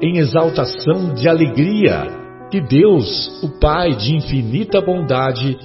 em 0.00 0.18
exaltação 0.18 1.12
de 1.14 1.28
alegria 1.28 2.06
que 2.50 2.60
Deus, 2.60 3.42
o 3.42 3.60
Pai 3.60 3.90
de 3.94 4.16
infinita 4.16 4.80
bondade, 4.80 5.58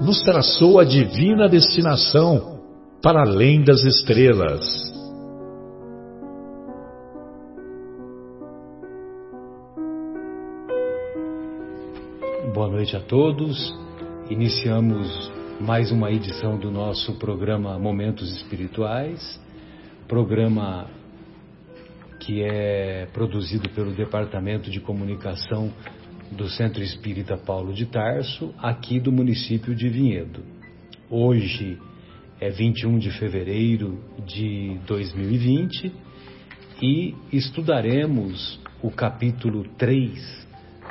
nos 0.00 0.20
traçou 0.22 0.78
a 0.78 0.84
divina 0.84 1.48
destinação 1.48 2.60
para 3.02 3.22
além 3.22 3.62
das 3.62 3.82
estrelas. 3.84 4.60
Boa 12.52 12.68
noite 12.68 12.96
a 12.96 13.00
todos. 13.00 13.72
Iniciamos 14.28 15.30
mais 15.60 15.92
uma 15.92 16.10
edição 16.10 16.58
do 16.58 16.70
nosso 16.70 17.14
programa 17.14 17.78
Momentos 17.78 18.32
Espirituais, 18.34 19.40
programa 20.08 20.86
que 22.20 22.42
é 22.42 23.08
produzido 23.12 23.68
pelo 23.70 23.92
Departamento 23.92 24.70
de 24.70 24.78
Comunicação 24.78 25.72
do 26.30 26.48
Centro 26.48 26.82
Espírita 26.82 27.36
Paulo 27.36 27.72
de 27.72 27.86
Tarso, 27.86 28.54
aqui 28.58 29.00
do 29.00 29.10
município 29.10 29.74
de 29.74 29.88
Vinhedo. 29.88 30.44
Hoje 31.08 31.78
é 32.38 32.50
21 32.50 32.98
de 32.98 33.10
fevereiro 33.10 33.98
de 34.26 34.78
2020 34.86 35.92
e 36.82 37.14
estudaremos 37.32 38.60
o 38.82 38.90
capítulo 38.90 39.64
3 39.76 40.48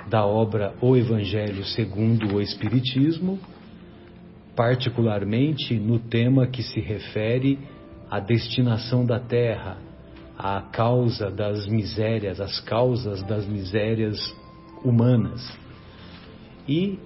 da 0.10 0.26
obra 0.26 0.74
O 0.82 0.98
Evangelho 0.98 1.64
segundo 1.64 2.36
o 2.36 2.42
Espiritismo, 2.42 3.40
particularmente 4.56 5.76
no 5.76 6.00
tema 6.00 6.48
que 6.48 6.64
se 6.64 6.80
refere 6.80 7.60
à 8.10 8.20
destinação 8.20 9.06
da 9.06 9.20
Terra 9.20 9.89
a 10.40 10.62
causa 10.62 11.30
das 11.30 11.68
misérias, 11.68 12.40
as 12.40 12.62
causas 12.62 13.22
das 13.24 13.46
misérias 13.46 14.34
humanas. 14.86 15.54
E 16.66 16.98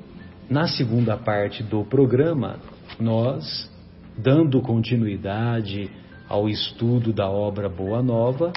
na 0.48 0.68
segunda 0.68 1.18
parte 1.18 1.64
do 1.64 1.84
programa, 1.84 2.60
nós, 3.00 3.68
dando 4.16 4.62
continuidade 4.62 5.90
ao 6.30 6.48
estudo 6.48 7.12
da 7.12 7.28
obra 7.28 7.68
Boa 7.68 8.04
Nova, 8.04 8.54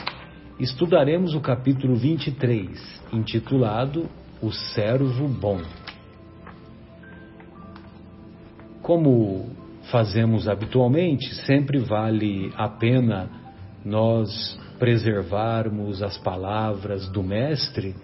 estudaremos 0.60 1.34
o 1.34 1.40
capítulo 1.40 1.96
23, 1.96 3.02
intitulado 3.14 4.06
O 4.42 4.52
Servo 4.52 5.26
Bom. 5.26 5.62
Como 8.82 9.48
fazemos 9.90 10.46
habitualmente, 10.46 11.34
sempre 11.46 11.78
vale 11.78 12.52
a 12.56 12.68
pena 12.68 13.30
nós 13.82 14.58
preservarmos 14.78 16.02
as 16.02 16.18
palavras 16.18 17.08
do 17.08 17.22
Mestre, 17.22 17.94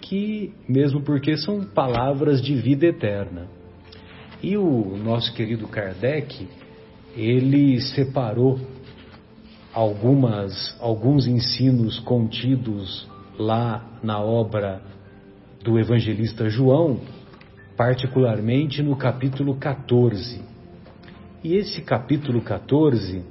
que, 0.00 0.52
mesmo 0.68 1.02
porque 1.02 1.36
são 1.36 1.64
palavras 1.64 2.40
de 2.40 2.54
vida 2.54 2.86
eterna. 2.86 3.46
E 4.42 4.56
o 4.56 4.96
nosso 4.96 5.34
querido 5.34 5.66
Kardec, 5.66 6.48
ele 7.16 7.80
separou 7.80 8.60
algumas, 9.74 10.76
alguns 10.80 11.26
ensinos 11.26 11.98
contidos 12.00 13.08
lá 13.38 13.84
na 14.02 14.20
obra 14.20 14.80
do 15.62 15.78
evangelista 15.78 16.48
João, 16.48 17.00
particularmente 17.76 18.82
no 18.82 18.96
capítulo 18.96 19.56
14. 19.56 20.40
E 21.42 21.54
esse 21.54 21.82
capítulo 21.82 22.40
14, 22.40 23.22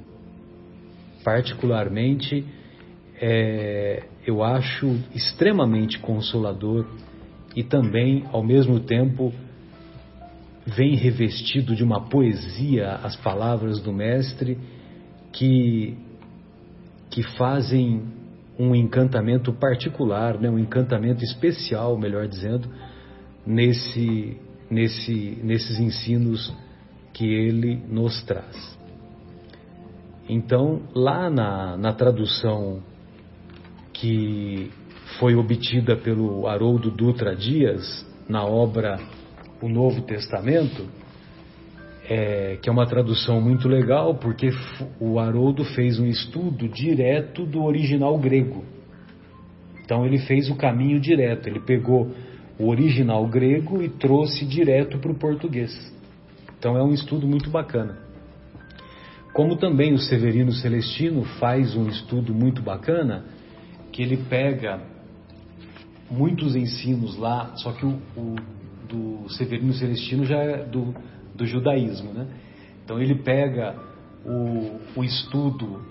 particularmente, 1.24 2.44
é, 3.20 4.04
eu 4.26 4.42
acho 4.42 4.98
extremamente 5.14 5.98
consolador 5.98 6.86
e 7.56 7.62
também, 7.62 8.24
ao 8.32 8.42
mesmo 8.42 8.80
tempo, 8.80 9.32
vem 10.66 10.94
revestido 10.94 11.74
de 11.74 11.82
uma 11.82 12.08
poesia 12.08 12.92
as 13.02 13.16
palavras 13.16 13.80
do 13.80 13.92
Mestre 13.92 14.58
que, 15.32 15.96
que 17.10 17.22
fazem 17.36 18.02
um 18.58 18.74
encantamento 18.74 19.52
particular, 19.52 20.38
né, 20.38 20.50
um 20.50 20.58
encantamento 20.58 21.24
especial, 21.24 21.96
melhor 21.96 22.26
dizendo, 22.26 22.68
nesse, 23.46 24.36
nesse, 24.70 25.38
nesses 25.42 25.78
ensinos 25.78 26.52
que 27.12 27.24
ele 27.24 27.76
nos 27.88 28.22
traz. 28.22 28.78
Então, 30.28 30.82
lá 30.94 31.30
na, 31.30 31.76
na 31.76 31.92
tradução 31.92 32.82
que 34.00 34.70
foi 35.18 35.34
obtida 35.34 35.96
pelo 35.96 36.46
Haroldo 36.46 36.90
Dutra 36.90 37.34
Dias 37.34 38.06
na 38.28 38.44
obra 38.44 38.98
O 39.60 39.68
Novo 39.68 40.02
Testamento, 40.02 40.86
é, 42.08 42.58
que 42.62 42.68
é 42.68 42.72
uma 42.72 42.86
tradução 42.86 43.40
muito 43.40 43.68
legal, 43.68 44.14
porque 44.14 44.50
o 45.00 45.18
Haroldo 45.18 45.64
fez 45.64 45.98
um 45.98 46.06
estudo 46.06 46.68
direto 46.68 47.44
do 47.44 47.64
original 47.64 48.16
grego. 48.18 48.64
Então 49.84 50.06
ele 50.06 50.18
fez 50.18 50.48
o 50.48 50.54
caminho 50.54 51.00
direto, 51.00 51.48
ele 51.48 51.60
pegou 51.60 52.10
o 52.58 52.68
original 52.68 53.26
grego 53.26 53.82
e 53.82 53.88
trouxe 53.88 54.44
direto 54.44 54.98
para 54.98 55.10
o 55.10 55.14
português. 55.14 55.72
Então 56.58 56.76
é 56.76 56.82
um 56.82 56.92
estudo 56.92 57.26
muito 57.26 57.50
bacana. 57.50 57.98
Como 59.32 59.56
também 59.56 59.92
o 59.92 59.98
Severino 59.98 60.52
Celestino 60.52 61.24
faz 61.38 61.76
um 61.76 61.88
estudo 61.88 62.34
muito 62.34 62.60
bacana, 62.62 63.24
que 63.98 64.02
ele 64.04 64.18
pega 64.30 64.80
muitos 66.08 66.54
ensinos 66.54 67.16
lá, 67.16 67.56
só 67.56 67.72
que 67.72 67.84
o, 67.84 67.98
o 68.16 68.36
do 68.88 69.28
Severino 69.30 69.72
Celestino 69.72 70.24
já 70.24 70.38
é 70.38 70.64
do, 70.64 70.94
do 71.34 71.44
judaísmo, 71.44 72.12
né? 72.12 72.28
Então 72.84 73.00
ele 73.00 73.16
pega 73.16 73.74
o, 74.24 74.78
o 74.94 75.02
estudo 75.02 75.84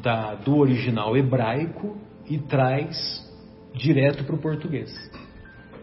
da, 0.00 0.36
do 0.36 0.58
original 0.58 1.16
hebraico 1.16 1.98
e 2.30 2.38
traz 2.38 2.96
direto 3.74 4.22
para 4.22 4.36
o 4.36 4.38
português. 4.38 4.88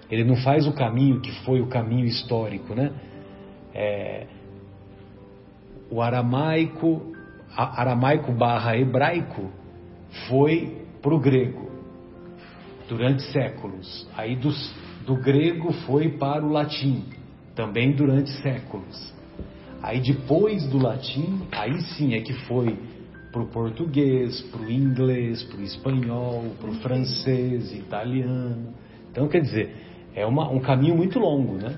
Ele 0.10 0.24
não 0.24 0.38
faz 0.38 0.66
o 0.66 0.72
caminho 0.72 1.20
que 1.20 1.34
foi 1.44 1.60
o 1.60 1.68
caminho 1.68 2.06
histórico, 2.06 2.74
né? 2.74 2.94
É, 3.74 4.28
o 5.92 6.02
aramaico, 6.02 7.12
aramaico 7.58 8.32
barra 8.32 8.78
hebraico 8.78 9.52
foi 10.30 10.85
para 11.06 11.13
o 11.13 11.19
grego 11.19 11.69
durante 12.90 13.22
séculos. 13.31 14.07
Aí 14.18 14.36
do, 14.36 14.52
do 15.06 15.16
grego 15.16 15.72
foi 15.86 16.10
para 16.10 16.44
o 16.44 16.52
latim, 16.52 17.04
também 17.54 17.92
durante 17.92 18.31
séculos. 18.42 19.13
Aí 19.84 20.02
depois 20.02 20.68
do 20.68 20.80
latim, 20.80 21.44
aí 21.52 21.80
sim 21.80 22.16
é 22.16 22.22
que 22.22 22.34
foi 22.48 22.75
para 23.31 23.40
o 23.40 23.46
português, 23.46 24.42
para 24.50 24.62
o 24.62 24.72
inglês, 24.72 25.44
para 25.44 25.60
o 25.60 25.62
espanhol, 25.62 26.44
para 26.60 26.72
o 26.72 26.74
francês, 26.75 27.72
italiano. 27.72 28.74
Então, 29.12 29.28
quer 29.28 29.42
dizer, 29.42 29.75
é 30.16 30.25
uma, 30.25 30.50
um 30.50 30.60
caminho 30.60 30.96
muito 30.96 31.19
longo, 31.19 31.54
né? 31.54 31.78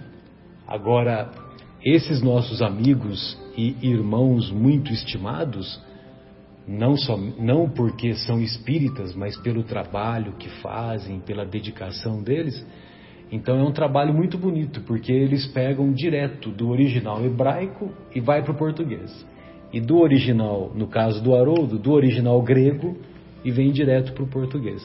Agora, 0.65 1.31
esses 1.83 2.21
nossos 2.21 2.61
amigos 2.61 3.37
e 3.57 3.75
irmãos 3.81 4.49
muito 4.49 4.93
estimados, 4.93 5.81
não, 6.67 6.97
só, 6.97 7.15
não 7.17 7.69
porque 7.69 8.13
são 8.13 8.41
espíritas, 8.41 9.15
mas 9.15 9.37
pelo 9.37 9.63
trabalho 9.63 10.33
que 10.33 10.49
fazem, 10.61 11.19
pela 11.21 11.45
dedicação 11.45 12.21
deles, 12.21 12.65
Então 13.31 13.59
é 13.59 13.63
um 13.63 13.71
trabalho 13.71 14.13
muito 14.13 14.37
bonito, 14.37 14.81
porque 14.81 15.11
eles 15.11 15.45
pegam 15.47 15.91
direto 15.91 16.49
do 16.49 16.69
original 16.69 17.23
hebraico 17.25 17.91
e 18.15 18.21
vai 18.21 18.41
para 18.41 18.53
o 18.53 18.55
português. 18.55 19.25
E 19.71 19.81
do 19.81 19.97
original, 19.99 20.71
no 20.73 20.87
caso 20.87 21.21
do 21.21 21.35
Haroldo, 21.35 21.77
do 21.77 21.91
original 21.91 22.41
grego 22.41 22.97
e 23.43 23.51
vem 23.51 23.71
direto 23.71 24.13
para 24.13 24.23
o 24.23 24.27
português. 24.27 24.81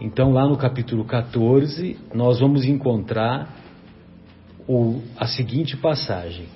Então 0.00 0.32
lá 0.32 0.46
no 0.46 0.56
capítulo 0.56 1.04
14 1.04 1.96
nós 2.14 2.38
vamos 2.38 2.64
encontrar 2.64 3.56
o, 4.68 5.00
a 5.16 5.26
seguinte 5.26 5.76
passagem: 5.76 6.46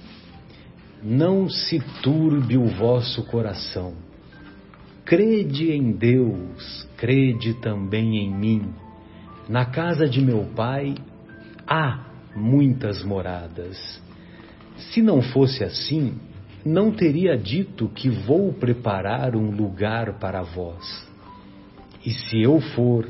Não 1.03 1.49
se 1.49 1.81
turbe 2.01 2.57
o 2.57 2.67
vosso 2.67 3.25
coração. 3.25 3.95
Crede 5.05 5.73
em 5.73 5.91
Deus, 5.91 6.89
crede 6.97 7.55
também 7.55 8.19
em 8.19 8.33
mim. 8.33 8.73
Na 9.49 9.67
casa 9.67 10.09
de 10.09 10.21
meu 10.21 10.45
pai 10.55 10.95
há 11.67 12.07
muitas 12.37 13.03
moradas. 13.03 14.01
Se 14.77 15.03
não 15.03 15.21
fosse 15.21 15.65
assim, 15.65 16.15
não 16.65 16.93
teria 16.93 17.37
dito 17.37 17.89
que 17.89 18.09
vou 18.09 18.53
preparar 18.53 19.35
um 19.35 19.51
lugar 19.51 20.21
para 20.21 20.43
vós. 20.43 21.05
E 22.07 22.11
se 22.13 22.41
eu 22.41 22.61
for 22.61 23.09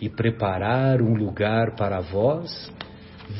e 0.00 0.08
preparar 0.08 1.02
um 1.02 1.14
lugar 1.14 1.76
para 1.76 2.00
vós, 2.00 2.72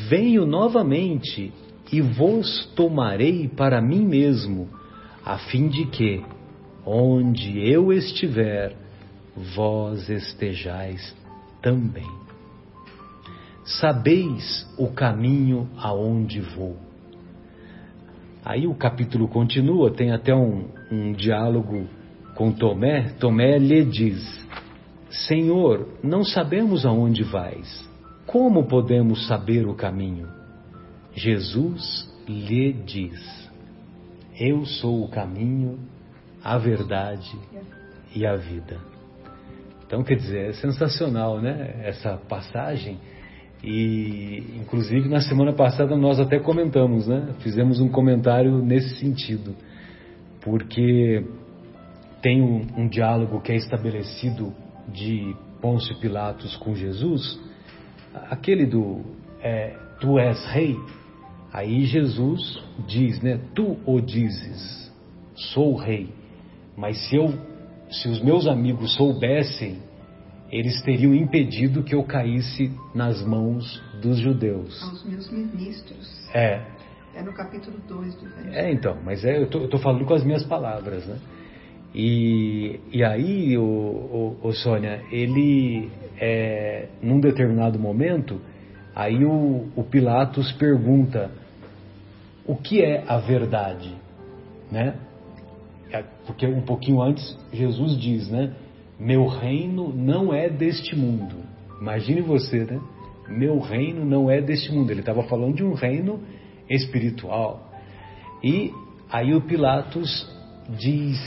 venho 0.08 0.44
novamente 0.44 1.50
e 1.92 2.00
vos 2.00 2.66
tomarei 2.74 3.48
para 3.48 3.80
mim 3.80 4.04
mesmo, 4.04 4.68
a 5.24 5.38
fim 5.38 5.68
de 5.68 5.86
que, 5.86 6.22
onde 6.84 7.58
eu 7.68 7.92
estiver, 7.92 8.74
vós 9.54 10.08
estejais 10.08 11.14
também 11.62 12.26
sabeis 13.66 14.64
o 14.78 14.88
caminho 14.88 15.68
aonde 15.76 16.40
vou. 16.40 16.76
Aí 18.44 18.66
o 18.66 18.74
capítulo 18.74 19.26
continua, 19.26 19.90
tem 19.90 20.12
até 20.12 20.34
um, 20.34 20.68
um 20.90 21.12
diálogo 21.12 21.86
com 22.36 22.52
Tomé. 22.52 23.10
Tomé 23.18 23.58
lhe 23.58 23.84
diz: 23.84 24.46
Senhor, 25.10 25.88
não 26.02 26.22
sabemos 26.22 26.86
aonde 26.86 27.24
vais. 27.24 27.86
Como 28.24 28.66
podemos 28.66 29.26
saber 29.26 29.66
o 29.66 29.74
caminho? 29.74 30.35
Jesus 31.16 32.08
lhe 32.28 32.72
diz: 32.72 33.50
Eu 34.38 34.64
sou 34.64 35.02
o 35.04 35.08
caminho, 35.08 35.78
a 36.44 36.56
verdade 36.58 37.36
e 38.14 38.24
a 38.24 38.36
vida. 38.36 38.78
Então, 39.84 40.04
quer 40.04 40.16
dizer, 40.16 40.50
é 40.50 40.52
sensacional, 40.52 41.40
né? 41.40 41.80
Essa 41.84 42.16
passagem 42.16 42.98
e, 43.62 44.44
inclusive, 44.60 45.08
na 45.08 45.20
semana 45.20 45.52
passada 45.52 45.96
nós 45.96 46.20
até 46.20 46.38
comentamos, 46.38 47.06
né? 47.06 47.34
Fizemos 47.40 47.80
um 47.80 47.88
comentário 47.88 48.58
nesse 48.58 48.96
sentido, 49.00 49.54
porque 50.40 51.24
tem 52.22 52.42
um, 52.42 52.66
um 52.76 52.88
diálogo 52.88 53.40
que 53.40 53.52
é 53.52 53.56
estabelecido 53.56 54.52
de 54.88 55.34
Pôncio 55.60 55.98
Pilatos 55.98 56.56
com 56.56 56.74
Jesus, 56.74 57.40
aquele 58.30 58.66
do 58.66 59.00
é, 59.42 59.74
Tu 60.00 60.19
és 60.19 60.44
rei. 60.46 60.76
Aí 61.52 61.84
Jesus 61.84 62.62
diz, 62.87 63.20
né? 63.22 63.40
Tu 63.54 63.76
o 63.87 64.00
dizes, 64.00 64.93
sou 65.34 65.76
rei. 65.76 66.12
Mas 66.76 67.08
se 67.08 67.16
eu, 67.16 67.32
se 67.90 68.08
os 68.08 68.22
meus 68.22 68.46
amigos 68.46 68.94
soubessem 68.94 69.81
eles 70.50 70.81
teriam 70.82 71.14
impedido 71.14 71.82
que 71.82 71.94
eu 71.94 72.04
caísse 72.04 72.72
nas 72.94 73.20
mãos 73.22 73.82
dos 74.00 74.19
judeus. 74.19 74.82
Aos 74.82 75.04
meus 75.04 75.31
ministros. 75.31 76.28
É. 76.34 76.62
É 77.14 77.22
no 77.22 77.32
capítulo 77.32 77.78
2 77.88 78.14
do 78.14 78.26
Evangelho. 78.26 78.54
É, 78.54 78.72
então, 78.72 78.98
mas 79.02 79.25
é, 79.25 79.38
eu 79.38 79.44
estou 79.44 79.81
falando 79.81 80.04
com 80.04 80.14
as 80.14 80.22
minhas 80.22 80.44
palavras, 80.44 81.06
né? 81.06 81.19
E, 81.94 82.78
e 82.93 83.02
aí, 83.02 83.56
o, 83.56 83.62
o, 83.62 84.38
o 84.43 84.52
Sônia, 84.52 85.02
ele, 85.10 85.90
é, 86.20 86.88
num 87.02 87.19
determinado 87.19 87.78
momento, 87.78 88.38
aí 88.96 89.22
o, 89.26 89.69
o 89.76 89.84
Pilatos 89.84 90.50
pergunta 90.52 91.31
o 92.46 92.56
que 92.56 92.82
é 92.82 93.04
a 93.06 93.19
verdade, 93.19 93.94
né? 94.72 94.94
É, 95.93 96.02
porque 96.26 96.46
um 96.46 96.62
pouquinho 96.62 97.02
antes 97.02 97.37
Jesus 97.52 97.98
diz, 97.98 98.31
né? 98.31 98.54
Meu 98.98 99.26
reino 99.26 99.93
não 99.94 100.32
é 100.32 100.48
deste 100.48 100.96
mundo. 100.96 101.37
Imagine 101.78 102.22
você, 102.22 102.64
né? 102.64 102.81
Meu 103.28 103.58
reino 103.58 104.04
não 104.04 104.31
é 104.31 104.40
deste 104.40 104.72
mundo. 104.72 104.90
Ele 104.90 105.00
estava 105.00 105.25
falando 105.25 105.56
de 105.56 105.64
um 105.64 105.75
reino 105.75 106.20
espiritual. 106.70 107.70
E 108.43 108.72
aí 109.10 109.34
o 109.34 109.43
Pilatos 109.43 110.26
diz, 110.78 111.19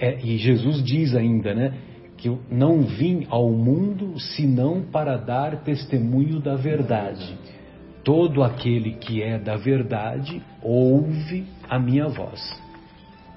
é, 0.00 0.18
e 0.24 0.36
Jesus 0.38 0.82
diz 0.82 1.14
ainda, 1.14 1.54
né? 1.54 1.74
Que 2.20 2.28
eu 2.28 2.38
não 2.50 2.82
vim 2.82 3.26
ao 3.28 3.50
mundo 3.50 4.18
senão 4.20 4.82
para 4.82 5.16
dar 5.16 5.62
testemunho 5.64 6.38
da 6.38 6.54
verdade. 6.54 7.36
Todo 8.04 8.42
aquele 8.42 8.92
que 8.92 9.22
é 9.22 9.38
da 9.38 9.56
verdade 9.56 10.42
ouve 10.62 11.46
a 11.68 11.78
minha 11.78 12.08
voz 12.08 12.40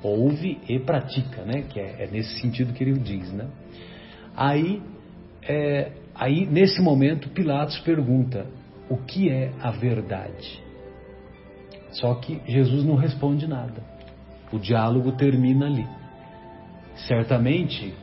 ouve 0.04 0.60
e 0.68 0.78
pratica, 0.80 1.44
né? 1.44 1.64
Que 1.64 1.80
é, 1.80 2.04
é 2.04 2.08
nesse 2.12 2.40
sentido 2.42 2.74
que 2.74 2.84
ele 2.84 3.00
diz, 3.00 3.32
né? 3.32 3.48
Aí, 4.36 4.82
é, 5.48 5.92
aí 6.14 6.46
nesse 6.46 6.82
momento 6.82 7.30
Pilatos 7.30 7.80
pergunta: 7.80 8.46
o 8.90 8.98
que 8.98 9.30
é 9.30 9.52
a 9.62 9.72
verdade? 9.72 10.62
Só 11.92 12.16
que 12.16 12.42
Jesus 12.46 12.84
não 12.84 12.96
responde 12.96 13.48
nada. 13.48 13.82
O 14.52 14.60
diálogo 14.60 15.14
termina 15.14 15.66
ali. 15.68 15.88
Certamente, 17.08 17.94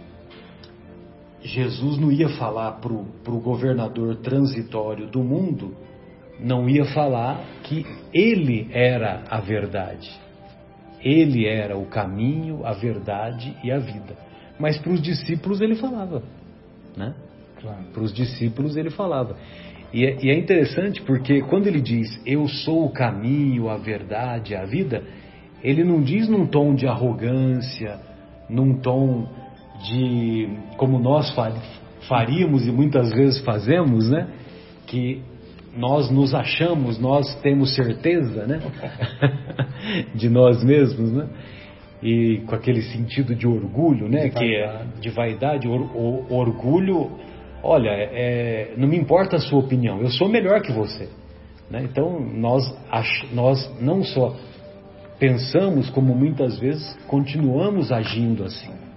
Jesus 1.43 1.99
não 1.99 2.13
ia 2.13 2.29
falar 2.31 2.73
para 2.73 2.93
o 2.93 3.41
governador 3.41 4.17
transitório 4.17 5.07
do 5.07 5.23
mundo, 5.23 5.75
não 6.39 6.69
ia 6.69 6.85
falar 6.87 7.43
que 7.63 7.87
ele 8.13 8.69
era 8.73 9.25
a 9.29 9.41
verdade. 9.41 10.11
Ele 11.03 11.47
era 11.47 11.79
o 11.79 11.87
caminho, 11.87 12.65
a 12.67 12.73
verdade 12.73 13.57
e 13.65 13.71
a 13.71 13.79
vida. 13.79 14.17
Mas 14.59 14.79
para 14.79 14.93
os 14.93 15.01
discípulos 15.01 15.61
ele 15.61 15.77
falava, 15.77 16.23
né? 16.95 17.15
Claro. 17.59 17.85
Para 17.93 18.03
os 18.03 18.13
discípulos 18.13 18.77
ele 18.77 18.91
falava. 18.91 19.37
E 19.93 20.05
é, 20.05 20.19
e 20.23 20.31
é, 20.31 20.39
interessante 20.39 21.03
porque 21.03 21.41
quando 21.43 21.67
ele 21.67 21.81
diz 21.81 22.21
eu 22.27 22.47
sou 22.47 22.85
o 22.85 22.93
caminho, 22.93 23.69
a 23.69 23.77
verdade, 23.77 24.55
a 24.55 24.65
vida, 24.65 25.03
ele 25.63 25.83
não 25.83 26.03
diz 26.03 26.29
num 26.29 26.47
tom 26.47 26.75
de 26.75 26.87
arrogância, 26.87 27.99
num 28.49 28.75
tom 28.75 29.27
de 29.83 30.49
como 30.77 30.99
nós 30.99 31.35
faríamos 32.09 32.67
e 32.67 32.71
muitas 32.71 33.11
vezes 33.11 33.41
fazemos, 33.45 34.11
né? 34.11 34.29
Que 34.87 35.23
nós 35.77 36.11
nos 36.11 36.35
achamos, 36.35 36.99
nós 36.99 37.35
temos 37.43 37.75
certeza, 37.75 38.47
né? 38.47 38.61
de 40.15 40.29
nós 40.29 40.63
mesmos, 40.65 41.13
né? 41.13 41.29
E 42.03 42.43
com 42.47 42.55
aquele 42.55 42.83
sentido 42.83 43.35
de 43.35 43.47
orgulho, 43.47 44.09
né? 44.09 44.25
De 44.25 44.31
que 44.31 44.57
é 44.57 44.85
de 45.01 45.11
vaidade, 45.11 45.69
or, 45.69 45.97
or, 45.97 46.33
orgulho. 46.33 47.11
Olha, 47.63 47.91
é, 47.91 48.73
não 48.77 48.89
me 48.89 48.97
importa 48.97 49.37
a 49.37 49.41
sua 49.41 49.59
opinião, 49.59 50.01
eu 50.01 50.11
sou 50.11 50.29
melhor 50.29 50.63
que 50.63 50.73
você. 50.73 51.09
Né? 51.71 51.83
Então 51.85 52.19
nós, 52.19 52.65
ach, 52.91 53.27
nós 53.33 53.71
não 53.81 54.03
só 54.03 54.35
pensamos, 55.19 55.91
como 55.91 56.15
muitas 56.15 56.59
vezes 56.59 56.99
continuamos 57.07 57.93
agindo 57.93 58.45
assim. 58.45 58.90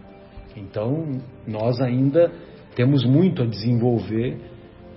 Então 0.55 1.22
nós 1.48 1.81
ainda 1.81 2.31
temos 2.75 3.03
muito 3.03 3.43
a 3.43 3.45
desenvolver 3.45 4.38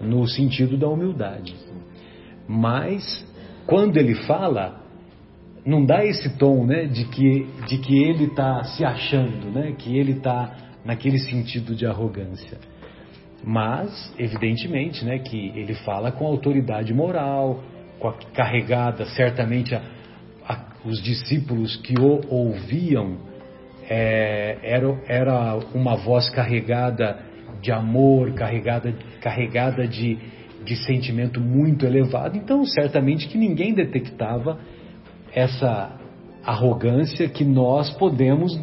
no 0.01 0.27
sentido 0.27 0.77
da 0.77 0.89
humildade. 0.89 1.55
Mas 2.49 3.27
quando 3.67 3.97
ele 3.97 4.15
fala, 4.15 4.81
não 5.65 5.85
dá 5.85 6.05
esse 6.05 6.39
tom, 6.39 6.65
né, 6.65 6.85
de 6.85 7.05
que 7.07 7.47
de 7.67 7.79
que 7.79 7.99
ele 8.03 8.25
está 8.25 8.63
se 8.65 8.85
achando, 8.85 9.51
né, 9.51 9.75
que 9.77 9.97
ele 9.97 10.13
está 10.13 10.57
naquele 10.85 11.19
sentido 11.19 11.75
de 11.75 11.85
arrogância. 11.85 12.59
Mas, 13.45 14.13
evidentemente, 14.19 15.05
né, 15.05 15.19
que 15.19 15.53
ele 15.55 15.75
fala 15.75 16.11
com 16.11 16.27
autoridade 16.27 16.95
moral, 16.95 17.63
com 17.99 18.09
a, 18.09 18.13
carregada, 18.35 19.05
certamente 19.07 19.75
a, 19.75 19.83
a, 20.49 20.65
os 20.85 21.03
discípulos 21.03 21.77
que 21.77 21.95
o 21.99 22.21
ouviam 22.29 23.19
é, 23.89 24.59
era, 24.63 24.99
era 25.07 25.59
uma 25.75 25.97
voz 25.97 26.29
carregada 26.31 27.19
de 27.61 27.73
amor, 27.73 28.33
carregada, 28.35 28.95
carregada 29.21 29.87
de, 29.87 30.19
de 30.65 30.77
sentimento 30.85 31.41
muito 31.41 31.87
elevado. 31.87 32.37
Então, 32.37 32.65
certamente 32.65 33.29
que 33.29 33.39
ninguém 33.39 33.75
detectava 33.75 34.59
essa 35.33 35.99
arrogância 36.45 37.29
que 37.29 37.45
nós 37.45 37.91
podemos 37.91 38.59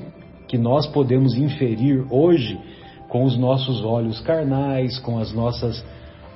que 0.48 0.58
nós 0.58 0.86
podemos 0.86 1.36
inferir 1.36 2.06
hoje 2.12 2.60
com 3.10 3.24
os 3.24 3.36
nossos 3.36 3.84
olhos 3.84 4.22
carnais, 4.22 5.00
com 5.00 5.18
as 5.18 5.34
nossas 5.34 5.84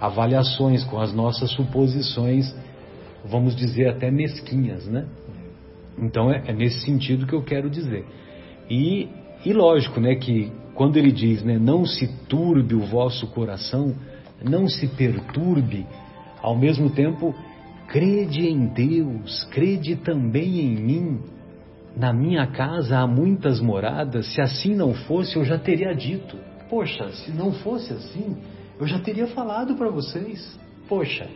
avaliações, 0.02 0.84
com 0.86 1.00
as 1.00 1.14
nossas 1.14 1.52
suposições, 1.52 2.52
vamos 3.26 3.56
dizer 3.56 3.90
até 3.90 4.10
mesquinhas, 4.10 4.88
né? 4.88 5.06
Então 6.00 6.32
é, 6.32 6.44
é 6.48 6.54
nesse 6.54 6.82
sentido 6.82 7.28
que 7.28 7.34
eu 7.34 7.44
quero 7.44 7.70
dizer. 7.70 8.06
E, 8.70 9.08
e 9.46 9.54
lógico, 9.54 10.00
né, 10.00 10.16
que 10.16 10.52
quando 10.74 10.98
ele 10.98 11.12
diz, 11.12 11.44
né, 11.44 11.58
não 11.58 11.86
se 11.86 12.08
turbe 12.28 12.76
o 12.76 12.86
vosso 12.86 13.28
coração, 13.28 13.96
não 14.44 14.68
se 14.68 14.88
perturbe, 14.88 15.88
ao 16.42 16.56
mesmo 16.56 16.90
tempo, 16.92 17.34
crede 17.88 18.48
em 18.48 18.68
Deus, 18.68 19.44
crede 19.46 19.96
também 19.96 20.60
em 20.60 20.76
mim. 20.76 21.20
Na 21.96 22.14
minha 22.14 22.46
casa 22.46 23.00
há 23.00 23.08
muitas 23.08 23.60
moradas, 23.60 24.34
se 24.34 24.40
assim 24.40 24.76
não 24.76 24.94
fosse, 24.94 25.36
eu 25.36 25.44
já 25.44 25.58
teria 25.58 25.94
dito. 25.96 26.38
Poxa, 26.70 27.10
se 27.10 27.32
não 27.32 27.54
fosse 27.54 27.94
assim, 27.94 28.38
eu 28.80 28.86
já 28.86 29.00
teria 29.00 29.28
falado 29.28 29.76
para 29.76 29.90
vocês. 29.90 30.60
Poxa. 30.88 31.28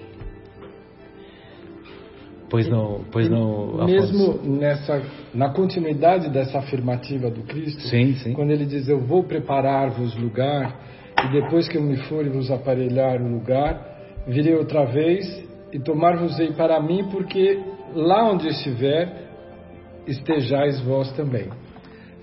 Pois 2.51 2.67
não, 2.67 3.05
pois 3.09 3.29
não. 3.29 3.81
Afonso. 3.81 3.87
Mesmo 3.87 4.41
nessa, 4.43 5.01
na 5.33 5.53
continuidade 5.53 6.29
dessa 6.29 6.59
afirmativa 6.59 7.31
do 7.31 7.43
Cristo, 7.43 7.81
sim, 7.83 8.13
sim. 8.15 8.33
quando 8.33 8.51
ele 8.51 8.65
diz: 8.65 8.89
Eu 8.89 8.99
vou 8.99 9.23
preparar-vos 9.23 10.13
lugar, 10.17 10.77
e 11.17 11.31
depois 11.31 11.69
que 11.69 11.77
eu 11.77 11.81
me 11.81 11.95
for 12.07 12.27
vos 12.27 12.51
aparelhar 12.51 13.21
o 13.21 13.31
lugar, 13.31 14.25
virei 14.27 14.53
outra 14.53 14.83
vez 14.83 15.25
e 15.71 15.79
tomar-vos-ei 15.79 16.51
para 16.51 16.77
mim, 16.81 17.07
porque 17.09 17.57
lá 17.95 18.29
onde 18.29 18.49
estiver, 18.49 19.29
estejais 20.05 20.81
vós 20.81 21.09
também. 21.13 21.47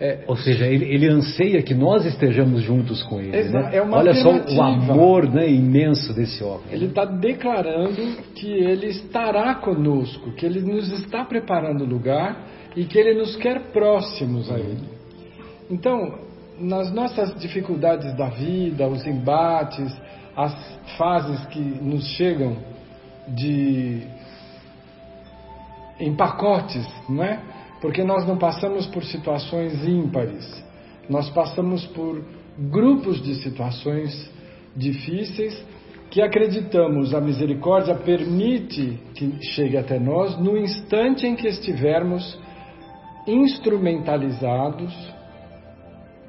É, 0.00 0.24
Ou 0.28 0.36
seja, 0.36 0.64
ele, 0.64 0.84
ele, 0.84 1.08
anseia 1.08 1.60
que 1.60 1.74
nós 1.74 2.04
estejamos 2.06 2.62
juntos 2.62 3.02
com 3.02 3.20
ele. 3.20 3.32
Né? 3.48 3.70
É 3.72 3.82
Olha 3.82 4.14
só 4.14 4.30
o 4.30 4.62
amor 4.62 5.28
né, 5.28 5.50
imenso 5.50 6.14
desse 6.14 6.42
homem. 6.44 6.66
Ele 6.70 6.86
está 6.86 7.04
declarando 7.04 8.00
que 8.34 8.46
ele 8.46 8.86
estará 8.86 9.56
conosco, 9.56 10.30
que 10.32 10.46
ele 10.46 10.60
nos 10.60 10.92
está 10.92 11.24
preparando 11.24 11.84
lugar 11.84 12.46
e 12.76 12.84
que 12.84 12.96
ele 12.96 13.18
nos 13.18 13.34
quer 13.36 13.72
próximos 13.72 14.48
a 14.52 14.58
ele. 14.58 14.88
Então, 15.68 16.20
nas 16.60 16.92
nossas 16.92 17.34
dificuldades 17.40 18.16
da 18.16 18.28
vida, 18.28 18.86
os 18.86 19.04
embates, 19.04 19.92
as 20.36 20.54
fases 20.96 21.44
que 21.46 21.58
nos 21.58 22.06
chegam 22.10 22.56
de 23.26 24.02
em 25.98 26.14
pacotes, 26.14 26.86
não 27.08 27.24
é? 27.24 27.40
Porque 27.80 28.02
nós 28.02 28.26
não 28.26 28.36
passamos 28.36 28.86
por 28.86 29.04
situações 29.04 29.86
ímpares, 29.86 30.64
nós 31.08 31.30
passamos 31.30 31.86
por 31.86 32.22
grupos 32.58 33.22
de 33.22 33.36
situações 33.36 34.30
difíceis 34.76 35.64
que 36.10 36.22
acreditamos 36.22 37.14
a 37.14 37.20
misericórdia 37.20 37.94
permite 37.94 38.98
que 39.14 39.42
chegue 39.42 39.76
até 39.76 39.98
nós 39.98 40.38
no 40.38 40.56
instante 40.56 41.26
em 41.26 41.36
que 41.36 41.46
estivermos 41.46 42.38
instrumentalizados, 43.26 44.94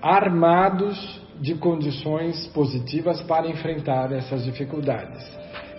armados 0.02 1.22
de 1.40 1.56
condições 1.56 2.48
positivas 2.48 3.22
para 3.22 3.48
enfrentar 3.48 4.12
essas 4.12 4.44
dificuldades, 4.44 5.26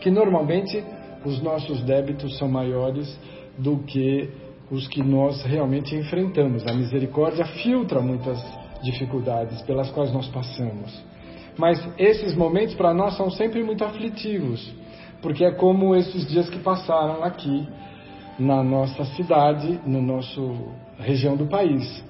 que 0.00 0.10
normalmente 0.10 0.82
os 1.24 1.42
nossos 1.42 1.82
débitos 1.82 2.38
são 2.38 2.48
maiores 2.48 3.18
do 3.58 3.78
que 3.80 4.30
os 4.70 4.86
que 4.86 5.02
nós 5.02 5.42
realmente 5.42 5.94
enfrentamos. 5.96 6.66
A 6.66 6.72
misericórdia 6.72 7.44
filtra 7.44 8.00
muitas 8.00 8.40
dificuldades 8.82 9.60
pelas 9.62 9.90
quais 9.90 10.12
nós 10.12 10.28
passamos. 10.28 11.04
Mas 11.58 11.82
esses 11.98 12.34
momentos 12.34 12.74
para 12.74 12.94
nós 12.94 13.16
são 13.16 13.30
sempre 13.30 13.62
muito 13.62 13.84
aflitivos, 13.84 14.72
porque 15.20 15.44
é 15.44 15.50
como 15.50 15.94
esses 15.94 16.26
dias 16.26 16.48
que 16.48 16.60
passaram 16.60 17.24
aqui 17.24 17.66
na 18.38 18.62
nossa 18.62 19.04
cidade, 19.16 19.80
na 19.84 20.00
nossa 20.00 20.40
região 20.98 21.36
do 21.36 21.46
país. 21.46 22.02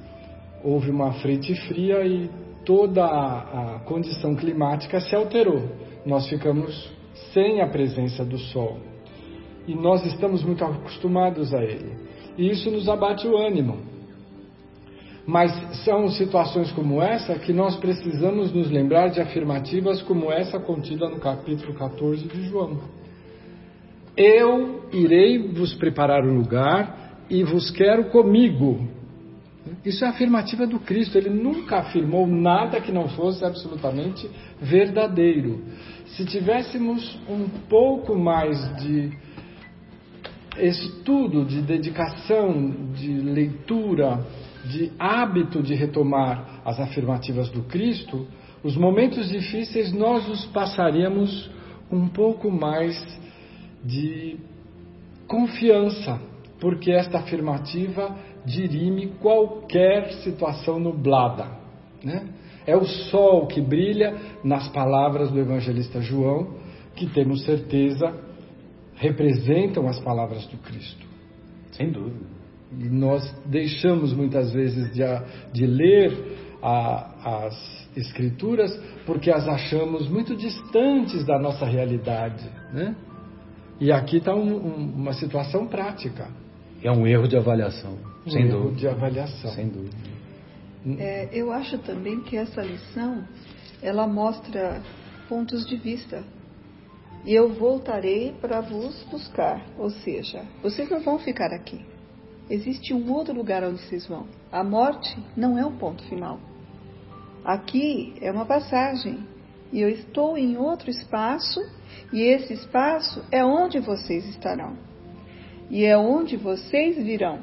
Houve 0.63 0.91
uma 0.91 1.15
frente 1.15 1.55
fria 1.67 2.07
e 2.07 2.31
toda 2.65 3.05
a, 3.05 3.77
a 3.77 3.79
condição 3.81 4.37
climática 4.37 5.01
se 5.01 5.17
alterou. 5.17 5.71
Nós 6.05 6.29
ficamos 6.29 6.93
sem 7.33 7.61
a 7.61 7.67
presença 7.67 8.25
do 8.25 8.39
sol. 8.39 8.77
E 9.67 9.75
nós 9.75 10.05
estamos 10.05 10.45
muito 10.45 10.65
acostumados 10.65 11.53
a 11.55 11.63
ele 11.63 12.10
e 12.41 12.49
isso 12.49 12.71
nos 12.71 12.89
abate 12.89 13.29
o 13.29 13.37
ânimo. 13.37 13.77
Mas 15.27 15.53
são 15.85 16.09
situações 16.09 16.73
como 16.73 17.03
essa 17.03 17.39
que 17.39 17.53
nós 17.53 17.77
precisamos 17.77 18.51
nos 18.51 18.71
lembrar 18.71 19.09
de 19.09 19.21
afirmativas 19.21 20.01
como 20.01 20.33
essa 20.33 20.59
contida 20.59 21.07
no 21.07 21.21
capítulo 21.21 21.75
14 21.75 22.27
de 22.27 22.49
João. 22.49 22.81
Eu 24.17 24.89
irei 24.91 25.53
vos 25.53 25.75
preparar 25.75 26.25
um 26.25 26.39
lugar 26.39 27.27
e 27.29 27.45
vos 27.45 27.71
quero 27.71 28.07
comigo. 28.07 28.89
Isso 29.85 30.03
é 30.03 30.09
afirmativa 30.09 30.67
do 30.67 30.81
Cristo. 30.81 31.19
Ele 31.19 31.29
nunca 31.29 31.77
afirmou 31.77 32.27
nada 32.27 32.81
que 32.81 32.91
não 32.91 33.07
fosse 33.11 33.45
absolutamente 33.45 34.29
verdadeiro. 34.63 35.63
Se 36.07 36.25
tivéssemos 36.25 37.21
um 37.29 37.47
pouco 37.69 38.17
mais 38.19 38.59
de 38.79 39.13
estudo, 40.59 41.45
de 41.45 41.63
dedicação, 41.63 42.93
de 42.93 43.13
leitura, 43.13 44.25
de 44.65 44.93
hábito 44.99 45.63
de 45.63 45.75
retomar 45.75 46.61
as 46.65 46.79
afirmativas 46.79 47.49
do 47.51 47.63
Cristo, 47.63 48.27
os 48.63 48.77
momentos 48.77 49.29
difíceis 49.29 49.93
nós 49.93 50.29
os 50.29 50.45
passaríamos 50.47 51.51
um 51.91 52.09
pouco 52.09 52.51
mais 52.51 52.97
de 53.83 54.37
confiança, 55.27 56.21
porque 56.61 56.91
esta 56.91 57.19
afirmativa 57.19 58.15
dirime 58.45 59.15
qualquer 59.21 60.13
situação 60.23 60.79
nublada. 60.79 61.47
Né? 62.05 62.29
É 62.67 62.77
o 62.77 62.85
sol 62.85 63.47
que 63.47 63.61
brilha 63.61 64.15
nas 64.45 64.69
palavras 64.69 65.31
do 65.31 65.39
evangelista 65.39 66.01
João, 66.01 66.55
que 66.95 67.07
temos 67.07 67.45
certeza 67.45 68.30
representam 69.01 69.89
as 69.89 69.99
palavras 69.99 70.47
do 70.47 70.59
Cristo. 70.59 71.07
Sem 71.73 71.91
dúvida. 71.91 72.27
E 72.79 72.89
nós 72.89 73.35
deixamos 73.47 74.13
muitas 74.13 74.53
vezes 74.53 74.93
de, 74.93 75.03
de 75.53 75.67
ler 75.67 76.59
a, 76.63 77.47
as 77.47 77.81
Escrituras 77.97 78.71
porque 79.05 79.33
as 79.33 79.49
achamos 79.49 80.09
muito 80.09 80.37
distantes 80.37 81.25
da 81.25 81.39
nossa 81.39 81.65
realidade. 81.65 82.49
Né? 82.73 82.95
E 83.81 83.91
aqui 83.91 84.19
está 84.19 84.35
um, 84.35 84.55
um, 84.55 84.95
uma 84.95 85.13
situação 85.15 85.67
prática. 85.67 86.29
É 86.83 86.93
um 86.93 87.07
erro 87.07 87.27
de 87.27 87.37
avaliação. 87.37 87.99
Um 88.25 88.31
sem 88.31 88.47
erro 88.47 88.65
dúvida. 88.65 88.77
de 88.77 88.89
avaliação. 88.89 89.51
Sem 89.51 89.69
dúvida. 89.69 89.97
É, 90.99 91.29
eu 91.33 91.51
acho 91.51 91.79
também 91.79 92.21
que 92.21 92.37
essa 92.37 92.63
lição 92.63 93.25
ela 93.83 94.07
mostra 94.07 94.81
pontos 95.29 95.67
de 95.67 95.77
vista 95.77 96.23
e 97.25 97.35
eu 97.35 97.53
voltarei 97.53 98.33
para 98.41 98.61
vos 98.61 99.03
buscar. 99.05 99.65
Ou 99.79 99.91
seja, 99.91 100.45
vocês 100.63 100.89
não 100.89 101.01
vão 101.01 101.19
ficar 101.19 101.53
aqui. 101.53 101.85
Existe 102.49 102.93
um 102.93 103.13
outro 103.13 103.35
lugar 103.35 103.63
onde 103.63 103.81
vocês 103.83 104.07
vão. 104.07 104.27
A 104.51 104.65
morte 104.65 105.17
não 105.37 105.59
é 105.59 105.65
o 105.65 105.73
ponto 105.73 106.03
final. 106.05 106.41
Aqui 107.45 108.15
é 108.21 108.31
uma 108.31 108.45
passagem. 108.45 109.27
E 109.73 109.81
eu 109.81 109.89
estou 109.89 110.37
em 110.37 110.57
outro 110.57 110.91
espaço, 110.91 111.61
e 112.13 112.23
esse 112.23 112.55
espaço 112.55 113.25
é 113.31 113.45
onde 113.45 113.79
vocês 113.79 114.27
estarão. 114.27 114.77
E 115.71 115.85
é 115.85 115.97
onde 115.97 116.37
vocês 116.37 116.97
virão. 116.97 117.39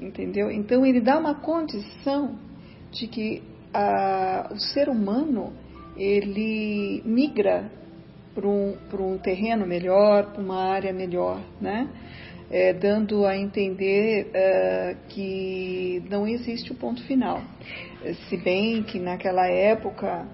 Entendeu? 0.00 0.50
Então 0.50 0.84
ele 0.84 1.00
dá 1.00 1.16
uma 1.16 1.36
condição 1.36 2.36
de 2.90 3.06
que 3.06 3.42
a, 3.72 4.50
o 4.52 4.58
ser 4.58 4.88
humano 4.88 5.52
ele 5.96 7.02
migra 7.04 7.70
para 8.38 8.46
um, 8.48 8.76
um 9.00 9.18
terreno 9.18 9.66
melhor, 9.66 10.32
para 10.32 10.40
uma 10.40 10.62
área 10.70 10.92
melhor, 10.92 11.40
né? 11.60 11.88
É, 12.48 12.72
dando 12.72 13.26
a 13.26 13.36
entender 13.36 14.28
uh, 14.28 14.96
que 15.08 16.02
não 16.08 16.26
existe 16.26 16.72
o 16.72 16.74
ponto 16.76 17.02
final. 17.04 17.42
Se 18.28 18.36
bem 18.38 18.82
que 18.84 18.98
naquela 18.98 19.46
época, 19.48 20.26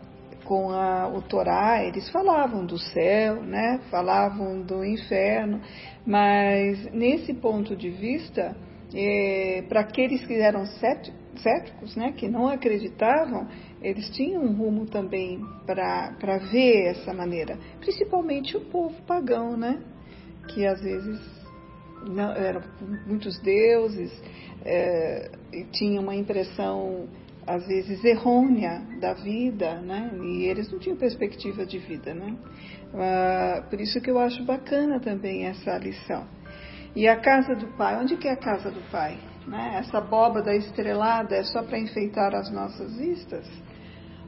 com 0.44 0.70
a, 0.70 1.08
o 1.08 1.22
Torá, 1.22 1.82
eles 1.82 2.08
falavam 2.10 2.64
do 2.64 2.78
céu, 2.78 3.42
né? 3.42 3.80
falavam 3.90 4.60
do 4.60 4.84
inferno, 4.84 5.60
mas 6.06 6.84
nesse 6.92 7.32
ponto 7.34 7.74
de 7.74 7.90
vista, 7.90 8.54
é, 8.94 9.64
para 9.68 9.80
aqueles 9.80 10.24
que 10.24 10.34
eram 10.34 10.66
céticos, 10.66 11.96
né? 11.96 12.12
que 12.12 12.28
não 12.28 12.46
acreditavam, 12.46 13.48
eles 13.84 14.08
tinham 14.10 14.42
um 14.42 14.52
rumo 14.52 14.86
também 14.86 15.44
para 15.66 16.38
ver 16.50 16.86
essa 16.86 17.12
maneira, 17.12 17.58
principalmente 17.80 18.56
o 18.56 18.62
povo 18.62 18.94
pagão, 19.02 19.56
né? 19.56 19.78
Que 20.48 20.66
às 20.66 20.80
vezes 20.80 21.20
não, 22.06 22.32
eram 22.32 22.62
muitos 23.06 23.38
deuses, 23.40 24.10
é, 24.64 25.30
tinha 25.72 26.00
uma 26.00 26.16
impressão 26.16 27.06
às 27.46 27.66
vezes 27.66 28.02
errônea 28.02 28.80
da 29.00 29.12
vida, 29.12 29.78
né? 29.82 30.10
E 30.22 30.44
eles 30.44 30.72
não 30.72 30.78
tinham 30.78 30.96
perspectiva 30.96 31.66
de 31.66 31.78
vida, 31.78 32.14
né? 32.14 32.34
Ah, 32.94 33.64
por 33.68 33.78
isso 33.80 34.00
que 34.00 34.10
eu 34.10 34.18
acho 34.18 34.42
bacana 34.44 34.98
também 34.98 35.44
essa 35.44 35.76
lição. 35.76 36.26
E 36.96 37.06
a 37.06 37.20
casa 37.20 37.54
do 37.54 37.66
pai, 37.76 38.00
onde 38.00 38.16
que 38.16 38.28
é 38.28 38.32
a 38.32 38.36
casa 38.36 38.70
do 38.70 38.80
pai? 38.90 39.18
Né? 39.46 39.74
Essa 39.78 39.98
abóbada 39.98 40.54
estrelada 40.54 41.34
é 41.34 41.42
só 41.42 41.62
para 41.62 41.78
enfeitar 41.78 42.34
as 42.34 42.50
nossas 42.50 42.96
vistas? 42.96 43.46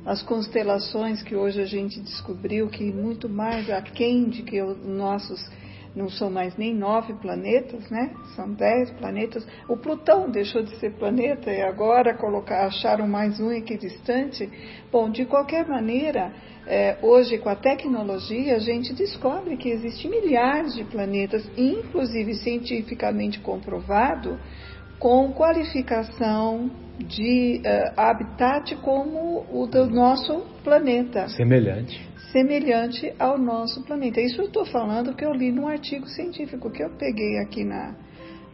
As 0.06 0.22
constelações 0.22 1.20
que 1.20 1.34
hoje 1.34 1.60
a 1.60 1.66
gente 1.66 2.00
descobriu 2.00 2.68
que 2.68 2.92
muito 2.92 3.28
mais 3.28 3.68
aquém 3.68 4.28
de 4.28 4.44
que 4.44 4.62
os 4.62 4.78
nossos 4.86 5.44
não 5.96 6.08
são 6.08 6.30
mais 6.30 6.56
nem 6.56 6.72
nove 6.72 7.12
planetas, 7.14 7.90
né? 7.90 8.14
São 8.36 8.52
dez 8.52 8.88
planetas. 8.92 9.44
O 9.68 9.76
Plutão 9.76 10.30
deixou 10.30 10.62
de 10.62 10.76
ser 10.76 10.92
planeta 10.92 11.50
e 11.50 11.60
agora 11.60 12.14
colocar, 12.14 12.66
acharam 12.66 13.08
mais 13.08 13.40
um 13.40 13.50
equidistante. 13.50 14.48
Bom, 14.92 15.10
de 15.10 15.24
qualquer 15.24 15.66
maneira, 15.66 16.32
é, 16.68 16.98
hoje 17.02 17.38
com 17.38 17.48
a 17.48 17.56
tecnologia 17.56 18.54
a 18.54 18.60
gente 18.60 18.92
descobre 18.92 19.56
que 19.56 19.70
existem 19.70 20.08
milhares 20.08 20.76
de 20.76 20.84
planetas, 20.84 21.50
inclusive 21.56 22.34
cientificamente 22.34 23.40
comprovado, 23.40 24.38
com 24.98 25.32
qualificação 25.32 26.70
de 26.98 27.60
uh, 27.60 28.00
habitat 28.00 28.74
como 28.76 29.46
o 29.50 29.66
do 29.66 29.86
nosso 29.86 30.46
planeta. 30.64 31.28
Semelhante 31.28 32.16
semelhante 32.36 33.14
ao 33.18 33.38
nosso 33.38 33.82
planeta. 33.84 34.20
Isso 34.20 34.42
eu 34.42 34.46
estou 34.46 34.66
falando 34.66 35.14
que 35.14 35.24
eu 35.24 35.32
li 35.32 35.50
num 35.50 35.66
artigo 35.66 36.06
científico 36.06 36.70
que 36.70 36.82
eu 36.82 36.90
peguei 36.90 37.38
aqui 37.38 37.64
na, 37.64 37.94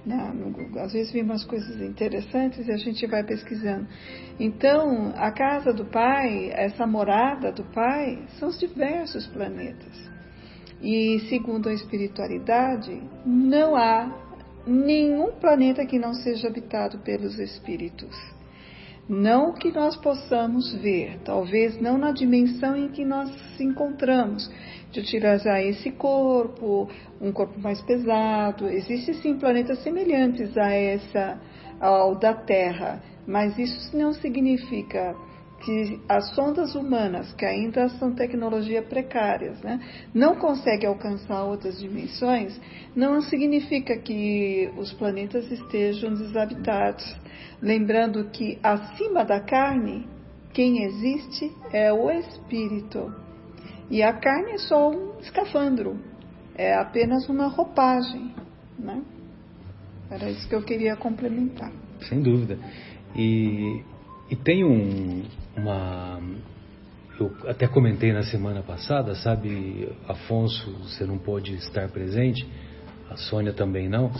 na, 0.06 0.32
no 0.32 0.52
Google. 0.52 0.82
Às 0.82 0.92
vezes 0.92 1.12
vi 1.12 1.20
umas 1.20 1.44
coisas 1.44 1.80
interessantes 1.80 2.68
e 2.68 2.72
a 2.72 2.76
gente 2.76 3.04
vai 3.08 3.24
pesquisando. 3.24 3.88
Então, 4.38 5.12
a 5.16 5.32
casa 5.32 5.72
do 5.72 5.84
Pai, 5.86 6.50
essa 6.52 6.86
morada 6.86 7.50
do 7.50 7.64
Pai, 7.64 8.20
são 8.38 8.50
os 8.50 8.58
diversos 8.58 9.26
planetas. 9.26 10.10
E 10.80 11.20
segundo 11.28 11.68
a 11.68 11.72
espiritualidade, 11.72 13.02
não 13.26 13.74
há 13.74 14.21
nenhum 14.66 15.32
planeta 15.32 15.84
que 15.84 15.98
não 15.98 16.14
seja 16.14 16.48
habitado 16.48 16.98
pelos 16.98 17.38
espíritos. 17.38 18.16
Não 19.08 19.52
que 19.52 19.72
nós 19.72 19.96
possamos 19.96 20.72
ver, 20.74 21.18
talvez 21.24 21.80
não 21.80 21.98
na 21.98 22.12
dimensão 22.12 22.76
em 22.76 22.88
que 22.88 23.04
nós 23.04 23.30
se 23.56 23.64
encontramos, 23.64 24.48
de 24.92 25.00
utilizar 25.00 25.60
esse 25.60 25.90
corpo, 25.90 26.88
um 27.20 27.32
corpo 27.32 27.58
mais 27.58 27.82
pesado. 27.82 28.68
Existem 28.68 29.14
sim 29.14 29.38
planetas 29.38 29.82
semelhantes 29.82 30.56
a 30.56 30.70
essa, 30.70 31.40
ao 31.80 32.14
da 32.14 32.32
Terra, 32.32 33.02
mas 33.26 33.58
isso 33.58 33.96
não 33.96 34.12
significa 34.12 35.16
que 35.62 36.00
as 36.08 36.34
sondas 36.34 36.74
humanas, 36.74 37.32
que 37.34 37.44
ainda 37.44 37.88
são 37.90 38.14
tecnologia 38.14 38.82
precárias, 38.82 39.60
né, 39.62 39.80
não 40.12 40.34
conseguem 40.34 40.88
alcançar 40.88 41.44
outras 41.44 41.78
dimensões, 41.78 42.60
não 42.94 43.20
significa 43.22 43.96
que 43.96 44.70
os 44.76 44.92
planetas 44.92 45.50
estejam 45.50 46.12
desabitados. 46.14 47.04
Lembrando 47.60 48.28
que 48.30 48.58
acima 48.62 49.24
da 49.24 49.40
carne, 49.40 50.06
quem 50.52 50.82
existe 50.84 51.50
é 51.72 51.92
o 51.92 52.10
espírito. 52.10 53.14
E 53.88 54.02
a 54.02 54.12
carne 54.12 54.52
é 54.52 54.58
só 54.58 54.90
um 54.90 55.18
escafandro, 55.20 55.98
é 56.56 56.74
apenas 56.74 57.28
uma 57.28 57.46
roupagem. 57.46 58.34
Né? 58.78 59.02
Era 60.10 60.28
isso 60.28 60.48
que 60.48 60.54
eu 60.54 60.62
queria 60.62 60.96
complementar. 60.96 61.70
Sem 62.08 62.20
dúvida. 62.20 62.58
E, 63.14 63.82
e 64.32 64.36
tem 64.36 64.64
um, 64.64 65.24
uma. 65.54 66.18
Eu 67.20 67.36
até 67.46 67.68
comentei 67.68 68.14
na 68.14 68.22
semana 68.22 68.62
passada, 68.62 69.14
sabe, 69.14 69.90
Afonso, 70.08 70.70
você 70.78 71.04
não 71.04 71.18
pôde 71.18 71.54
estar 71.56 71.86
presente, 71.90 72.48
a 73.10 73.16
Sônia 73.16 73.52
também 73.52 73.90
não. 73.90 74.10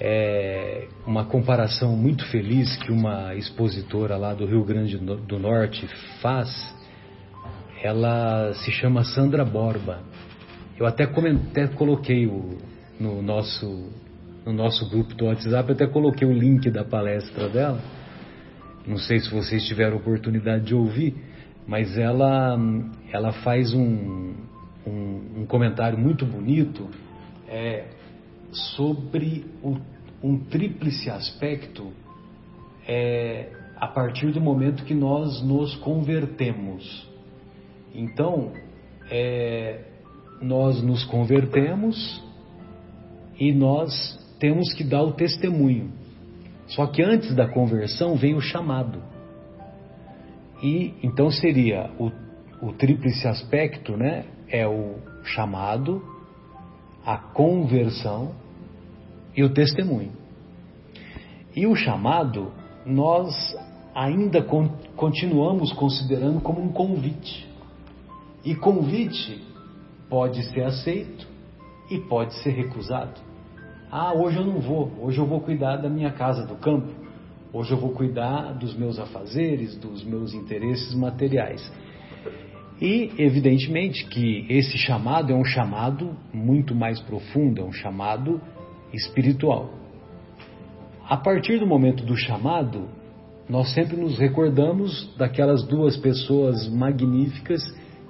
É 0.00 0.88
uma 1.06 1.26
comparação 1.26 1.94
muito 1.94 2.24
feliz 2.30 2.74
que 2.78 2.90
uma 2.90 3.34
expositora 3.34 4.16
lá 4.16 4.32
do 4.32 4.46
Rio 4.46 4.64
Grande 4.64 4.96
do 4.96 5.38
Norte 5.38 5.86
faz. 6.22 6.48
Ela 7.82 8.54
se 8.54 8.70
chama 8.72 9.04
Sandra 9.04 9.44
Borba. 9.44 10.04
Eu 10.78 10.86
até, 10.86 11.06
comentei, 11.06 11.64
até 11.64 11.74
coloquei 11.74 12.26
o, 12.26 12.56
no, 12.98 13.20
nosso, 13.20 13.90
no 14.46 14.54
nosso 14.54 14.88
grupo 14.88 15.14
do 15.14 15.26
WhatsApp, 15.26 15.72
até 15.72 15.86
coloquei 15.86 16.26
o 16.26 16.32
link 16.32 16.70
da 16.70 16.82
palestra 16.82 17.50
dela 17.50 17.97
não 18.88 18.96
sei 18.96 19.20
se 19.20 19.30
vocês 19.30 19.66
tiveram 19.66 19.98
oportunidade 19.98 20.64
de 20.64 20.74
ouvir, 20.74 21.14
mas 21.66 21.98
ela, 21.98 22.58
ela 23.12 23.32
faz 23.32 23.74
um, 23.74 24.34
um, 24.86 25.40
um 25.40 25.46
comentário 25.46 25.98
muito 25.98 26.24
bonito 26.24 26.88
é, 27.46 27.84
sobre 28.50 29.44
o, 29.62 29.76
um 30.22 30.38
tríplice 30.38 31.10
aspecto 31.10 31.92
é, 32.86 33.50
a 33.76 33.86
partir 33.86 34.32
do 34.32 34.40
momento 34.40 34.84
que 34.84 34.94
nós 34.94 35.42
nos 35.42 35.76
convertemos. 35.76 37.06
Então, 37.94 38.54
é, 39.10 39.84
nós 40.40 40.82
nos 40.82 41.04
convertemos 41.04 42.24
e 43.38 43.52
nós 43.52 43.92
temos 44.40 44.72
que 44.72 44.82
dar 44.82 45.02
o 45.02 45.12
testemunho. 45.12 45.92
Só 46.68 46.86
que 46.86 47.02
antes 47.02 47.34
da 47.34 47.48
conversão 47.48 48.16
vem 48.16 48.34
o 48.34 48.40
chamado. 48.40 49.02
E 50.62 50.94
então 51.02 51.30
seria 51.30 51.90
o, 51.98 52.10
o 52.66 52.72
tríplice 52.72 53.26
aspecto, 53.26 53.96
né? 53.96 54.24
É 54.48 54.66
o 54.66 54.96
chamado, 55.24 56.02
a 57.04 57.16
conversão 57.16 58.32
e 59.36 59.42
o 59.42 59.50
testemunho. 59.50 60.12
E 61.54 61.66
o 61.66 61.74
chamado 61.74 62.52
nós 62.84 63.34
ainda 63.94 64.42
con 64.42 64.68
continuamos 64.96 65.72
considerando 65.72 66.40
como 66.40 66.60
um 66.60 66.72
convite. 66.72 67.48
E 68.44 68.54
convite 68.54 69.40
pode 70.08 70.42
ser 70.50 70.64
aceito 70.64 71.26
e 71.90 71.98
pode 71.98 72.34
ser 72.42 72.50
recusado. 72.50 73.27
Ah, 73.90 74.12
hoje 74.12 74.36
eu 74.36 74.44
não 74.44 74.60
vou, 74.60 74.92
hoje 75.00 75.18
eu 75.18 75.24
vou 75.24 75.40
cuidar 75.40 75.76
da 75.76 75.88
minha 75.88 76.10
casa 76.10 76.46
do 76.46 76.56
campo, 76.56 76.88
hoje 77.50 77.72
eu 77.72 77.78
vou 77.78 77.92
cuidar 77.92 78.52
dos 78.52 78.76
meus 78.76 78.98
afazeres, 78.98 79.78
dos 79.78 80.04
meus 80.04 80.34
interesses 80.34 80.94
materiais. 80.94 81.72
E, 82.82 83.10
evidentemente, 83.16 84.04
que 84.06 84.44
esse 84.50 84.76
chamado 84.76 85.32
é 85.32 85.34
um 85.34 85.44
chamado 85.44 86.14
muito 86.34 86.74
mais 86.74 87.00
profundo, 87.00 87.62
é 87.62 87.64
um 87.64 87.72
chamado 87.72 88.38
espiritual. 88.92 89.70
A 91.08 91.16
partir 91.16 91.58
do 91.58 91.66
momento 91.66 92.04
do 92.04 92.14
chamado, 92.14 92.90
nós 93.48 93.72
sempre 93.72 93.96
nos 93.96 94.18
recordamos 94.18 95.16
daquelas 95.16 95.66
duas 95.66 95.96
pessoas 95.96 96.68
magníficas 96.68 97.62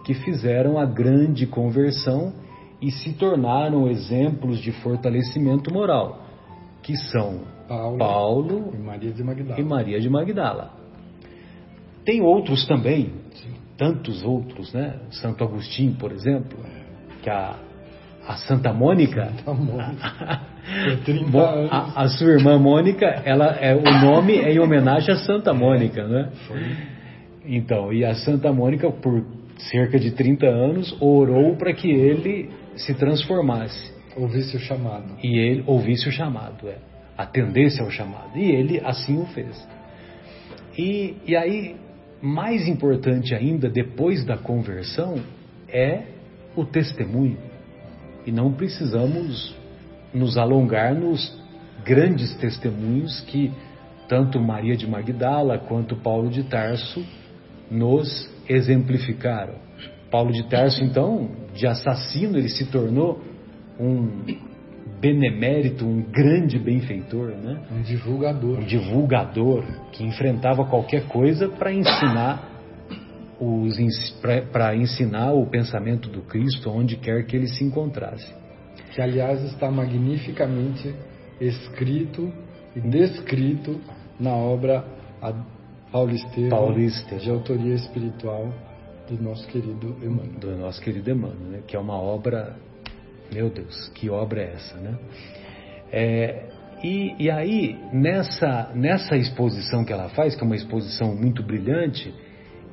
que 0.04 0.12
fizeram 0.12 0.76
a 0.76 0.84
grande 0.84 1.46
conversão 1.46 2.32
e 2.80 2.90
se 2.90 3.12
tornaram 3.14 3.88
exemplos 3.88 4.60
de 4.60 4.72
fortalecimento 4.72 5.72
moral, 5.72 6.22
que 6.82 6.96
são 6.96 7.40
Paulo, 7.68 7.98
Paulo 7.98 8.72
e, 8.74 8.78
Maria 8.78 9.12
de 9.12 9.22
Magdala. 9.22 9.60
e 9.60 9.64
Maria 9.64 10.00
de 10.00 10.08
Magdala. 10.08 10.70
Tem 12.04 12.22
outros 12.22 12.66
também, 12.66 13.12
tantos 13.76 14.24
outros, 14.24 14.72
né? 14.72 14.94
Santo 15.10 15.44
Agostinho, 15.44 15.94
por 15.94 16.12
exemplo, 16.12 16.58
que 17.22 17.28
a, 17.28 17.56
a 18.26 18.36
Santa 18.36 18.72
Mônica, 18.72 19.32
Santa 19.36 19.54
Mônica. 19.54 20.40
a, 21.70 22.02
a, 22.02 22.08
sua 22.08 22.30
irmã 22.32 22.58
Mônica, 22.58 23.06
ela 23.24 23.56
é 23.60 23.74
o 23.74 23.82
nome 23.82 24.38
é 24.38 24.52
em 24.52 24.58
homenagem 24.58 25.14
a 25.14 25.18
Santa 25.18 25.52
Mônica, 25.52 26.06
né? 26.06 26.30
Então, 27.44 27.92
e 27.92 28.04
a 28.04 28.14
Santa 28.14 28.52
Mônica 28.52 28.90
por 28.90 29.24
cerca 29.70 29.98
de 29.98 30.12
30 30.12 30.46
anos 30.46 30.96
orou 31.00 31.56
para 31.56 31.72
que 31.72 31.90
ele 31.90 32.50
se 32.78 32.94
transformasse. 32.94 33.92
Ouvisse 34.16 34.56
o 34.56 34.60
chamado. 34.60 35.16
E 35.22 35.38
ele 35.38 35.62
ouvisse 35.66 36.08
o 36.08 36.12
chamado, 36.12 36.68
é. 36.68 36.78
Atendesse 37.16 37.80
ao 37.80 37.90
chamado. 37.90 38.36
E 38.36 38.50
ele 38.50 38.80
assim 38.84 39.20
o 39.20 39.26
fez. 39.26 39.66
E, 40.76 41.16
e 41.26 41.36
aí, 41.36 41.76
mais 42.22 42.66
importante 42.66 43.34
ainda, 43.34 43.68
depois 43.68 44.24
da 44.24 44.36
conversão, 44.36 45.16
é 45.68 46.02
o 46.56 46.64
testemunho. 46.64 47.38
E 48.26 48.32
não 48.32 48.52
precisamos 48.52 49.56
nos 50.12 50.38
alongar 50.38 50.94
nos 50.94 51.36
grandes 51.84 52.34
testemunhos 52.36 53.20
que 53.22 53.52
tanto 54.08 54.40
Maria 54.40 54.76
de 54.76 54.86
Magdala 54.86 55.58
quanto 55.58 55.96
Paulo 55.96 56.30
de 56.30 56.42
Tarso 56.44 57.04
nos 57.70 58.30
exemplificaram. 58.48 59.54
Paulo 60.11 60.33
de 60.33 60.49
Tarso, 60.49 60.83
então, 60.83 61.31
de 61.55 61.66
assassino, 61.66 62.38
ele 62.38 62.49
se 62.49 62.66
tornou 62.66 63.21
um 63.79 64.25
benemérito, 65.01 65.85
um 65.85 66.03
grande 66.03 66.59
benfeitor, 66.59 67.29
né? 67.29 67.61
Um 67.71 67.83
divulgador. 67.83 68.59
Um 68.59 68.64
divulgador 68.64 69.64
que 69.92 70.05
enfrentava 70.05 70.64
qualquer 70.64 71.07
coisa 71.07 71.49
para 71.49 71.73
ensinar 71.73 72.49
para 74.51 74.75
ensinar 74.75 75.33
o 75.33 75.47
pensamento 75.47 76.09
do 76.09 76.23
Cristo 76.23 76.71
onde 76.71 76.97
quer 76.97 77.25
que 77.25 77.37
ele 77.37 77.47
se 77.47 77.62
encontrasse. 77.62 78.35
Que 78.92 79.01
aliás 79.01 79.40
está 79.44 79.71
magnificamente 79.71 80.92
escrito 81.40 82.33
e 82.75 82.81
descrito 82.81 83.81
na 84.18 84.35
obra 84.35 84.85
Paulo 85.92 86.11
Estevam, 86.11 86.49
Paulo 86.51 86.81
Estevam. 86.81 87.18
de 87.18 87.31
autoria 87.31 87.75
espiritual 87.75 88.53
do 89.09 89.23
nosso 89.23 89.47
querido 89.49 89.97
Emmanuel. 90.03 90.38
Do 90.40 90.57
nosso 90.57 90.81
querido 90.83 91.11
Emmanuel, 91.11 91.51
né? 91.51 91.61
que 91.66 91.75
é 91.75 91.79
uma 91.79 91.99
obra, 91.99 92.57
meu 93.33 93.49
Deus, 93.49 93.88
que 93.94 94.11
obra 94.11 94.42
é 94.42 94.53
essa, 94.53 94.77
né? 94.77 94.99
É, 95.90 96.44
e, 96.83 97.14
e 97.18 97.31
aí, 97.31 97.77
nessa, 97.92 98.71
nessa 98.75 99.16
exposição 99.16 99.85
que 99.85 99.92
ela 99.92 100.09
faz, 100.11 100.37
que 100.37 100.42
é 100.42 100.47
uma 100.47 100.55
exposição 100.55 101.14
muito 101.14 101.42
brilhante, 101.42 102.14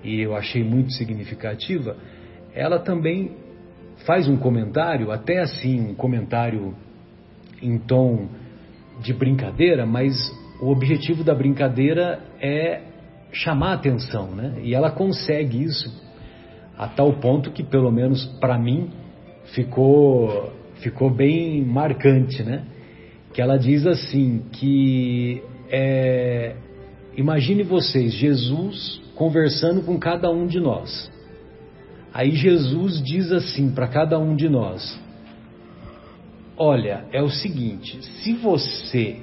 e 0.03 0.19
eu 0.21 0.35
achei 0.35 0.63
muito 0.63 0.91
significativa, 0.93 1.95
ela 2.53 2.79
também 2.79 3.31
faz 4.05 4.27
um 4.27 4.37
comentário, 4.37 5.11
até 5.11 5.39
assim, 5.39 5.79
um 5.79 5.95
comentário 5.95 6.75
em 7.61 7.77
tom 7.79 8.27
de 9.01 9.13
brincadeira, 9.13 9.85
mas 9.85 10.15
o 10.61 10.69
objetivo 10.69 11.23
da 11.23 11.33
brincadeira 11.33 12.19
é 12.39 12.81
chamar 13.31 13.71
a 13.71 13.73
atenção, 13.73 14.35
né? 14.35 14.59
E 14.61 14.75
ela 14.75 14.91
consegue 14.91 15.63
isso 15.63 16.04
a 16.77 16.87
tal 16.87 17.13
ponto 17.13 17.51
que, 17.51 17.63
pelo 17.63 17.91
menos 17.91 18.25
para 18.39 18.57
mim, 18.57 18.89
ficou, 19.53 20.51
ficou 20.81 21.09
bem 21.09 21.63
marcante, 21.63 22.43
né? 22.43 22.63
Que 23.33 23.41
ela 23.41 23.57
diz 23.57 23.85
assim 23.85 24.43
que 24.51 25.41
é, 25.69 26.55
imagine 27.15 27.63
vocês 27.63 28.13
Jesus 28.13 29.01
conversando 29.15 29.81
com 29.81 29.97
cada 29.97 30.29
um 30.29 30.45
de 30.47 30.59
nós. 30.59 31.11
Aí 32.13 32.31
Jesus 32.31 33.01
diz 33.03 33.31
assim 33.31 33.71
para 33.71 33.87
cada 33.87 34.17
um 34.17 34.35
de 34.35 34.47
nós: 34.47 34.99
Olha, 36.57 37.05
é 37.11 37.21
o 37.21 37.29
seguinte, 37.29 37.99
se 38.23 38.33
você 38.33 39.17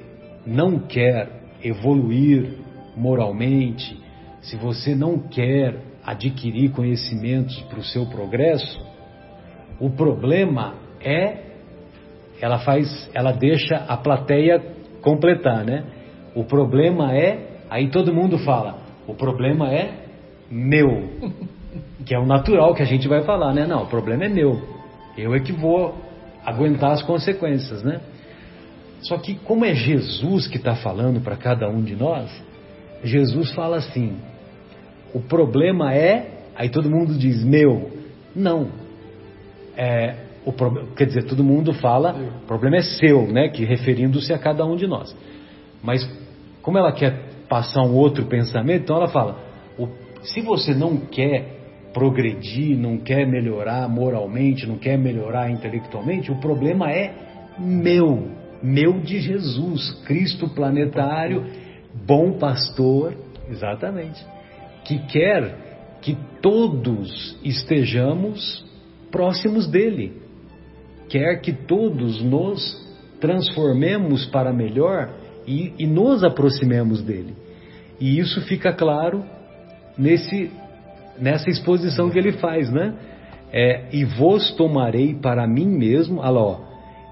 não 0.47 0.79
quer 0.79 1.57
evoluir 1.63 2.59
moralmente, 2.97 3.99
se 4.43 4.57
você 4.57 4.95
não 4.95 5.19
quer 5.19 5.92
adquirir 6.05 6.71
conhecimentos 6.71 7.59
para 7.63 7.79
o 7.79 7.85
seu 7.85 8.07
progresso, 8.07 8.81
o 9.81 9.91
problema 9.91 10.75
é 11.01 11.53
ela 12.41 12.59
faz, 12.59 13.09
ela 13.15 13.31
deixa 13.31 13.77
a 13.77 13.97
plateia 13.97 14.61
completar, 15.01 15.65
né? 15.65 15.85
O 16.35 16.45
problema 16.45 17.17
é, 17.17 17.61
aí 17.71 17.89
todo 17.89 18.13
mundo 18.13 18.37
fala, 18.39 18.79
o 19.07 19.15
problema 19.15 19.73
é 19.73 20.07
meu, 20.51 21.09
que 22.05 22.15
é 22.15 22.19
o 22.19 22.27
natural 22.27 22.75
que 22.75 22.83
a 22.83 22.87
gente 22.87 23.07
vai 23.07 23.23
falar, 23.23 23.55
né? 23.55 23.65
Não, 23.65 23.85
o 23.85 23.87
problema 23.87 24.25
é 24.25 24.29
meu. 24.29 24.61
Eu 25.17 25.35
é 25.35 25.41
que 25.41 25.53
vou 25.53 25.95
aguentar 26.45 26.91
as 26.91 27.03
consequências, 27.03 27.83
né? 27.85 28.01
Só 29.03 29.19
que 29.19 29.37
como 29.37 29.65
é 29.65 29.75
Jesus 29.75 30.47
que 30.49 30.57
está 30.57 30.75
falando 30.75 31.21
para 31.21 31.37
cada 31.37 31.69
um 31.69 31.83
de 31.83 31.95
nós, 31.95 32.31
Jesus 33.05 33.53
fala 33.53 33.77
assim: 33.77 34.17
o 35.15 35.21
problema 35.21 35.95
é, 35.95 36.47
aí 36.55 36.69
todo 36.69 36.91
mundo 36.91 37.15
diz 37.15 37.43
meu, 37.45 37.91
não. 38.35 38.69
É, 39.77 40.17
o 40.45 40.53
pro, 40.53 40.87
quer 40.97 41.07
dizer, 41.07 41.25
todo 41.25 41.45
mundo 41.45 41.73
fala, 41.73 42.15
o 42.43 42.47
problema 42.47 42.77
é 42.77 42.83
seu, 42.83 43.27
né? 43.27 43.49
Que 43.49 43.65
referindo-se 43.65 44.33
a 44.33 44.39
cada 44.39 44.65
um 44.65 44.77
de 44.77 44.87
nós. 44.87 45.15
Mas 45.83 46.09
como 46.61 46.79
ela 46.79 46.93
quer 46.93 47.29
passar 47.49 47.83
um 47.83 47.95
outro 47.95 48.27
pensamento, 48.27 48.85
então 48.85 48.97
ela 48.97 49.09
fala: 49.09 49.39
o, 49.79 49.89
se 50.23 50.41
você 50.41 50.75
não 50.75 50.97
quer 50.97 51.61
progredir, 51.93 52.79
não 52.79 52.97
quer 52.97 53.27
melhorar 53.27 53.89
moralmente, 53.89 54.67
não 54.67 54.79
quer 54.79 54.97
melhorar 54.97 55.51
intelectualmente, 55.51 56.33
o 56.33 56.37
problema 56.37 56.91
é 56.91 57.13
meu, 57.59 58.29
meu 58.63 59.01
de 59.01 59.21
Jesus, 59.21 60.03
Cristo 60.07 60.49
planetário, 60.49 61.45
bom 62.07 62.33
pastor, 62.39 63.15
exatamente, 63.51 64.25
que 64.85 64.99
quer 65.07 65.99
que 66.01 66.17
todos 66.41 67.39
estejamos 67.45 68.65
próximos 69.11 69.69
dele, 69.69 70.21
quer 71.09 71.41
que 71.41 71.53
todos 71.53 72.23
nos 72.23 72.83
transformemos 73.21 74.27
para 74.27 74.53
melhor 74.53 75.11
e, 75.47 75.73
e 75.79 75.87
nos 75.87 76.25
aproximemos 76.25 77.03
dele. 77.03 77.35
E 78.01 78.19
isso 78.19 78.41
fica 78.43 78.73
claro 78.73 79.25
nesse, 79.97 80.51
nessa 81.19 81.49
exposição 81.49 82.11
que 82.11 82.19
ele 82.19 82.33
faz, 82.33 82.71
né? 82.71 82.95
É, 83.53 83.89
e 83.93 84.05
vos 84.05 84.51
tomarei 84.53 85.15
para 85.15 85.47
mim 85.47 85.67
mesmo, 85.67 86.21
olha 86.21 86.31
lá, 86.31 86.61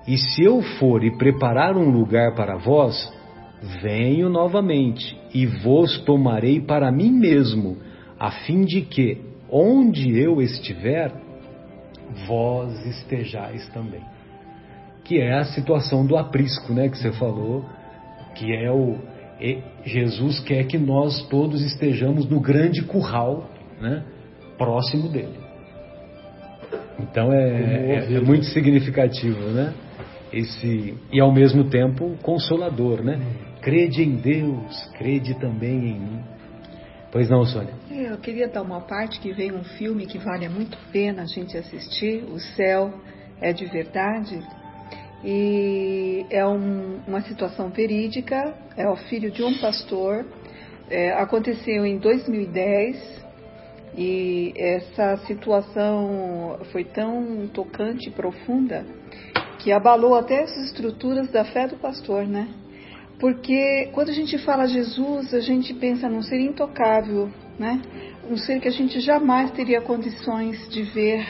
e 0.08 0.16
se 0.16 0.42
eu 0.42 0.62
for 0.78 1.04
e 1.04 1.16
preparar 1.18 1.76
um 1.76 1.90
lugar 1.90 2.34
para 2.34 2.56
vós, 2.56 3.12
venho 3.82 4.30
novamente 4.30 5.19
e 5.32 5.46
vos 5.46 5.98
tomarei 6.00 6.60
para 6.60 6.90
mim 6.90 7.10
mesmo, 7.10 7.78
a 8.18 8.30
fim 8.30 8.62
de 8.62 8.82
que, 8.82 9.18
onde 9.50 10.18
eu 10.18 10.40
estiver, 10.40 11.12
vós 12.26 12.84
estejais 12.86 13.68
também. 13.68 14.02
Que 15.04 15.20
é 15.20 15.34
a 15.34 15.44
situação 15.44 16.04
do 16.06 16.16
aprisco, 16.16 16.72
né, 16.72 16.88
que 16.88 16.98
você 16.98 17.12
falou, 17.12 17.64
que 18.34 18.52
é 18.54 18.70
o 18.70 18.98
Jesus 19.86 20.38
quer 20.40 20.64
que 20.64 20.76
nós 20.76 21.26
todos 21.28 21.62
estejamos 21.62 22.28
no 22.28 22.40
grande 22.40 22.82
curral, 22.82 23.48
né, 23.80 24.04
próximo 24.58 25.08
dele. 25.08 25.38
Então 26.98 27.32
é, 27.32 28.06
é, 28.08 28.14
é, 28.14 28.20
muito 28.20 28.44
significativo, 28.46 29.40
né? 29.52 29.72
Esse 30.32 30.94
e 31.10 31.18
ao 31.18 31.32
mesmo 31.32 31.64
tempo 31.64 32.16
consolador, 32.22 33.02
né? 33.02 33.18
Crede 33.62 34.02
em 34.02 34.16
Deus, 34.16 34.88
crede 34.96 35.38
também 35.38 35.90
em 35.90 36.00
mim. 36.00 36.24
Pois 37.12 37.28
não, 37.28 37.44
Sônia? 37.44 37.74
Eu 37.90 38.16
queria 38.18 38.48
dar 38.48 38.62
uma 38.62 38.80
parte 38.80 39.20
que 39.20 39.32
veio 39.32 39.56
um 39.56 39.64
filme 39.64 40.06
que 40.06 40.16
vale 40.16 40.48
muito 40.48 40.78
a 40.78 40.92
pena 40.92 41.22
a 41.22 41.26
gente 41.26 41.58
assistir. 41.58 42.24
O 42.24 42.38
céu 42.38 42.94
é 43.40 43.52
de 43.52 43.66
verdade 43.66 44.40
e 45.22 46.24
é 46.30 46.46
um, 46.46 47.00
uma 47.06 47.20
situação 47.22 47.68
verídica. 47.68 48.54
É 48.76 48.88
o 48.88 48.96
filho 48.96 49.30
de 49.30 49.42
um 49.42 49.58
pastor. 49.58 50.24
É, 50.88 51.12
aconteceu 51.12 51.84
em 51.84 51.98
2010 51.98 53.24
e 53.96 54.54
essa 54.56 55.18
situação 55.26 56.60
foi 56.72 56.84
tão 56.84 57.48
tocante 57.48 58.08
e 58.08 58.12
profunda 58.12 58.86
que 59.58 59.70
abalou 59.72 60.14
até 60.14 60.42
as 60.42 60.56
estruturas 60.56 61.30
da 61.30 61.44
fé 61.44 61.66
do 61.66 61.76
pastor, 61.76 62.26
né? 62.26 62.48
Porque 63.20 63.90
quando 63.92 64.08
a 64.08 64.14
gente 64.14 64.38
fala 64.38 64.66
Jesus, 64.66 65.34
a 65.34 65.40
gente 65.40 65.74
pensa 65.74 66.08
num 66.08 66.22
ser 66.22 66.40
intocável, 66.40 67.30
né? 67.58 67.82
Um 68.28 68.36
ser 68.38 68.58
que 68.60 68.68
a 68.68 68.72
gente 68.72 68.98
jamais 69.00 69.50
teria 69.50 69.82
condições 69.82 70.66
de 70.70 70.82
ver 70.82 71.26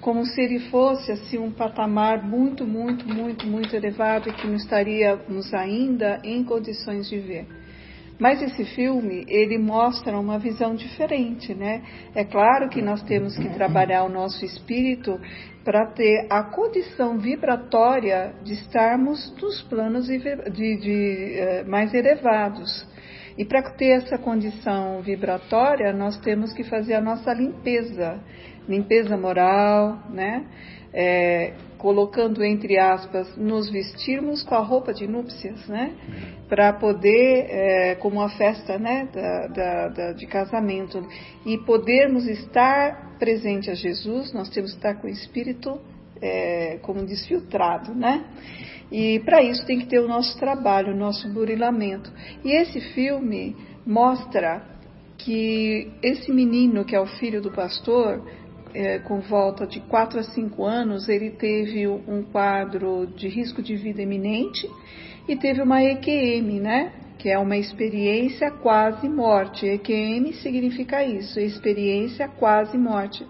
como 0.00 0.24
se 0.24 0.40
ele 0.40 0.58
fosse 0.70 1.12
assim 1.12 1.36
um 1.36 1.50
patamar 1.50 2.24
muito, 2.24 2.64
muito, 2.66 3.06
muito, 3.06 3.46
muito 3.46 3.76
elevado 3.76 4.30
e 4.30 4.32
que 4.32 4.46
não 4.46 4.54
estaríamos 4.54 5.52
ainda 5.52 6.18
em 6.24 6.42
condições 6.42 7.10
de 7.10 7.18
ver. 7.18 7.46
Mas 8.18 8.42
esse 8.42 8.64
filme, 8.64 9.24
ele 9.28 9.58
mostra 9.58 10.18
uma 10.18 10.38
visão 10.38 10.74
diferente, 10.74 11.54
né? 11.54 11.82
É 12.14 12.24
claro 12.24 12.68
que 12.68 12.82
nós 12.82 13.02
temos 13.02 13.36
que 13.36 13.48
trabalhar 13.50 14.02
o 14.04 14.08
nosso 14.08 14.44
espírito 14.44 15.20
para 15.68 15.84
ter 15.84 16.26
a 16.30 16.44
condição 16.44 17.18
vibratória 17.18 18.32
de 18.42 18.54
estarmos 18.54 19.30
nos 19.38 19.60
planos 19.64 20.06
de, 20.06 20.18
de, 20.18 20.76
de, 20.78 21.34
eh, 21.38 21.64
mais 21.64 21.92
elevados. 21.92 22.88
E 23.36 23.44
para 23.44 23.60
ter 23.72 23.90
essa 23.90 24.16
condição 24.16 25.02
vibratória, 25.02 25.92
nós 25.92 26.16
temos 26.20 26.54
que 26.54 26.64
fazer 26.64 26.94
a 26.94 27.02
nossa 27.02 27.34
limpeza 27.34 28.18
limpeza 28.66 29.14
moral, 29.14 29.98
né? 30.08 30.46
É, 30.90 31.52
colocando 31.76 32.42
entre 32.42 32.78
aspas, 32.78 33.36
nos 33.36 33.70
vestirmos 33.70 34.42
com 34.42 34.54
a 34.54 34.60
roupa 34.60 34.94
de 34.94 35.06
núpcias, 35.06 35.68
né? 35.68 35.92
Para 36.48 36.72
poder, 36.72 37.46
é, 37.50 37.94
como 37.96 38.22
a 38.22 38.30
festa, 38.30 38.78
né, 38.78 39.06
da, 39.12 39.46
da, 39.48 39.88
da, 39.88 40.12
de 40.12 40.26
casamento, 40.26 41.06
e 41.44 41.58
podermos 41.58 42.26
estar 42.26 43.07
presente 43.18 43.70
a 43.70 43.74
Jesus, 43.74 44.32
nós 44.32 44.48
temos 44.48 44.72
que 44.72 44.78
estar 44.78 44.94
com 44.94 45.06
o 45.06 45.10
Espírito 45.10 45.80
é, 46.20 46.78
como 46.82 47.04
desfiltrado, 47.04 47.94
né? 47.94 48.24
E 48.90 49.20
para 49.20 49.42
isso 49.42 49.66
tem 49.66 49.78
que 49.78 49.86
ter 49.86 50.00
o 50.00 50.08
nosso 50.08 50.38
trabalho, 50.38 50.94
o 50.94 50.96
nosso 50.96 51.28
burilamento. 51.28 52.10
E 52.44 52.50
esse 52.52 52.80
filme 52.92 53.54
mostra 53.86 54.62
que 55.18 55.90
esse 56.02 56.32
menino, 56.32 56.84
que 56.84 56.94
é 56.94 57.00
o 57.00 57.06
filho 57.06 57.42
do 57.42 57.50
pastor, 57.50 58.22
é, 58.72 58.98
com 59.00 59.20
volta 59.20 59.66
de 59.66 59.80
4 59.80 60.20
a 60.20 60.22
5 60.22 60.64
anos, 60.64 61.08
ele 61.08 61.30
teve 61.30 61.86
um 61.86 62.22
quadro 62.22 63.06
de 63.06 63.28
risco 63.28 63.62
de 63.62 63.76
vida 63.76 64.02
iminente 64.02 64.68
e 65.28 65.36
teve 65.36 65.60
uma 65.60 65.82
EQM, 65.82 66.60
né? 66.60 66.92
Que 67.18 67.30
é 67.30 67.38
uma 67.38 67.56
experiência 67.56 68.50
quase 68.50 69.08
morte. 69.08 69.66
EQM 69.66 70.32
significa 70.34 71.04
isso, 71.04 71.40
experiência 71.40 72.28
quase 72.28 72.78
morte. 72.78 73.26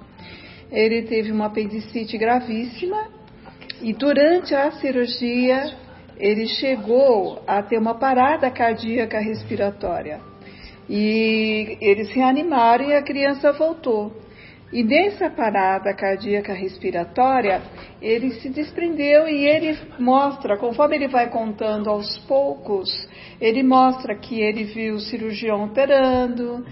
Ele 0.71 1.03
teve 1.03 1.33
uma 1.33 1.47
apendicite 1.47 2.19
gravíssima 2.19 3.09
e 3.81 3.93
durante 3.93 4.55
a 4.55 4.71
cirurgia 4.73 5.75
ele 6.19 6.47
chegou 6.47 7.43
a 7.47 7.63
ter 7.63 7.79
uma 7.79 7.95
parada 7.95 8.51
cardíaca 8.51 9.19
respiratória. 9.19 10.21
E 10.89 11.79
eles 11.81 12.11
reanimaram 12.11 12.87
e 12.87 12.95
a 12.95 13.03
criança 13.03 13.53
voltou. 13.53 14.13
E 14.71 14.85
nessa 14.85 15.31
parada 15.31 15.95
cardíaca 15.95 16.53
respiratória, 16.53 17.63
ele 18.03 18.33
se 18.33 18.51
desprendeu 18.51 19.27
e 19.27 19.47
ele 19.47 19.79
mostra, 19.99 20.59
conforme 20.59 20.97
ele 20.97 21.09
vai 21.09 21.31
contando 21.31 21.89
aos 21.89 22.19
poucos, 22.27 22.91
ele 23.41 23.63
mostra 23.63 24.15
que 24.15 24.41
ele 24.41 24.65
viu 24.65 24.97
o 24.97 25.01
cirurgião 25.01 25.65
operando, 25.65 26.67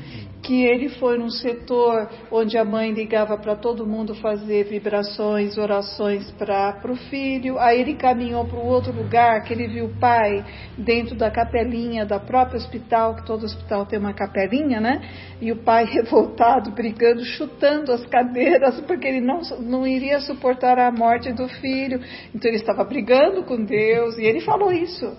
que 0.46 0.64
ele 0.64 0.88
foi 0.90 1.18
num 1.18 1.28
setor 1.28 2.08
onde 2.30 2.56
a 2.56 2.64
mãe 2.64 2.92
ligava 2.92 3.36
para 3.36 3.56
todo 3.56 3.84
mundo 3.84 4.14
fazer 4.14 4.62
vibrações, 4.64 5.58
orações 5.58 6.30
para 6.38 6.80
o 6.88 6.94
filho. 6.94 7.58
Aí 7.58 7.80
ele 7.80 7.94
caminhou 7.94 8.44
para 8.44 8.56
o 8.56 8.64
outro 8.64 8.92
lugar, 8.92 9.42
que 9.42 9.52
ele 9.52 9.66
viu 9.66 9.86
o 9.86 9.98
pai 9.98 10.44
dentro 10.78 11.16
da 11.16 11.32
capelinha 11.32 12.06
da 12.06 12.20
própria 12.20 12.58
hospital, 12.58 13.16
que 13.16 13.26
todo 13.26 13.44
hospital 13.44 13.86
tem 13.86 13.98
uma 13.98 14.14
capelinha, 14.14 14.80
né? 14.80 15.00
E 15.40 15.50
o 15.50 15.56
pai 15.56 15.84
revoltado, 15.90 16.70
brigando, 16.70 17.24
chutando 17.24 17.90
as 17.90 18.06
cadeiras, 18.06 18.80
porque 18.82 19.08
ele 19.08 19.20
não, 19.20 19.40
não 19.58 19.84
iria 19.84 20.20
suportar 20.20 20.78
a 20.78 20.92
morte 20.92 21.32
do 21.32 21.48
filho. 21.48 22.00
Então 22.32 22.48
ele 22.48 22.58
estava 22.58 22.84
brigando 22.84 23.42
com 23.42 23.64
Deus, 23.64 24.16
e 24.16 24.22
ele 24.22 24.40
falou 24.42 24.70
isso. 24.70 25.12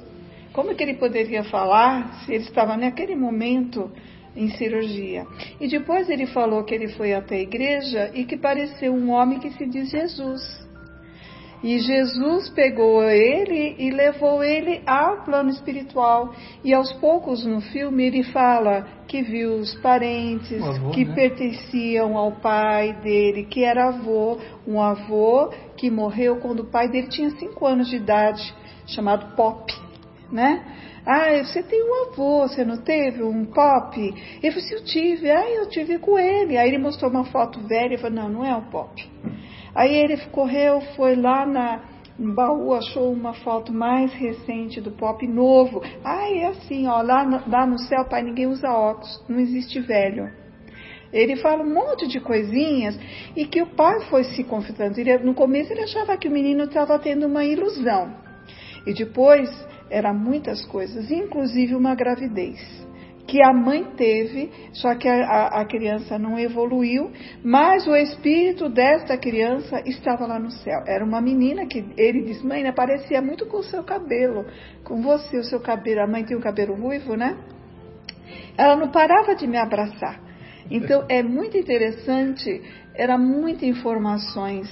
Como 0.53 0.73
que 0.73 0.83
ele 0.83 0.93
poderia 0.93 1.43
falar 1.43 2.23
se 2.23 2.33
ele 2.33 2.45
estava 2.45 2.77
naquele 2.77 3.15
momento 3.15 3.91
em 4.38 4.50
cirurgia. 4.52 5.26
E 5.60 5.67
depois 5.67 6.10
ele 6.10 6.28
falou 6.28 6.63
que 6.63 6.73
ele 6.73 6.88
foi 6.89 7.13
até 7.13 7.36
a 7.36 7.41
igreja 7.41 8.12
e 8.13 8.23
que 8.23 8.38
pareceu 8.38 8.93
um 8.93 9.10
homem 9.10 9.39
que 9.39 9.50
se 9.52 9.65
diz 9.65 9.89
Jesus. 9.89 10.67
E 11.63 11.80
Jesus 11.80 12.50
pegou 12.50 13.04
ele 13.04 13.76
e 13.80 13.89
levou 13.89 14.43
ele 14.43 14.82
ao 14.86 15.23
plano 15.23 15.50
espiritual. 15.50 16.34
E 16.63 16.71
aos 16.71 16.93
poucos 16.93 17.43
no 17.45 17.62
filme 17.62 18.06
ele 18.06 18.23
fala 18.23 18.88
que 19.08 19.23
viu 19.23 19.56
os 19.56 19.73
parentes 19.76 20.62
avô, 20.62 20.91
que 20.91 21.04
né? 21.04 21.15
pertenciam 21.15 22.15
ao 22.15 22.34
pai 22.34 22.93
dele, 23.02 23.45
que 23.45 23.63
era 23.63 23.88
avô, 23.88 24.38
um 24.67 24.80
avô 24.80 25.52
que 25.76 25.89
morreu 25.89 26.38
quando 26.38 26.60
o 26.60 26.69
pai 26.69 26.89
dele 26.89 27.08
tinha 27.08 27.32
cinco 27.32 27.65
anos 27.65 27.89
de 27.89 27.95
idade, 27.95 28.54
chamado 28.86 29.36
Pop, 29.36 29.73
né? 30.32 30.63
Ah, 31.09 31.41
você 31.41 31.63
tem 31.63 31.81
um 31.81 32.11
avô, 32.11 32.45
você 32.45 32.65
não 32.65 32.75
teve 32.75 33.23
um 33.23 33.45
pop? 33.45 33.97
Ele 33.97 34.51
falou 34.51 34.65
assim, 34.65 34.73
eu 34.73 34.83
tive. 34.83 35.31
Ah, 35.31 35.49
eu 35.49 35.69
tive 35.69 35.97
com 35.99 36.19
ele. 36.19 36.57
Aí 36.57 36.67
ele 36.67 36.77
mostrou 36.77 37.09
uma 37.09 37.23
foto 37.23 37.61
velha 37.61 37.93
e 37.93 37.97
falou, 37.97 38.17
não, 38.17 38.29
não 38.29 38.45
é 38.45 38.53
um 38.53 38.69
pop. 38.69 39.09
Aí 39.73 39.95
ele 39.95 40.17
correu, 40.33 40.81
foi 40.97 41.15
lá 41.15 41.45
na, 41.45 41.79
no 42.19 42.35
baú, 42.35 42.73
achou 42.73 43.09
uma 43.09 43.33
foto 43.33 43.71
mais 43.71 44.11
recente 44.11 44.81
do 44.81 44.91
pop 44.91 45.25
novo. 45.25 45.81
Ah, 46.03 46.29
é 46.29 46.47
assim, 46.47 46.87
ó, 46.87 47.01
lá, 47.01 47.23
lá 47.47 47.65
no 47.65 47.79
céu, 47.79 48.03
pai, 48.03 48.21
ninguém 48.21 48.47
usa 48.47 48.69
óculos, 48.69 49.23
não 49.29 49.39
existe 49.39 49.79
velho. 49.79 50.29
Ele 51.13 51.37
fala 51.37 51.63
um 51.63 51.73
monte 51.73 52.05
de 52.05 52.19
coisinhas 52.19 52.99
e 53.33 53.45
que 53.45 53.61
o 53.61 53.67
pai 53.67 54.01
foi 54.09 54.25
se 54.25 54.43
confrontando. 54.43 55.01
no 55.23 55.33
começo 55.33 55.71
ele 55.71 55.83
achava 55.83 56.17
que 56.17 56.27
o 56.27 56.31
menino 56.31 56.65
estava 56.65 56.99
tendo 56.99 57.27
uma 57.27 57.45
ilusão. 57.45 58.13
E 58.85 58.93
depois 58.93 59.49
era 59.89 60.13
muitas 60.13 60.65
coisas, 60.65 61.10
inclusive 61.12 61.76
uma 61.76 61.95
gravidez, 61.95 62.60
que 63.28 63.43
a 63.43 63.54
mãe 63.54 63.84
teve, 63.97 64.50
só 64.71 64.95
que 64.95 65.08
a, 65.08 65.47
a, 65.47 65.65
criança 65.65 66.17
não 66.17 66.39
evoluiu, 66.39 67.12
mas 67.43 67.86
o 67.86 67.95
espírito 67.95 68.69
desta 68.69 69.17
criança 69.17 69.82
estava 69.86 70.26
lá 70.26 70.39
no 70.39 70.50
céu. 70.50 70.82
Era 70.88 71.04
uma 71.04 71.19
menina 71.19 71.65
que 71.65 71.86
ele 71.97 72.23
diz, 72.23 72.41
mãe, 72.41 72.63
né, 72.63 72.71
parecia 72.71 73.21
muito 73.21 73.45
com 73.45 73.58
o 73.58 73.63
seu 73.63 73.84
cabelo, 73.84 74.45
com 74.84 75.02
você, 75.02 75.38
o 75.38 75.43
seu 75.43 75.60
cabelo. 75.60 76.02
A 76.02 76.08
mãe 76.08 76.23
tem 76.23 76.38
o 76.38 76.41
cabelo 76.41 76.73
ruivo, 76.76 77.15
né? 77.15 77.38
Ela 78.58 78.78
não 78.78 78.89
parava 78.89 79.36
de 79.36 79.45
me 79.45 79.58
abraçar. 79.58 80.21
Então 80.71 81.06
é 81.10 81.21
muito 81.21 81.58
interessante, 81.58 82.62
era 82.95 83.17
muitas 83.17 83.63
informações 83.63 84.67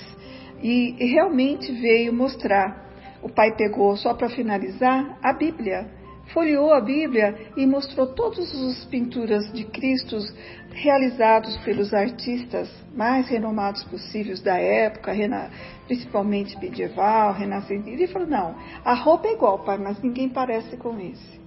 e 0.61 0.95
realmente 1.13 1.71
veio 1.73 2.13
mostrar 2.13 2.84
o 3.25 3.29
pai 3.29 3.55
pegou, 3.55 3.97
só 3.97 4.13
para 4.13 4.29
finalizar, 4.29 5.17
a 5.23 5.33
Bíblia. 5.33 5.87
Folheou 6.31 6.71
a 6.71 6.79
Bíblia 6.79 7.35
e 7.57 7.65
mostrou 7.65 8.05
todas 8.13 8.53
as 8.53 8.85
pinturas 8.85 9.51
de 9.51 9.63
Cristo 9.63 10.17
realizados 10.71 11.57
pelos 11.57 11.91
artistas 11.91 12.69
mais 12.95 13.27
renomados 13.27 13.83
possíveis 13.85 14.41
da 14.41 14.57
época, 14.57 15.11
principalmente 15.87 16.57
medieval, 16.59 17.33
renascente. 17.33 17.89
Ele 17.89 18.05
falou: 18.07 18.27
não, 18.27 18.55
a 18.83 18.93
roupa 18.93 19.27
é 19.27 19.33
igual, 19.33 19.63
pai, 19.63 19.79
mas 19.79 19.99
ninguém 20.03 20.29
parece 20.29 20.77
com 20.77 20.99
esse. 20.99 21.41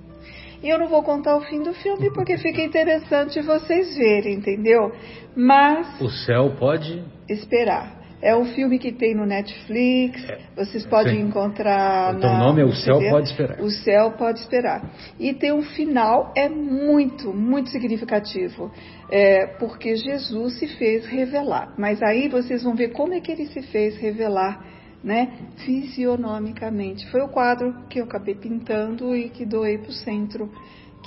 E 0.61 0.69
eu 0.69 0.79
não 0.81 0.88
vou 0.88 1.05
contar 1.05 1.37
o 1.37 1.43
fim 1.43 1.62
do 1.62 1.73
filme 1.75 2.12
porque 2.12 2.37
fica 2.38 2.61
interessante 2.61 3.41
vocês 3.43 3.97
verem, 3.97 4.35
entendeu? 4.35 4.93
Mas. 5.37 6.01
O 6.01 6.09
céu 6.09 6.57
pode. 6.59 7.05
Esperar. 7.29 7.98
É 8.21 8.37
um 8.37 8.47
filme 8.47 8.79
que 8.79 8.91
tem 8.91 9.15
no 9.15 9.25
Netflix, 9.25 10.29
é, 10.29 10.39
vocês 10.57 10.85
podem 10.87 11.17
sim. 11.17 11.29
encontrar. 11.29 12.17
Então 12.17 12.35
o 12.35 12.39
nome 12.39 12.63
é 12.63 12.65
O 12.65 12.73
Céu 12.73 12.99
Pode 13.11 13.29
Esperar. 13.29 13.61
O 13.61 13.71
Céu 13.71 14.11
Pode 14.13 14.41
Esperar. 14.41 14.91
E 15.21 15.33
tem 15.35 15.53
um 15.53 15.63
final, 15.63 16.33
é 16.37 16.49
muito, 16.49 17.33
muito 17.33 17.71
significativo, 17.71 18.73
é, 19.11 19.47
porque 19.59 19.95
Jesus 19.95 20.59
se 20.59 20.67
fez 20.67 21.07
revelar. 21.07 21.75
Mas 21.79 22.03
aí 22.03 22.29
vocês 22.29 22.65
vão 22.65 22.75
ver 22.75 22.89
como 22.89 23.15
é 23.15 23.21
que 23.21 23.31
ele 23.31 23.47
se 23.47 23.63
fez 23.63 23.97
revelar, 23.97 24.65
né, 25.03 25.33
fisionomicamente. 25.65 27.09
Foi 27.11 27.21
o 27.21 27.29
quadro 27.29 27.73
que 27.89 28.01
eu 28.01 28.05
acabei 28.05 28.35
pintando 28.35 29.15
e 29.15 29.29
que 29.29 29.47
doei 29.47 29.79
para 29.79 29.91
o 29.91 29.93
centro 29.93 30.51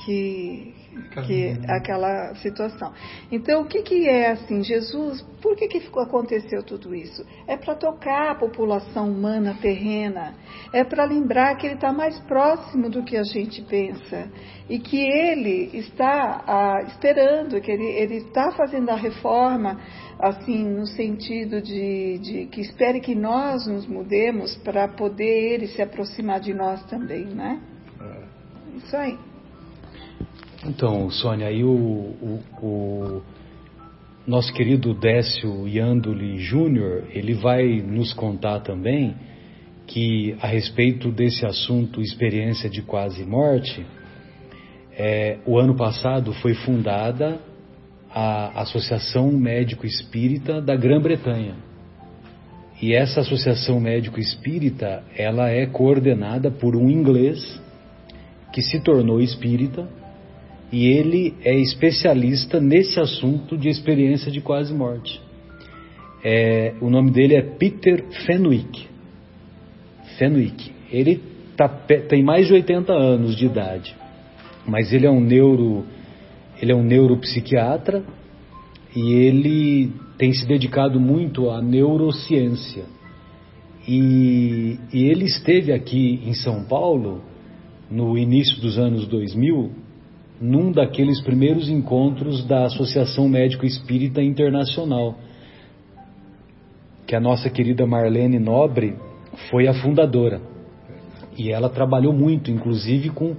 que, 0.05 0.73
que 1.23 1.57
aquela 1.67 2.35
situação. 2.35 2.93
Então, 3.31 3.61
o 3.61 3.65
que, 3.65 3.81
que 3.81 4.07
é 4.07 4.31
assim? 4.31 4.63
Jesus, 4.63 5.21
por 5.41 5.55
que, 5.55 5.67
que 5.67 5.81
aconteceu 5.99 6.63
tudo 6.63 6.93
isso? 6.93 7.25
É 7.47 7.57
para 7.57 7.75
tocar 7.75 8.31
a 8.31 8.35
população 8.35 9.09
humana 9.09 9.57
terrena, 9.61 10.33
é 10.73 10.83
para 10.83 11.03
lembrar 11.05 11.55
que 11.55 11.67
ele 11.67 11.75
está 11.75 11.91
mais 11.91 12.19
próximo 12.21 12.89
do 12.89 13.03
que 13.03 13.17
a 13.17 13.23
gente 13.23 13.61
pensa 13.61 14.29
e 14.69 14.79
que 14.79 14.97
ele 14.97 15.69
está 15.73 16.43
ah, 16.47 16.83
esperando, 16.87 17.59
que 17.61 17.71
ele 17.71 18.15
está 18.15 18.51
fazendo 18.51 18.89
a 18.89 18.95
reforma 18.95 19.79
assim 20.19 20.63
no 20.63 20.85
sentido 20.85 21.61
de, 21.61 22.19
de, 22.19 22.45
que 22.45 22.61
espere 22.61 22.99
que 22.99 23.15
nós 23.15 23.65
nos 23.65 23.87
mudemos 23.87 24.55
para 24.57 24.87
poder 24.87 25.53
ele 25.53 25.67
se 25.67 25.81
aproximar 25.81 26.39
de 26.39 26.53
nós 26.53 26.83
também, 26.85 27.25
né? 27.25 27.59
É. 27.99 28.77
Isso 28.77 28.95
aí. 28.95 29.30
Então, 30.63 31.09
Sônia, 31.09 31.47
aí 31.47 31.63
o, 31.63 31.71
o, 31.71 32.39
o 32.61 33.21
nosso 34.27 34.53
querido 34.53 34.93
Décio 34.93 35.67
Yandoli 35.67 36.37
Júnior, 36.37 37.05
ele 37.09 37.33
vai 37.33 37.81
nos 37.81 38.13
contar 38.13 38.59
também 38.59 39.15
que 39.87 40.35
a 40.39 40.45
respeito 40.45 41.11
desse 41.11 41.47
assunto 41.47 41.99
experiência 41.99 42.69
de 42.69 42.83
quase 42.83 43.25
morte, 43.25 43.83
é, 44.93 45.39
o 45.47 45.57
ano 45.57 45.75
passado 45.75 46.31
foi 46.33 46.53
fundada 46.53 47.39
a 48.13 48.61
Associação 48.61 49.31
Médico 49.31 49.87
Espírita 49.87 50.61
da 50.61 50.75
Grã-Bretanha. 50.75 51.55
E 52.79 52.93
essa 52.93 53.21
Associação 53.21 53.79
Médico 53.79 54.19
Espírita, 54.19 55.03
ela 55.17 55.49
é 55.49 55.65
coordenada 55.65 56.51
por 56.51 56.75
um 56.75 56.87
inglês 56.87 57.59
que 58.53 58.61
se 58.61 58.79
tornou 58.81 59.19
espírita 59.19 59.87
e 60.71 60.87
ele 60.87 61.33
é 61.43 61.53
especialista 61.57 62.59
nesse 62.59 62.99
assunto 62.99 63.57
de 63.57 63.67
experiência 63.67 64.31
de 64.31 64.39
quase 64.39 64.73
morte. 64.73 65.21
É, 66.23 66.73
o 66.79 66.89
nome 66.89 67.11
dele 67.11 67.35
é 67.35 67.41
Peter 67.41 68.05
Fenwick. 68.25 68.87
Fenwick. 70.17 70.71
Ele 70.89 71.21
tá, 71.57 71.67
tem 71.67 72.23
mais 72.23 72.47
de 72.47 72.53
80 72.53 72.93
anos 72.93 73.35
de 73.35 73.45
idade, 73.45 73.95
mas 74.65 74.93
ele 74.93 75.05
é 75.05 75.11
um 75.11 75.19
neuro, 75.19 75.85
ele 76.61 76.71
é 76.71 76.75
um 76.75 76.83
neuropsiquiatra 76.83 78.03
e 78.95 79.13
ele 79.13 79.91
tem 80.17 80.31
se 80.31 80.47
dedicado 80.47 80.99
muito 80.99 81.49
à 81.49 81.61
neurociência. 81.61 82.85
E, 83.87 84.77
e 84.93 85.05
ele 85.05 85.25
esteve 85.25 85.73
aqui 85.73 86.21
em 86.23 86.33
São 86.33 86.63
Paulo 86.63 87.21
no 87.89 88.17
início 88.17 88.61
dos 88.61 88.77
anos 88.77 89.07
2000 89.07 89.80
num 90.41 90.71
daqueles 90.71 91.21
primeiros 91.21 91.69
encontros 91.69 92.43
da 92.45 92.65
Associação 92.65 93.29
Médico 93.29 93.65
Espírita 93.65 94.21
Internacional. 94.21 95.15
que 97.05 97.15
a 97.15 97.19
nossa 97.19 97.49
querida 97.49 97.85
Marlene 97.85 98.39
Nobre 98.39 98.95
foi 99.49 99.67
a 99.67 99.73
fundadora. 99.73 100.41
E 101.37 101.51
ela 101.51 101.69
trabalhou 101.69 102.13
muito, 102.13 102.49
inclusive 102.49 103.09
com, 103.09 103.35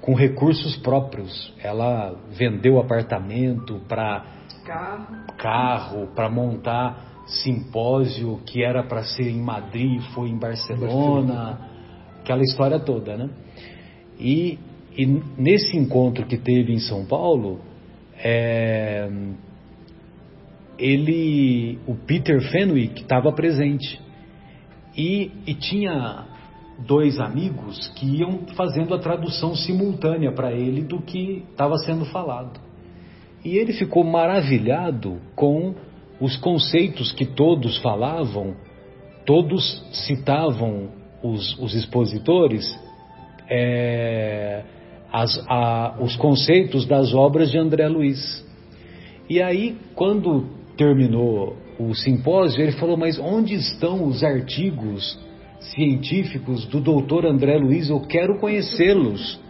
com 0.00 0.14
recursos 0.14 0.76
próprios. 0.76 1.52
Ela 1.62 2.14
vendeu 2.36 2.78
apartamento 2.78 3.80
para 3.88 4.26
carro, 4.64 5.06
carro 5.38 6.08
para 6.14 6.28
montar 6.28 7.14
simpósio 7.26 8.40
que 8.44 8.62
era 8.62 8.82
para 8.82 9.02
ser 9.02 9.28
em 9.30 9.40
Madrid, 9.40 10.00
foi 10.14 10.28
em 10.28 10.38
Barcelona, 10.38 11.58
aquela 12.20 12.42
história 12.42 12.78
toda, 12.78 13.16
né? 13.16 13.30
E, 14.18 14.58
e 14.96 15.06
nesse 15.36 15.76
encontro 15.76 16.26
que 16.26 16.36
teve 16.36 16.72
em 16.72 16.78
São 16.78 17.04
Paulo, 17.04 17.60
é, 18.16 19.08
ele, 20.78 21.78
o 21.86 21.94
Peter 21.94 22.40
Fenwick 22.50 23.02
estava 23.02 23.32
presente 23.32 24.00
e, 24.96 25.30
e 25.46 25.54
tinha 25.54 26.26
dois 26.78 27.18
amigos 27.20 27.88
que 27.96 28.06
iam 28.18 28.46
fazendo 28.56 28.94
a 28.94 28.98
tradução 28.98 29.54
simultânea 29.54 30.32
para 30.32 30.52
ele 30.52 30.82
do 30.82 31.00
que 31.00 31.44
estava 31.50 31.76
sendo 31.78 32.04
falado. 32.06 32.60
E 33.44 33.58
ele 33.58 33.72
ficou 33.72 34.02
maravilhado 34.04 35.20
com 35.34 35.74
os 36.20 36.36
conceitos 36.36 37.12
que 37.12 37.26
todos 37.26 37.78
falavam, 37.78 38.56
todos 39.26 39.84
citavam 40.06 40.90
os, 41.22 41.58
os 41.58 41.74
expositores, 41.74 42.64
é, 43.48 44.62
as, 45.14 45.46
a, 45.48 45.96
os 46.00 46.16
conceitos 46.16 46.86
das 46.86 47.14
obras 47.14 47.48
de 47.48 47.56
André 47.56 47.86
Luiz. 47.86 48.44
E 49.30 49.40
aí, 49.40 49.76
quando 49.94 50.44
terminou 50.76 51.56
o 51.78 51.94
simpósio, 51.94 52.60
ele 52.60 52.72
falou: 52.72 52.96
Mas 52.96 53.16
onde 53.16 53.54
estão 53.54 54.04
os 54.08 54.24
artigos 54.24 55.16
científicos 55.60 56.66
do 56.66 56.80
doutor 56.80 57.26
André 57.26 57.56
Luiz? 57.58 57.88
Eu 57.88 58.00
quero 58.00 58.40
conhecê-los. 58.40 59.40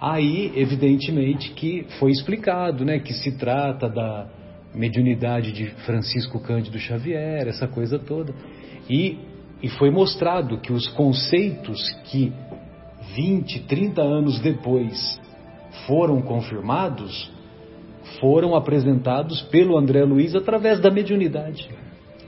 Aí, 0.00 0.52
evidentemente, 0.54 1.50
que 1.50 1.84
foi 1.98 2.12
explicado 2.12 2.84
né, 2.84 3.00
que 3.00 3.12
se 3.12 3.32
trata 3.32 3.88
da 3.88 4.28
mediunidade 4.72 5.50
de 5.50 5.66
Francisco 5.84 6.38
Cândido 6.38 6.78
Xavier, 6.78 7.48
essa 7.48 7.66
coisa 7.66 7.98
toda. 7.98 8.32
E, 8.88 9.18
e 9.60 9.68
foi 9.68 9.90
mostrado 9.90 10.58
que 10.58 10.72
os 10.72 10.86
conceitos 10.90 11.90
que 12.04 12.32
20, 13.14 13.60
30 13.60 14.02
anos 14.02 14.40
depois 14.40 15.20
foram 15.86 16.20
confirmados 16.20 17.30
foram 18.18 18.54
apresentados 18.54 19.42
pelo 19.42 19.78
André 19.78 20.04
Luiz 20.04 20.34
através 20.34 20.80
da 20.80 20.90
mediunidade. 20.90 21.68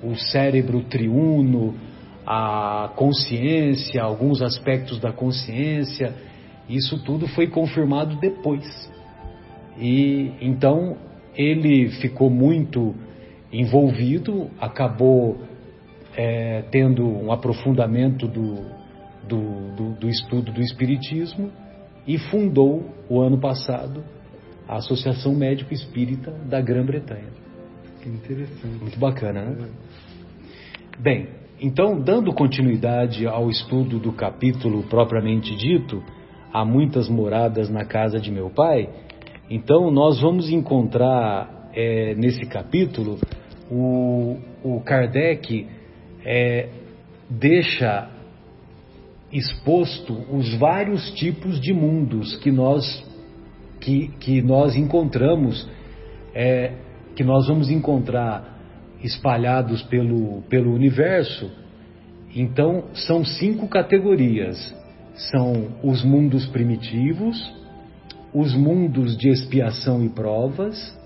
O 0.02 0.14
cérebro 0.14 0.82
triuno, 0.84 1.74
a 2.26 2.92
consciência, 2.96 4.02
alguns 4.02 4.42
aspectos 4.42 5.00
da 5.00 5.12
consciência, 5.12 6.14
isso 6.68 7.02
tudo 7.04 7.26
foi 7.28 7.48
confirmado 7.48 8.16
depois. 8.16 8.90
E 9.78 10.32
então 10.40 10.96
ele 11.36 11.88
ficou 12.00 12.30
muito 12.30 12.94
envolvido, 13.52 14.50
acabou 14.60 15.38
é, 16.16 16.62
tendo 16.70 17.06
um 17.06 17.32
aprofundamento 17.32 18.26
do, 18.28 18.64
do, 19.28 19.74
do, 19.76 19.92
do 20.00 20.08
estudo 20.08 20.52
do 20.52 20.60
Espiritismo 20.60 21.50
e 22.06 22.18
fundou 22.18 22.84
o 23.08 23.20
ano 23.20 23.38
passado 23.38 24.02
a 24.68 24.76
Associação 24.76 25.34
Médico 25.34 25.74
Espírita 25.74 26.30
da 26.30 26.60
Grã-Bretanha. 26.60 27.30
Que 28.00 28.08
interessante. 28.08 28.80
Muito 28.80 28.98
bacana, 28.98 29.44
né? 29.44 29.68
Bem, 30.98 31.28
então, 31.60 32.00
dando 32.00 32.32
continuidade 32.32 33.26
ao 33.26 33.48
estudo 33.48 33.98
do 33.98 34.12
capítulo 34.12 34.82
propriamente 34.84 35.54
dito, 35.56 36.02
há 36.52 36.64
muitas 36.64 37.08
moradas 37.08 37.70
na 37.70 37.84
casa 37.84 38.18
de 38.18 38.30
meu 38.30 38.50
pai, 38.50 38.88
então 39.48 39.90
nós 39.90 40.20
vamos 40.20 40.50
encontrar 40.50 41.70
é, 41.74 42.14
nesse 42.14 42.46
capítulo 42.46 43.18
o, 43.70 44.38
o 44.62 44.80
Kardec 44.80 45.66
é, 46.24 46.68
deixa 47.30 48.08
exposto 49.32 50.12
os 50.30 50.52
vários 50.54 51.10
tipos 51.12 51.60
de 51.60 51.72
mundos 51.72 52.36
que 52.36 52.50
nós 52.50 52.84
que, 53.80 54.08
que 54.20 54.40
nós 54.40 54.76
encontramos, 54.76 55.68
é, 56.34 56.72
que 57.16 57.24
nós 57.24 57.48
vamos 57.48 57.68
encontrar 57.68 58.60
espalhados 59.02 59.82
pelo, 59.82 60.42
pelo 60.42 60.72
universo. 60.72 61.50
Então, 62.34 62.84
são 62.94 63.24
cinco 63.24 63.66
categorias: 63.66 64.72
são 65.14 65.72
os 65.82 66.04
mundos 66.04 66.46
primitivos, 66.46 67.52
os 68.32 68.54
mundos 68.54 69.16
de 69.16 69.28
expiação 69.28 70.04
e 70.04 70.08
provas, 70.08 70.96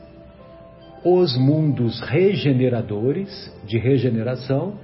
os 1.03 1.35
mundos 1.39 2.01
regeneradores, 2.01 3.51
de 3.67 3.79
regeneração, 3.79 4.75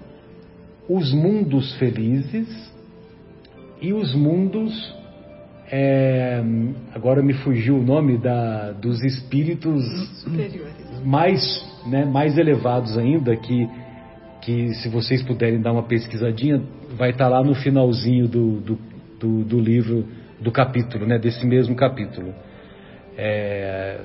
os 0.88 1.12
mundos 1.12 1.74
felizes 1.74 2.71
e 3.82 3.92
os 3.92 4.14
mundos 4.14 4.94
é, 5.68 6.40
agora 6.94 7.20
me 7.20 7.32
fugiu 7.32 7.78
o 7.78 7.82
nome 7.82 8.16
da, 8.16 8.70
dos 8.70 9.02
espíritos 9.02 9.84
mais, 11.04 11.42
né, 11.86 12.04
mais 12.04 12.38
elevados 12.38 12.96
ainda, 12.96 13.34
que, 13.34 13.68
que 14.40 14.72
se 14.74 14.88
vocês 14.88 15.20
puderem 15.24 15.60
dar 15.60 15.72
uma 15.72 15.82
pesquisadinha, 15.82 16.62
vai 16.96 17.10
estar 17.10 17.26
lá 17.26 17.42
no 17.42 17.56
finalzinho 17.56 18.28
do, 18.28 18.60
do, 18.60 18.78
do, 19.18 19.44
do 19.44 19.58
livro, 19.58 20.06
do 20.40 20.52
capítulo, 20.52 21.04
né, 21.04 21.18
desse 21.18 21.44
mesmo 21.44 21.74
capítulo. 21.74 22.32
É, 23.18 24.00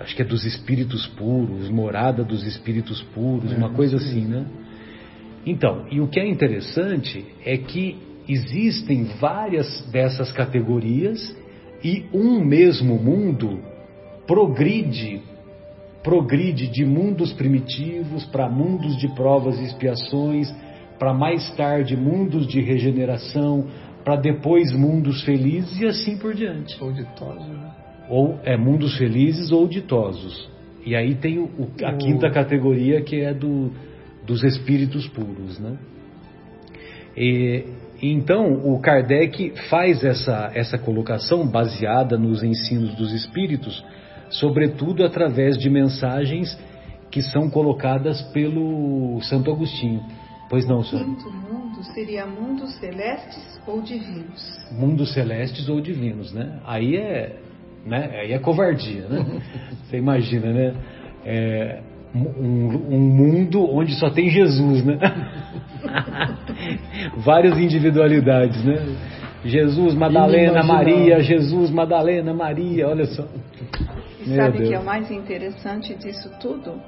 acho 0.00 0.14
que 0.14 0.20
é 0.20 0.24
dos 0.24 0.44
espíritos 0.44 1.06
puros, 1.06 1.70
morada 1.70 2.22
dos 2.22 2.46
espíritos 2.46 3.02
puros, 3.14 3.52
uma 3.52 3.70
coisa 3.70 3.96
assim, 3.96 4.26
né? 4.26 4.44
Então, 5.46 5.86
e 5.90 6.00
o 6.00 6.08
que 6.08 6.20
é 6.20 6.28
interessante 6.28 7.24
é 7.44 7.56
que 7.56 8.09
existem 8.28 9.04
várias 9.20 9.82
dessas 9.90 10.30
categorias 10.32 11.36
e 11.82 12.04
um 12.12 12.44
mesmo 12.44 12.96
mundo 12.96 13.60
progride 14.26 15.22
progride 16.02 16.66
de 16.68 16.84
mundos 16.84 17.32
primitivos 17.32 18.24
para 18.26 18.48
mundos 18.48 18.96
de 18.96 19.08
provas 19.14 19.58
e 19.60 19.64
expiações, 19.64 20.50
para 20.98 21.12
mais 21.12 21.54
tarde 21.56 21.96
mundos 21.96 22.46
de 22.46 22.60
regeneração, 22.60 23.66
para 24.04 24.16
depois 24.16 24.72
mundos 24.72 25.22
felizes 25.24 25.80
e 25.80 25.86
assim 25.86 26.16
por 26.16 26.34
diante. 26.34 26.76
Ou 26.82 26.92
ditosos, 26.92 27.46
né? 27.46 27.70
Ou 28.08 28.40
é 28.44 28.56
mundos 28.56 28.96
felizes 28.96 29.52
ou 29.52 29.68
ditosos. 29.68 30.48
E 30.84 30.96
aí 30.96 31.14
tem 31.14 31.38
o, 31.38 31.48
a 31.84 31.92
quinta 31.94 32.30
categoria 32.30 33.02
que 33.02 33.20
é 33.20 33.34
do, 33.34 33.70
dos 34.26 34.42
espíritos 34.42 35.06
puros, 35.08 35.58
né? 35.58 35.78
E, 37.16 37.64
então, 38.02 38.52
o 38.52 38.80
Kardec 38.80 39.52
faz 39.68 40.02
essa, 40.02 40.50
essa 40.54 40.78
colocação 40.78 41.46
baseada 41.46 42.16
nos 42.16 42.42
ensinos 42.42 42.94
dos 42.94 43.12
espíritos, 43.12 43.84
sobretudo 44.30 45.04
através 45.04 45.58
de 45.58 45.68
mensagens 45.68 46.58
que 47.10 47.20
são 47.20 47.50
colocadas 47.50 48.22
pelo 48.32 49.20
Santo 49.22 49.50
Agostinho. 49.50 50.02
Pois 50.48 50.66
não, 50.66 50.82
senhor? 50.82 51.04
Quinto 51.04 51.30
mundo 51.30 51.82
seria 51.94 52.26
mundos 52.26 52.74
celestes 52.78 53.60
ou 53.66 53.82
divinos? 53.82 54.58
Mundos 54.72 55.12
celestes 55.12 55.68
ou 55.68 55.80
divinos, 55.80 56.32
né? 56.32 56.58
Aí 56.64 56.96
é, 56.96 57.36
né? 57.84 58.20
Aí 58.20 58.32
é 58.32 58.38
covardia, 58.38 59.06
né? 59.08 59.24
Você 59.84 59.98
imagina, 59.98 60.52
né? 60.52 60.74
É, 61.24 61.80
um, 62.14 62.94
um, 62.94 62.98
mundo 62.98 63.62
onde 63.70 63.94
só 63.94 64.10
tem 64.10 64.28
Jesus, 64.30 64.84
né? 64.84 64.98
Várias 67.16 67.58
individualidades, 67.58 68.64
né? 68.64 68.76
Jesus, 69.44 69.94
Madalena, 69.94 70.62
Maria, 70.62 71.20
Jesus, 71.20 71.70
Madalena, 71.70 72.34
Maria, 72.34 72.88
olha 72.88 73.06
só. 73.06 73.26
E 74.20 74.36
sabe 74.36 74.64
o 74.64 74.68
que 74.68 74.74
é 74.74 74.78
o 74.78 74.84
mais 74.84 75.10
interessante 75.10 75.94
disso 75.94 76.30
tudo? 76.40 76.80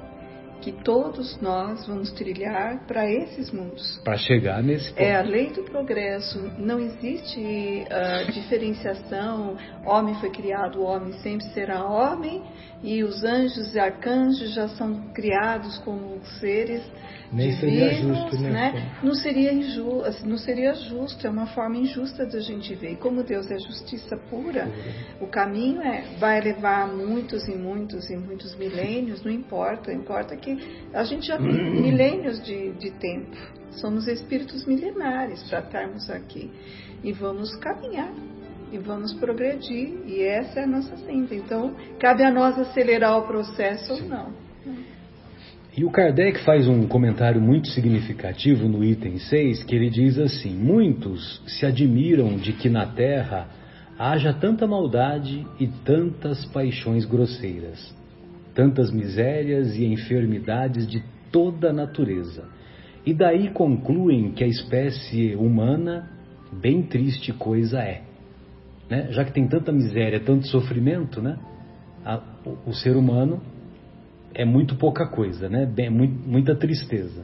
Que 0.61 0.71
todos 0.71 1.41
nós 1.41 1.85
vamos 1.87 2.11
trilhar 2.13 2.85
para 2.87 3.09
esses 3.09 3.51
mundos. 3.51 3.99
Para 4.05 4.15
chegar 4.15 4.63
nesse 4.63 4.89
ponto. 4.91 5.01
É 5.01 5.15
a 5.17 5.21
lei 5.21 5.49
do 5.49 5.63
progresso. 5.63 6.39
Não 6.57 6.79
existe 6.79 7.39
uh, 7.39 8.31
diferenciação. 8.31 9.57
Homem 9.85 10.15
foi 10.15 10.29
criado, 10.29 10.79
o 10.79 10.83
homem 10.83 11.11
sempre 11.19 11.45
será 11.47 11.83
homem. 11.83 12.41
E 12.81 13.03
os 13.03 13.25
anjos 13.25 13.75
e 13.75 13.79
arcanjos 13.79 14.53
já 14.53 14.69
são 14.69 15.11
criados 15.11 15.79
como 15.79 16.23
seres 16.39 16.81
nem 17.33 17.49
divinos, 17.49 17.59
seria 17.59 17.93
justo, 17.93 18.41
né? 18.41 18.51
né? 18.51 18.91
Não 19.01 19.15
seria 19.15 19.53
injusto, 19.53 20.27
não 20.27 20.37
seria 20.37 20.73
justo, 20.75 21.25
é 21.25 21.29
uma 21.29 21.47
forma 21.47 21.77
injusta 21.77 22.25
da 22.25 22.39
gente 22.39 22.75
ver. 22.75 22.91
E 22.91 22.95
como 22.95 23.23
Deus 23.23 23.49
é 23.49 23.57
justiça 23.57 24.15
pura, 24.29 24.67
o 25.19 25.27
caminho 25.27 25.81
é 25.81 26.03
vai 26.19 26.39
levar 26.39 26.87
muitos 26.87 27.47
e 27.47 27.55
muitos 27.55 28.09
e 28.09 28.15
muitos 28.15 28.55
milênios, 28.55 29.23
não 29.23 29.31
importa, 29.31 29.91
importa 29.91 30.35
que 30.37 30.43
que 30.43 30.57
a 30.93 31.03
gente 31.03 31.27
já 31.27 31.37
tem 31.37 31.47
milênios 31.81 32.43
de, 32.43 32.73
de 32.73 32.91
tempo. 32.91 33.35
Somos 33.71 34.07
espíritos 34.07 34.65
milenares 34.65 35.41
para 35.49 35.59
estarmos 35.59 36.09
aqui. 36.09 36.51
E 37.03 37.11
vamos 37.11 37.55
caminhar. 37.55 38.13
E 38.71 38.77
vamos 38.77 39.13
progredir. 39.13 39.97
E 40.05 40.21
essa 40.21 40.59
é 40.59 40.63
a 40.63 40.67
nossa 40.67 40.95
senda. 40.97 41.33
Então, 41.33 41.75
cabe 41.99 42.23
a 42.23 42.31
nós 42.31 42.59
acelerar 42.59 43.17
o 43.17 43.27
processo 43.27 43.93
ou 43.93 44.01
não. 44.03 44.33
E 45.75 45.83
o 45.83 45.89
Kardec 45.89 46.39
faz 46.45 46.67
um 46.67 46.87
comentário 46.87 47.41
muito 47.41 47.67
significativo 47.69 48.67
no 48.67 48.83
item 48.83 49.17
6, 49.17 49.63
que 49.63 49.75
ele 49.75 49.89
diz 49.89 50.19
assim: 50.19 50.53
Muitos 50.53 51.41
se 51.47 51.65
admiram 51.65 52.35
de 52.35 52.53
que 52.53 52.69
na 52.69 52.85
Terra 52.85 53.47
haja 53.97 54.31
tanta 54.33 54.67
maldade 54.67 55.47
e 55.59 55.67
tantas 55.83 56.45
paixões 56.45 57.05
grosseiras, 57.05 57.95
tantas 58.53 58.91
misérias 58.91 59.75
e 59.75 59.85
enfermidades 59.85 60.87
de 60.87 61.03
toda 61.31 61.71
a 61.71 61.73
natureza. 61.73 62.43
E 63.03 63.11
daí 63.11 63.49
concluem 63.49 64.31
que 64.31 64.43
a 64.43 64.47
espécie 64.47 65.35
humana, 65.35 66.07
bem 66.51 66.83
triste 66.83 67.33
coisa 67.33 67.79
é. 67.79 68.03
Né? 68.87 69.07
Já 69.09 69.25
que 69.25 69.33
tem 69.33 69.47
tanta 69.47 69.71
miséria, 69.71 70.19
tanto 70.19 70.47
sofrimento, 70.47 71.19
né? 71.19 71.37
O, 72.65 72.73
ser 72.73 72.95
humano 72.95 73.41
é 74.33 74.45
muito 74.45 74.75
pouca 74.75 75.07
coisa, 75.07 75.49
né? 75.49 75.65
Bem, 75.65 75.89
muita 75.89 76.55
tristeza. 76.55 77.23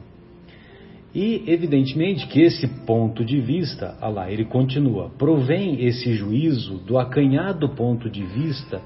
E, 1.14 1.42
evidentemente, 1.48 2.26
que 2.28 2.40
esse 2.40 2.68
ponto 2.86 3.24
de 3.24 3.40
vista, 3.40 3.96
ah 4.00 4.08
lá, 4.08 4.30
ele 4.30 4.44
continua, 4.44 5.10
provém 5.18 5.84
esse 5.84 6.12
juízo 6.12 6.78
do 6.78 6.98
acanhado 6.98 7.68
ponto 7.70 8.08
de 8.08 8.24
vista 8.24 8.80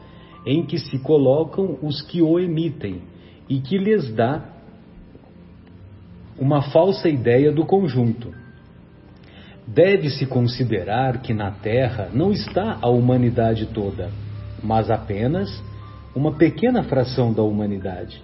em 0.47 0.65
que 0.65 0.79
se 0.79 0.99
colocam 1.01 1.79
os 1.83 2.01
que 2.03 2.23
o 2.23 2.39
emitem 2.39 3.03
e 3.49 3.61
que 3.61 3.77
lhes 3.77 4.11
dá 4.15 4.43
uma 6.39 6.63
falsa 6.63 7.09
ideia 7.09 7.53
do 7.53 7.67
conjunto. 7.67 8.33
Deve-se 9.67 10.27
considerar 10.27 11.21
que 11.21 11.33
na 11.33 11.51
Terra 11.51 12.11
não 12.13 12.33
está 12.33 12.79
a 12.81 12.89
humanidade 12.89 13.67
toda, 13.67 14.11
mas 14.63 14.91
apenas 14.91 15.63
uma 16.15 16.33
pequena 16.33 16.83
fração 16.85 17.33
da 17.33 17.43
humanidade. 17.43 18.23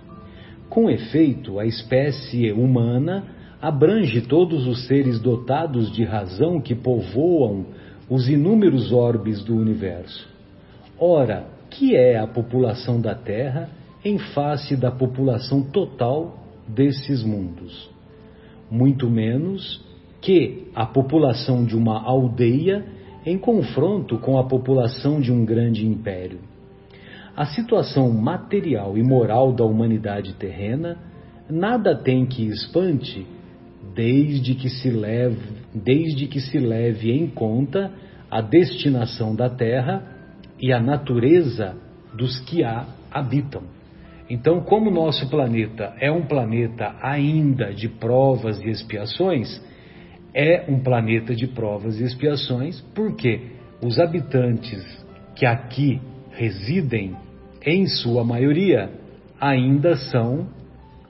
Com 0.69 0.89
efeito, 0.89 1.59
a 1.59 1.67
espécie 1.67 2.53
humana 2.53 3.25
abrange 3.61 4.23
todos 4.23 4.67
os 4.67 4.87
seres 4.87 5.21
dotados 5.21 5.93
de 5.93 6.05
razão 6.05 6.61
que 6.61 6.75
povoam 6.75 7.67
os 8.09 8.29
inúmeros 8.29 8.93
orbes 8.93 9.43
do 9.43 9.57
universo. 9.57 10.29
Ora, 10.99 11.47
que 11.71 11.97
é 11.97 12.19
a 12.19 12.27
população 12.27 13.01
da 13.01 13.15
Terra 13.15 13.69
em 14.05 14.19
face 14.19 14.77
da 14.77 14.91
população 14.91 15.63
total 15.63 16.39
desses 16.67 17.23
mundos? 17.23 17.91
Muito 18.71 19.11
menos 19.11 19.85
que 20.21 20.69
a 20.75 20.87
população 20.87 21.65
de 21.65 21.77
uma 21.77 22.01
aldeia 22.03 22.85
em 23.25 23.39
confronto 23.39 24.19
com 24.19 24.39
a 24.39 24.45
população 24.45 25.21
de 25.21 25.33
um 25.33 25.45
grande 25.45 25.87
império. 25.87 26.50
A 27.41 27.47
situação 27.47 28.11
material 28.11 28.99
e 28.99 29.03
moral 29.03 29.55
da 29.55 29.65
humanidade 29.65 30.35
terrena 30.35 30.99
nada 31.49 31.97
tem 31.97 32.27
que 32.27 32.47
espante 32.47 33.27
desde 33.95 34.55
que 34.55 34.69
se 34.69 34.91
leve, 34.91 35.41
desde 35.75 36.27
que 36.27 36.39
se 36.39 36.59
leve 36.59 37.11
em 37.11 37.27
conta 37.29 37.91
a 38.31 38.43
destinação 38.43 39.35
da 39.35 39.49
terra 39.49 40.03
e 40.61 40.71
a 40.71 40.79
natureza 40.79 41.79
dos 42.13 42.39
que 42.41 42.63
a 42.63 42.87
habitam. 43.11 43.63
Então, 44.29 44.61
como 44.61 44.91
nosso 44.91 45.27
planeta 45.31 45.95
é 45.99 46.13
um 46.13 46.27
planeta 46.27 46.95
ainda 47.01 47.73
de 47.73 47.89
provas 47.89 48.61
e 48.61 48.69
expiações, 48.69 49.65
é 50.35 50.67
um 50.69 50.81
planeta 50.81 51.35
de 51.35 51.47
provas 51.47 51.99
e 52.01 52.05
expiações 52.05 52.83
porque 52.95 53.41
os 53.83 53.99
habitantes 53.99 54.85
que 55.35 55.47
aqui 55.47 56.03
residem, 56.33 57.17
em 57.65 57.87
sua 57.87 58.25
maioria, 58.25 58.91
ainda 59.41 59.97
são 59.97 60.49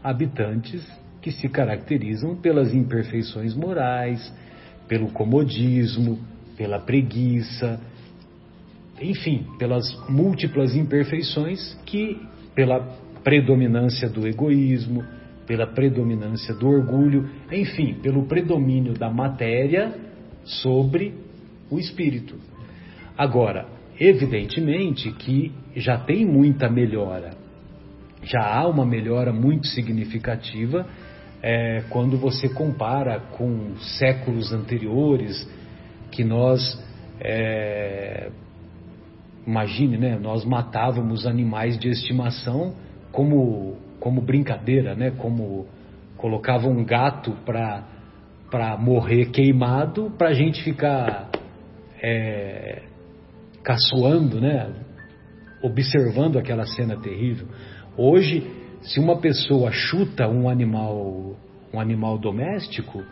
habitantes 0.03 0.87
que 1.21 1.31
se 1.31 1.49
caracterizam 1.49 2.35
pelas 2.37 2.75
imperfeições 2.75 3.55
morais, 3.55 4.33
pelo 4.89 5.09
comodismo, 5.13 6.19
pela 6.57 6.79
preguiça, 6.79 7.81
enfim, 9.01 9.47
pelas 9.59 9.85
múltiplas 10.09 10.75
imperfeições 10.75 11.75
que, 11.87 12.21
pela 12.55 12.81
predominância 13.23 14.09
do 14.09 14.27
egoísmo, 14.27 15.05
pela 15.47 15.67
predominância 15.67 16.55
do 16.55 16.69
orgulho, 16.69 17.29
enfim, 17.51 17.95
pelo 17.95 18.27
predomínio 18.27 18.95
da 18.95 19.11
matéria 19.11 19.93
sobre 20.45 21.15
o 21.71 21.79
espírito. 21.79 22.37
Agora, 23.17 23.67
evidentemente 24.01 25.13
que 25.13 25.53
já 25.77 25.99
tem 25.99 26.25
muita 26.25 26.71
melhora, 26.71 27.33
já 28.23 28.41
há 28.43 28.67
uma 28.67 28.87
melhora 28.87 29.33
muito 29.33 29.67
significativa 29.67 30.87
é, 31.43 31.85
quando 31.91 32.17
você 32.19 32.49
compara 32.49 33.21
com 33.21 33.77
séculos 33.99 34.53
anteriores, 34.53 35.49
que 36.11 36.25
nós, 36.25 36.61
é, 37.21 38.31
imagine, 39.47 39.97
né, 39.97 40.19
nós 40.19 40.45
matávamos 40.45 41.27
animais 41.27 41.79
de 41.79 41.89
estimação 41.89 42.75
como, 43.13 43.77
como 43.99 44.21
brincadeira, 44.21 44.95
né, 44.95 45.13
como 45.13 45.67
colocava 46.17 46.69
um 46.69 46.85
gato 46.85 47.33
para 47.47 48.77
morrer 48.79 49.27
queimado 49.27 50.11
para 50.19 50.29
a 50.29 50.35
gente 50.35 50.63
ficar 50.63 51.31
é, 52.03 52.83
caçoando, 53.63 54.41
né, 54.41 54.69
observando 55.63 56.39
aquela 56.39 56.67
cena 56.67 56.97
terrível. 56.97 57.47
Hoje 57.97 58.47
se 58.83 58.99
uma 58.99 59.19
pessoa 59.19 59.71
chuta 59.71 60.27
um 60.29 60.49
animal, 60.49 61.37
um 61.73 61.81
animal 61.81 62.19
doméstico, 62.19 63.03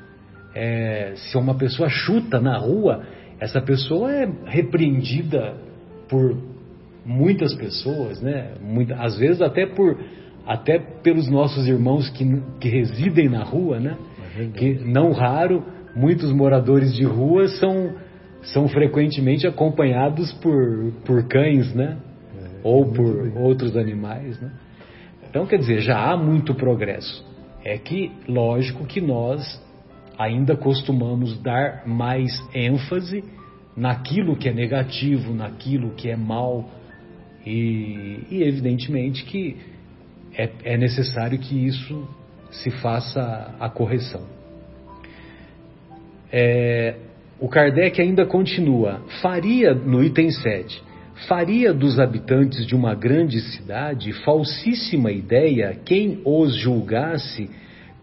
é, 0.55 1.13
se 1.17 1.37
uma 1.37 1.55
pessoa 1.55 1.89
chuta 1.89 2.41
na 2.41 2.57
rua, 2.57 3.05
essa 3.39 3.61
pessoa 3.61 4.11
é 4.13 4.29
repreendida 4.47 5.55
por 6.09 6.37
muitas 7.05 7.55
pessoas, 7.55 8.21
né? 8.21 8.55
Muita, 8.61 8.97
às 8.97 9.19
vezes 9.19 9.41
até 9.41 9.67
por 9.67 9.99
até 10.47 10.79
pelos 10.79 11.29
nossos 11.29 11.69
irmãos 11.69 12.09
que, 12.09 12.25
que 12.59 12.69
residem 12.69 13.29
na 13.29 13.45
rua, 13.45 13.79
né? 13.79 13.97
É 14.39 14.47
que 14.47 14.75
não 14.85 15.13
raro 15.13 15.63
muitos 15.95 16.33
moradores 16.33 16.95
de 16.95 17.05
rua 17.05 17.49
são 17.49 17.93
são 18.43 18.69
frequentemente 18.69 19.47
acompanhados 19.47 20.33
por 20.35 20.93
por 21.05 21.27
cães, 21.29 21.75
né? 21.75 21.99
É, 22.37 22.49
Ou 22.63 22.87
por 22.87 23.25
bem. 23.25 23.43
outros 23.43 23.77
animais, 23.77 24.41
né? 24.41 24.53
Então, 25.29 25.47
quer 25.47 25.59
dizer, 25.59 25.81
já 25.81 25.99
há 25.99 26.17
muito 26.17 26.55
progresso. 26.55 27.27
É 27.65 27.77
que, 27.77 28.11
lógico, 28.27 28.87
que 28.87 29.01
nós 29.01 29.63
ainda 30.19 30.57
costumamos 30.57 31.41
dar 31.43 31.87
mais 31.87 32.31
ênfase 32.55 33.23
naquilo 33.77 34.37
que 34.37 34.49
é 34.49 34.53
negativo, 34.53 35.35
naquilo 35.35 35.91
que 35.91 36.11
é 36.11 36.17
mal, 36.17 36.69
e, 37.47 38.25
e 38.31 38.43
evidentemente 38.43 39.25
que 39.25 39.57
é, 40.35 40.51
é 40.65 40.77
necessário 40.77 41.39
que 41.39 41.67
isso 41.67 42.09
se 42.51 42.71
faça 42.71 43.55
a 43.61 43.69
correção. 43.69 44.23
É, 46.33 46.97
o 47.41 47.49
Kardec 47.49 48.01
ainda 48.01 48.27
continua, 48.27 49.01
faria, 49.23 49.73
no 49.73 50.03
item 50.03 50.31
7, 50.31 50.83
faria 51.29 51.73
dos 51.73 51.99
habitantes 51.99 52.67
de 52.67 52.75
uma 52.75 52.95
grande 52.95 53.41
cidade 53.41 54.13
falsíssima 54.25 55.11
ideia 55.13 55.79
quem 55.85 56.21
os 56.25 56.55
julgasse 56.57 57.49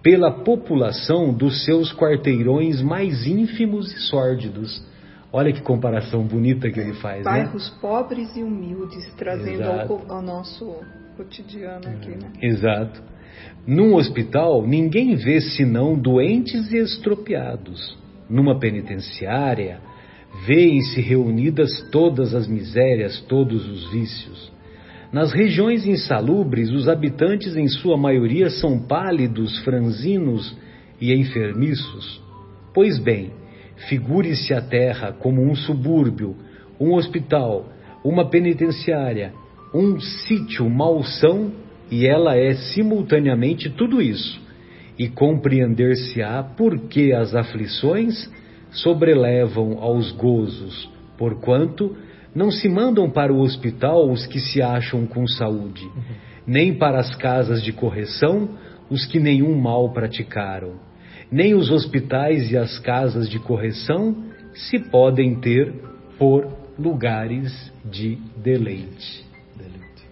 pela 0.01 0.31
população 0.31 1.33
dos 1.33 1.65
seus 1.65 1.91
quarteirões 1.93 2.81
mais 2.81 3.25
ínfimos 3.25 3.91
e 3.93 3.99
sórdidos. 4.01 4.85
Olha 5.33 5.51
que 5.51 5.61
comparação 5.61 6.23
bonita 6.23 6.69
que 6.69 6.79
ele 6.79 6.93
faz, 6.93 7.17
né? 7.17 7.23
Bairros 7.23 7.71
né? 7.71 7.77
pobres 7.81 8.35
e 8.37 8.43
humildes, 8.43 9.05
trazendo 9.17 9.63
ao, 9.63 10.17
ao, 10.17 10.21
nosso 10.21 10.75
cotidiano 11.17 11.89
aqui, 11.89 12.11
né? 12.11 12.31
Exato. 12.41 13.03
Num 13.67 13.95
hospital, 13.95 14.65
ninguém 14.65 15.15
vê 15.15 15.41
senão 15.41 15.97
doentes 15.97 16.71
e 16.71 16.77
estropiados. 16.77 17.97
Numa 18.29 18.59
penitenciária, 18.59 19.79
Veem-se 20.43 20.99
reunidas 20.99 21.71
todas 21.91 22.35
as 22.35 22.45
misérias, 22.45 23.21
todos 23.21 23.67
os 23.67 23.89
vícios. 23.91 24.51
Nas 25.11 25.31
regiões 25.31 25.85
insalubres, 25.85 26.71
os 26.71 26.89
habitantes, 26.89 27.55
em 27.55 27.67
sua 27.69 27.95
maioria, 27.95 28.49
são 28.49 28.77
pálidos, 28.77 29.57
franzinos 29.59 30.55
e 30.99 31.13
enfermiços. 31.13 32.21
Pois 32.73 32.99
bem, 32.99 33.31
figure-se 33.87 34.53
a 34.53 34.61
terra 34.61 35.13
como 35.13 35.41
um 35.41 35.55
subúrbio, 35.55 36.35
um 36.79 36.93
hospital, 36.93 37.69
uma 38.03 38.29
penitenciária, 38.29 39.33
um 39.73 39.99
sítio 39.99 40.69
malsão 40.69 41.53
e 41.89 42.05
ela 42.05 42.35
é 42.35 42.53
simultaneamente 42.55 43.69
tudo 43.69 44.01
isso, 44.01 44.41
e 44.97 45.09
compreender-se-á 45.09 46.43
por 46.43 46.87
que 46.87 47.13
as 47.13 47.35
aflições 47.35 48.31
sobrelevam 48.71 49.77
aos 49.79 50.11
gozos, 50.11 50.89
porquanto 51.17 51.95
não 52.33 52.51
se 52.51 52.67
mandam 52.67 53.09
para 53.09 53.33
o 53.33 53.39
hospital 53.39 54.09
os 54.09 54.25
que 54.25 54.39
se 54.39 54.61
acham 54.61 55.05
com 55.05 55.25
saúde, 55.27 55.85
uhum. 55.85 56.03
nem 56.45 56.73
para 56.73 56.99
as 56.99 57.15
casas 57.15 57.63
de 57.63 57.71
correção 57.71 58.49
os 58.89 59.05
que 59.05 59.19
nenhum 59.19 59.59
mal 59.59 59.91
praticaram, 59.91 60.73
nem 61.31 61.55
os 61.55 61.71
hospitais 61.71 62.51
e 62.51 62.57
as 62.57 62.77
casas 62.79 63.29
de 63.29 63.39
correção 63.39 64.15
se 64.53 64.79
podem 64.79 65.39
ter 65.39 65.73
por 66.17 66.47
lugares 66.77 67.71
de 67.83 68.15
deleite. 68.37 69.25
deleite. 69.55 70.05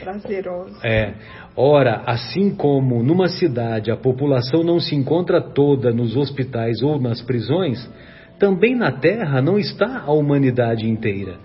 Prazeroso. 0.00 0.78
É. 0.84 1.14
Ora, 1.56 2.02
assim 2.04 2.54
como 2.54 3.02
numa 3.02 3.28
cidade 3.28 3.90
a 3.90 3.96
população 3.96 4.62
não 4.62 4.78
se 4.78 4.94
encontra 4.94 5.40
toda 5.40 5.90
nos 5.90 6.14
hospitais 6.14 6.82
ou 6.82 7.00
nas 7.00 7.22
prisões, 7.22 7.90
também 8.38 8.76
na 8.76 8.92
terra 8.92 9.40
não 9.40 9.58
está 9.58 10.00
a 10.00 10.12
humanidade 10.12 10.86
inteira. 10.86 11.38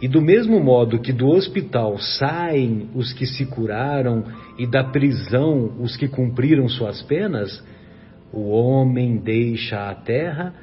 E 0.00 0.06
do 0.06 0.22
mesmo 0.22 0.60
modo 0.60 1.00
que 1.00 1.12
do 1.12 1.26
hospital 1.28 1.98
saem 1.98 2.90
os 2.94 3.12
que 3.12 3.26
se 3.26 3.44
curaram 3.46 4.24
e 4.56 4.66
da 4.68 4.84
prisão 4.84 5.72
os 5.80 5.96
que 5.96 6.06
cumpriram 6.06 6.68
suas 6.68 7.02
penas, 7.02 7.64
o 8.32 8.50
homem 8.50 9.16
deixa 9.16 9.90
a 9.90 9.94
terra 9.94 10.54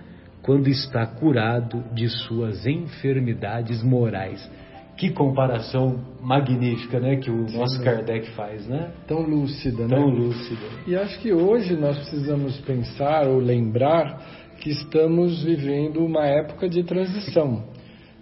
quando 0.42 0.70
está 0.70 1.06
curado 1.06 1.84
de 1.94 2.08
suas 2.08 2.66
enfermidades 2.66 3.84
morais. 3.84 4.50
Que 4.96 5.10
comparação 5.10 6.00
magnífica, 6.22 7.00
né, 7.00 7.16
que 7.16 7.30
o 7.30 7.50
nosso 7.52 7.82
Kardec 7.84 8.30
faz, 8.32 8.68
né? 8.68 8.92
Tão 9.08 9.22
lúcida, 9.22 9.88
Tão 9.88 10.08
né? 10.08 10.14
lúcida. 10.20 10.62
E 10.88 10.96
acho 10.96 11.20
que 11.20 11.34
hoje 11.34 11.76
nós 11.76 11.98
precisamos 11.98 12.60
pensar 12.62 13.28
ou 13.28 13.40
lembrar 13.40 14.22
que 14.60 14.70
estamos 14.70 15.44
vivendo 15.44 16.06
uma 16.06 16.26
época 16.26 16.70
de 16.70 16.84
transição. 16.84 17.64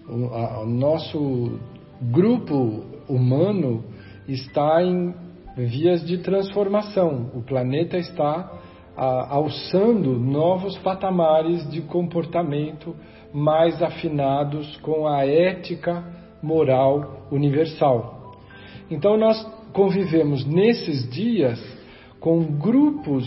O, 0.07 0.25
a, 0.33 0.63
o 0.63 0.65
nosso 0.65 1.59
grupo 2.01 2.83
humano 3.07 3.83
está 4.27 4.81
em 4.81 5.13
vias 5.55 6.05
de 6.05 6.19
transformação. 6.19 7.29
O 7.35 7.41
planeta 7.41 7.97
está 7.97 8.51
a, 8.95 9.35
alçando 9.35 10.17
novos 10.17 10.77
patamares 10.79 11.69
de 11.69 11.81
comportamento 11.81 12.95
mais 13.33 13.81
afinados 13.81 14.77
com 14.77 15.07
a 15.07 15.25
ética 15.25 16.20
moral 16.41 17.27
universal. 17.31 18.35
Então, 18.89 19.17
nós 19.17 19.41
convivemos 19.73 20.45
nesses 20.45 21.09
dias 21.09 21.59
com 22.19 22.43
grupos 22.43 23.25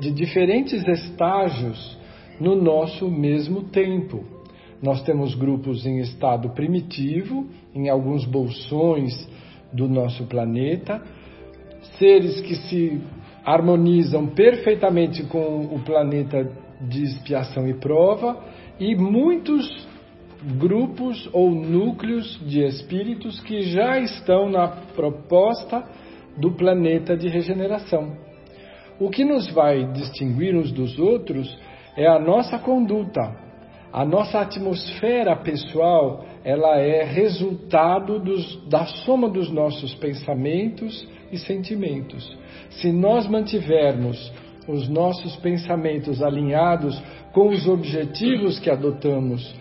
de 0.00 0.10
diferentes 0.12 0.86
estágios 0.86 1.98
no 2.40 2.54
nosso 2.54 3.10
mesmo 3.10 3.64
tempo. 3.64 4.24
Nós 4.82 5.02
temos 5.02 5.34
grupos 5.34 5.86
em 5.86 5.98
estado 5.98 6.50
primitivo, 6.50 7.46
em 7.74 7.88
alguns 7.88 8.24
bolsões 8.24 9.12
do 9.72 9.88
nosso 9.88 10.24
planeta, 10.26 11.02
seres 11.98 12.40
que 12.40 12.54
se 12.54 13.00
harmonizam 13.44 14.26
perfeitamente 14.26 15.22
com 15.24 15.64
o 15.64 15.80
planeta 15.84 16.50
de 16.80 17.04
expiação 17.04 17.66
e 17.66 17.74
prova, 17.74 18.38
e 18.78 18.94
muitos 18.94 19.66
grupos 20.54 21.28
ou 21.32 21.50
núcleos 21.50 22.38
de 22.46 22.62
espíritos 22.62 23.40
que 23.40 23.62
já 23.62 23.98
estão 23.98 24.48
na 24.48 24.68
proposta 24.94 25.84
do 26.36 26.52
planeta 26.52 27.16
de 27.16 27.28
regeneração. 27.28 28.16
O 29.00 29.10
que 29.10 29.24
nos 29.24 29.50
vai 29.50 29.84
distinguir 29.92 30.54
uns 30.54 30.70
dos 30.70 30.98
outros 30.98 31.58
é 31.96 32.06
a 32.06 32.18
nossa 32.18 32.58
conduta. 32.58 33.44
A 33.92 34.04
nossa 34.04 34.40
atmosfera 34.40 35.34
pessoal, 35.36 36.24
ela 36.44 36.78
é 36.78 37.02
resultado 37.02 38.18
dos, 38.18 38.68
da 38.68 38.84
soma 38.86 39.28
dos 39.28 39.50
nossos 39.50 39.94
pensamentos 39.94 41.06
e 41.32 41.38
sentimentos. 41.38 42.36
Se 42.70 42.92
nós 42.92 43.26
mantivermos 43.26 44.32
os 44.68 44.88
nossos 44.88 45.34
pensamentos 45.36 46.22
alinhados 46.22 47.00
com 47.32 47.48
os 47.48 47.66
objetivos 47.66 48.58
que 48.58 48.70
adotamos 48.70 49.54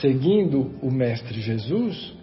seguindo 0.00 0.72
o 0.82 0.90
Mestre 0.90 1.40
Jesus, 1.40 2.14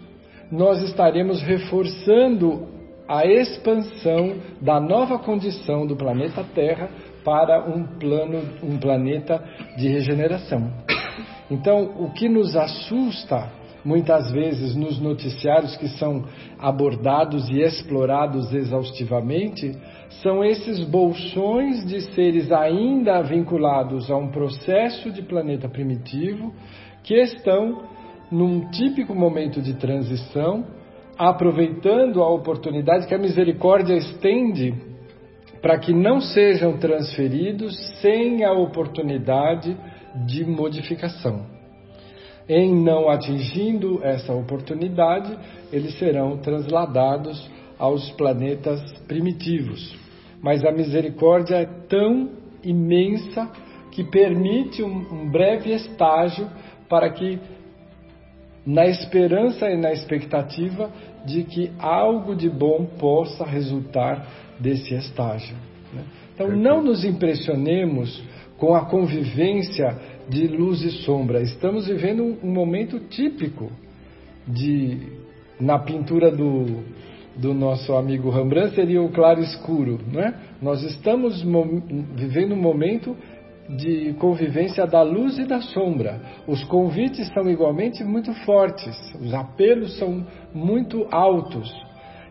nós 0.50 0.82
estaremos 0.82 1.42
reforçando 1.42 2.68
a 3.08 3.26
expansão 3.26 4.36
da 4.60 4.80
nova 4.80 5.18
condição 5.18 5.86
do 5.86 5.96
planeta 5.96 6.44
Terra 6.54 6.88
para 7.24 7.68
um 7.68 7.84
plano, 7.98 8.40
um 8.62 8.78
planeta 8.78 9.42
de 9.76 9.88
regeneração. 9.88 10.72
Então, 11.50 11.92
o 11.98 12.12
que 12.12 12.28
nos 12.28 12.56
assusta 12.56 13.50
muitas 13.84 14.30
vezes 14.30 14.76
nos 14.76 15.00
noticiários 15.00 15.76
que 15.76 15.88
são 15.88 16.24
abordados 16.58 17.48
e 17.48 17.60
explorados 17.60 18.52
exaustivamente 18.52 19.72
são 20.22 20.44
esses 20.44 20.84
bolsões 20.84 21.84
de 21.86 22.00
seres 22.12 22.52
ainda 22.52 23.22
vinculados 23.22 24.10
a 24.10 24.16
um 24.16 24.28
processo 24.28 25.10
de 25.10 25.22
planeta 25.22 25.68
primitivo 25.68 26.52
que 27.02 27.14
estão 27.14 27.82
num 28.30 28.70
típico 28.70 29.14
momento 29.14 29.60
de 29.60 29.74
transição, 29.74 30.64
aproveitando 31.18 32.22
a 32.22 32.28
oportunidade 32.30 33.06
que 33.06 33.14
a 33.14 33.18
misericórdia 33.18 33.94
estende 33.94 34.74
para 35.60 35.78
que 35.78 35.92
não 35.92 36.20
sejam 36.20 36.78
transferidos 36.78 37.76
sem 38.00 38.44
a 38.44 38.52
oportunidade 38.52 39.76
de 40.26 40.44
modificação. 40.44 41.44
Em 42.48 42.74
não 42.74 43.08
atingindo 43.08 44.00
essa 44.02 44.32
oportunidade, 44.32 45.36
eles 45.72 45.98
serão 45.98 46.38
transladados 46.38 47.48
aos 47.78 48.10
planetas 48.12 48.80
primitivos. 49.06 49.96
Mas 50.42 50.64
a 50.64 50.72
misericórdia 50.72 51.56
é 51.56 51.66
tão 51.88 52.30
imensa 52.64 53.50
que 53.92 54.04
permite 54.04 54.82
um, 54.82 55.06
um 55.12 55.30
breve 55.30 55.72
estágio 55.72 56.48
para 56.90 57.08
que, 57.10 57.38
na 58.66 58.84
esperança 58.86 59.70
e 59.70 59.76
na 59.76 59.92
expectativa 59.92 60.90
de 61.24 61.44
que 61.44 61.70
algo 61.78 62.34
de 62.34 62.50
bom 62.50 62.84
possa 62.98 63.44
resultar 63.44 64.26
desse 64.58 64.94
estágio. 64.94 65.56
Né? 65.94 66.02
Então, 66.34 66.48
não 66.48 66.82
nos 66.82 67.04
impressionemos 67.04 68.22
com 68.58 68.74
a 68.74 68.84
convivência 68.84 69.96
de 70.28 70.46
luz 70.48 70.82
e 70.82 70.90
sombra. 70.90 71.40
Estamos 71.40 71.86
vivendo 71.86 72.38
um 72.42 72.52
momento 72.52 72.98
típico 73.08 73.70
de 74.46 75.20
na 75.58 75.78
pintura 75.78 76.30
do, 76.30 76.82
do 77.36 77.54
nosso 77.54 77.94
amigo 77.94 78.30
Rembrandt 78.30 78.74
seria 78.74 79.02
o 79.02 79.10
claro 79.10 79.40
escuro, 79.40 80.00
não 80.10 80.20
é? 80.20 80.34
Nós 80.60 80.82
estamos 80.82 81.42
vivendo 82.14 82.52
um 82.52 82.60
momento 82.60 83.16
de 83.76 84.14
convivência 84.14 84.86
da 84.86 85.02
luz 85.02 85.38
e 85.38 85.44
da 85.44 85.60
sombra. 85.60 86.20
Os 86.46 86.62
convites 86.64 87.28
são 87.32 87.48
igualmente 87.48 88.02
muito 88.02 88.32
fortes, 88.44 88.96
os 89.20 89.32
apelos 89.32 89.96
são 89.98 90.26
muito 90.52 91.06
altos 91.10 91.72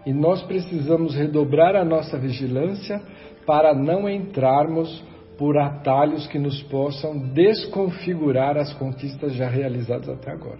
e 0.05 0.13
nós 0.13 0.41
precisamos 0.43 1.15
redobrar 1.15 1.75
a 1.75 1.85
nossa 1.85 2.17
vigilância 2.17 3.01
para 3.45 3.73
não 3.73 4.09
entrarmos 4.09 5.03
por 5.37 5.57
atalhos 5.57 6.27
que 6.27 6.37
nos 6.37 6.61
possam 6.63 7.17
desconfigurar 7.33 8.57
as 8.57 8.73
conquistas 8.73 9.33
já 9.33 9.47
realizadas 9.47 10.09
até 10.09 10.31
agora. 10.31 10.59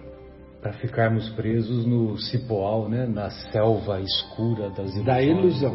Para 0.62 0.72
ficarmos 0.74 1.28
presos 1.30 1.86
no 1.86 2.16
cipoal, 2.18 2.88
né? 2.88 3.06
na 3.06 3.30
selva 3.30 4.00
escura 4.00 4.70
das 4.70 4.94
ilusões. 4.94 5.04
Da 5.04 5.22
ilusão. 5.22 5.74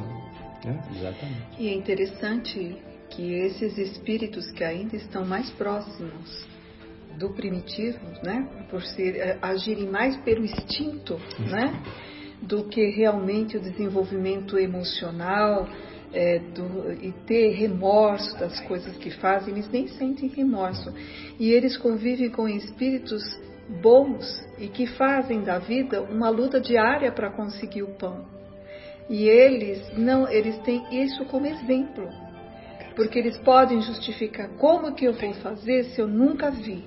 Né? 0.63 0.79
Exatamente. 0.95 1.41
E 1.59 1.67
é 1.69 1.73
interessante 1.75 2.77
que 3.15 3.33
esses 3.33 3.77
espíritos 3.77 4.51
que 4.51 4.63
ainda 4.63 4.95
estão 4.95 5.25
mais 5.25 5.49
próximos 5.51 6.45
do 7.17 7.29
primitivo, 7.29 7.99
né, 8.23 8.47
por 8.69 8.81
ser, 8.81 9.15
eh, 9.15 9.37
agirem 9.41 9.89
mais 9.89 10.17
pelo 10.17 10.43
instinto, 10.43 11.17
né, 11.39 11.81
do 12.41 12.65
que 12.65 12.85
realmente 12.91 13.55
o 13.55 13.61
desenvolvimento 13.61 14.57
emocional, 14.57 15.67
é, 16.13 16.39
do, 16.39 16.93
e 16.93 17.11
ter 17.25 17.51
remorso 17.55 18.37
das 18.39 18.59
coisas 18.61 18.95
que 18.97 19.11
fazem, 19.11 19.53
eles 19.53 19.69
nem 19.69 19.87
sentem 19.87 20.29
remorso. 20.29 20.93
E 21.37 21.51
eles 21.51 21.75
convivem 21.77 22.29
com 22.29 22.47
espíritos 22.47 23.21
bons 23.81 24.25
e 24.57 24.67
que 24.67 24.87
fazem 24.87 25.41
da 25.41 25.59
vida 25.59 26.01
uma 26.01 26.29
luta 26.29 26.59
diária 26.59 27.11
para 27.11 27.31
conseguir 27.31 27.83
o 27.83 27.95
pão. 27.95 28.25
E 29.09 29.27
eles 29.27 29.97
não, 29.97 30.27
eles 30.27 30.57
têm 30.59 30.83
isso 31.03 31.25
como 31.25 31.45
exemplo. 31.45 32.09
Porque 32.95 33.19
eles 33.19 33.37
podem 33.39 33.81
justificar 33.81 34.49
como 34.57 34.93
que 34.93 35.05
eu 35.05 35.13
vou 35.13 35.33
fazer 35.35 35.85
se 35.85 36.01
eu 36.01 36.07
nunca 36.07 36.49
vi, 36.49 36.83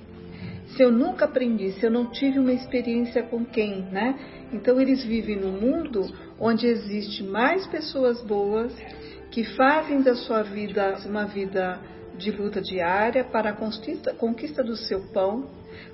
se 0.77 0.83
eu 0.83 0.91
nunca 0.91 1.25
aprendi, 1.25 1.73
se 1.73 1.85
eu 1.85 1.91
não 1.91 2.11
tive 2.11 2.39
uma 2.39 2.53
experiência 2.53 3.23
com 3.23 3.45
quem, 3.45 3.83
né? 3.91 4.19
Então 4.53 4.81
eles 4.81 5.05
vivem 5.05 5.37
num 5.37 5.53
mundo 5.53 6.09
onde 6.39 6.67
existe 6.67 7.23
mais 7.23 7.67
pessoas 7.67 8.23
boas 8.23 8.75
que 9.31 9.45
fazem 9.45 10.03
da 10.03 10.15
sua 10.15 10.43
vida 10.43 10.97
uma 11.07 11.25
vida 11.25 11.79
de 12.17 12.31
luta 12.31 12.61
diária 12.61 13.25
para 13.25 13.51
a 13.51 13.53
conquista, 13.53 14.65
do 14.65 14.77
seu 14.77 15.01
pão, 15.13 15.49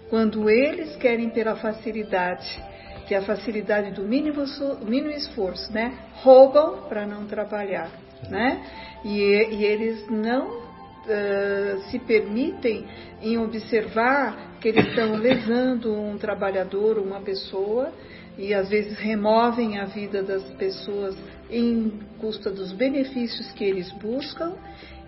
quando 0.08 0.48
eles 0.48 0.96
querem 0.96 1.28
ter 1.30 1.46
a 1.46 1.56
facilidade, 1.56 2.62
que 3.06 3.14
é 3.14 3.18
a 3.18 3.22
facilidade 3.22 3.90
do 3.90 4.02
mínimo, 4.02 4.44
mínimo 4.86 5.10
esforço, 5.10 5.72
né? 5.72 5.92
Roubam 6.22 6.88
para 6.88 7.06
não 7.06 7.26
trabalhar, 7.26 7.90
né? 8.28 8.62
E, 9.04 9.18
e 9.50 9.64
eles 9.64 10.08
não 10.08 10.48
uh, 10.48 11.80
se 11.90 11.98
permitem 11.98 12.86
em 13.22 13.38
observar 13.38 14.58
que 14.60 14.68
eles 14.68 14.86
estão 14.86 15.14
lesando 15.16 15.92
um 15.94 16.16
trabalhador, 16.16 16.98
uma 16.98 17.20
pessoa, 17.20 17.92
e 18.36 18.52
às 18.52 18.68
vezes 18.68 18.98
removem 18.98 19.78
a 19.78 19.84
vida 19.84 20.22
das 20.22 20.42
pessoas 20.54 21.16
em 21.50 22.00
custa 22.18 22.50
dos 22.50 22.72
benefícios 22.72 23.52
que 23.52 23.64
eles 23.64 23.90
buscam 23.92 24.54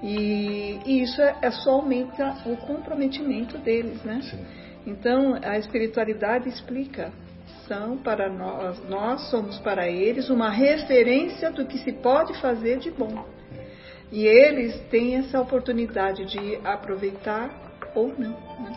e, 0.03 0.79
e 0.85 1.03
isso 1.03 1.21
é, 1.21 1.37
é, 1.43 1.51
só 1.51 1.73
aumenta 1.73 2.37
o 2.47 2.57
comprometimento 2.57 3.59
deles, 3.59 4.03
né? 4.05 4.21
Sim. 4.23 4.45
Então 4.87 5.39
a 5.43 5.59
espiritualidade 5.59 6.49
explica 6.49 7.13
são 7.67 7.97
para 7.99 8.29
nós, 8.29 8.83
nós 8.89 9.31
somos 9.31 9.59
para 9.59 9.89
eles 9.89 10.31
uma 10.31 10.51
referência 10.51 11.51
do 11.51 11.67
que 11.67 11.79
se 11.79 11.93
pode 11.93 12.35
fazer 12.41 12.79
de 12.79 12.91
bom. 12.91 13.25
E 14.11 14.25
eles 14.25 14.79
têm 14.91 15.17
essa 15.17 15.41
oportunidade 15.41 16.25
de 16.27 16.57
aproveitar 16.65 17.51
ou 17.95 18.09
não. 18.17 18.31
Né? 18.31 18.73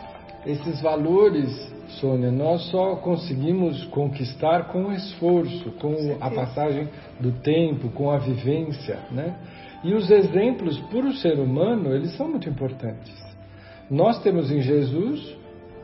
Esses 0.46 0.82
valores, 0.82 1.52
Sônia, 2.00 2.32
nós 2.32 2.64
só 2.72 2.96
conseguimos 2.96 3.84
conquistar 3.86 4.70
com 4.70 4.92
esforço, 4.92 5.72
com 5.74 6.18
a 6.20 6.32
passagem 6.32 6.88
do 7.20 7.32
tempo, 7.42 7.90
com 7.90 8.10
a 8.10 8.18
vivência, 8.18 9.00
né? 9.12 9.36
E 9.84 9.94
os 9.94 10.10
exemplos 10.10 10.78
para 10.90 11.06
o 11.06 11.14
ser 11.14 11.40
humano, 11.40 11.94
eles 11.94 12.16
são 12.18 12.28
muito 12.28 12.50
importantes. 12.50 13.14
Nós 13.90 14.22
temos 14.22 14.52
em 14.52 14.62
Jesus, 14.62 15.38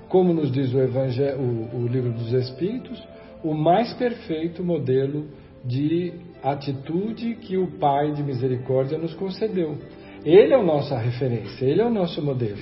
como 0.10 0.34
nos 0.34 0.51
diz 0.51 0.74
o, 0.74 0.80
Evangelho, 0.80 1.39
o, 1.39 1.84
o 1.84 1.88
livro 1.88 2.12
dos 2.12 2.32
Espíritos, 2.34 3.01
o 3.43 3.53
mais 3.53 3.93
perfeito 3.93 4.64
modelo 4.64 5.26
de 5.64 6.14
atitude 6.43 7.36
que 7.36 7.58
o 7.58 7.68
Pai 7.80 8.12
de 8.12 8.24
misericórdia 8.24 8.97
nos 8.97 9.14
concedeu. 9.14 9.78
Ele 10.24 10.53
é 10.53 10.58
a 10.58 10.64
nossa 10.64 10.97
referência, 10.97 11.66
ele 11.66 11.82
é 11.82 11.86
o 11.86 11.89
nosso 11.89 12.22
modelo. 12.22 12.58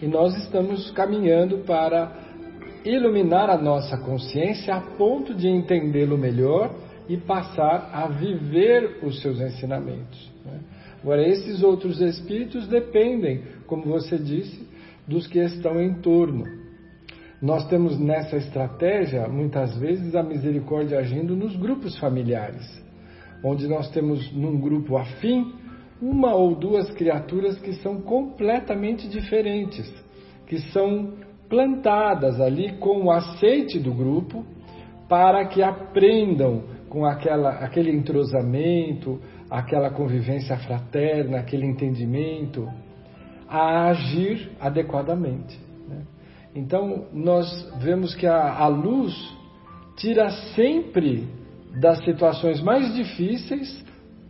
E 0.00 0.06
nós 0.06 0.36
estamos 0.44 0.90
caminhando 0.90 1.58
para 1.58 2.12
iluminar 2.84 3.50
a 3.50 3.58
nossa 3.58 3.96
consciência 3.98 4.74
a 4.74 4.80
ponto 4.80 5.34
de 5.34 5.48
entendê-lo 5.48 6.16
melhor 6.16 6.74
e 7.08 7.16
passar 7.16 7.90
a 7.92 8.06
viver 8.06 8.98
os 9.02 9.20
seus 9.20 9.40
ensinamentos. 9.40 10.30
Né? 10.44 10.60
Agora, 11.02 11.26
esses 11.26 11.62
outros 11.62 12.00
espíritos 12.00 12.68
dependem, 12.68 13.42
como 13.66 13.84
você 13.84 14.18
disse, 14.18 14.66
dos 15.06 15.26
que 15.26 15.38
estão 15.38 15.80
em 15.80 15.94
torno. 15.94 16.44
Nós 17.40 17.66
temos 17.68 17.98
nessa 17.98 18.36
estratégia, 18.36 19.28
muitas 19.28 19.76
vezes, 19.78 20.14
a 20.16 20.22
misericórdia 20.22 20.98
agindo 20.98 21.36
nos 21.36 21.54
grupos 21.54 21.96
familiares, 21.98 22.66
onde 23.44 23.68
nós 23.68 23.88
temos 23.90 24.32
num 24.32 24.58
grupo 24.58 24.96
afim 24.96 25.52
uma 26.02 26.34
ou 26.34 26.54
duas 26.54 26.90
criaturas 26.92 27.58
que 27.60 27.72
são 27.74 28.00
completamente 28.00 29.08
diferentes, 29.08 29.88
que 30.46 30.58
são 30.72 31.14
plantadas 31.48 32.40
ali 32.40 32.76
com 32.78 33.04
o 33.04 33.10
aceite 33.10 33.78
do 33.78 33.92
grupo 33.92 34.44
para 35.08 35.46
que 35.46 35.62
aprendam 35.62 36.64
com 36.88 37.04
aquela, 37.04 37.50
aquele 37.50 37.90
entrosamento, 37.90 39.20
aquela 39.50 39.90
convivência 39.90 40.56
fraterna, 40.58 41.38
aquele 41.38 41.66
entendimento, 41.66 42.68
a 43.48 43.88
agir 43.88 44.50
adequadamente. 44.60 45.67
Então, 46.58 47.06
nós 47.12 47.72
vemos 47.78 48.16
que 48.16 48.26
a, 48.26 48.52
a 48.52 48.66
luz 48.66 49.14
tira 49.96 50.28
sempre 50.56 51.28
das 51.80 52.04
situações 52.04 52.60
mais 52.60 52.92
difíceis 52.94 53.84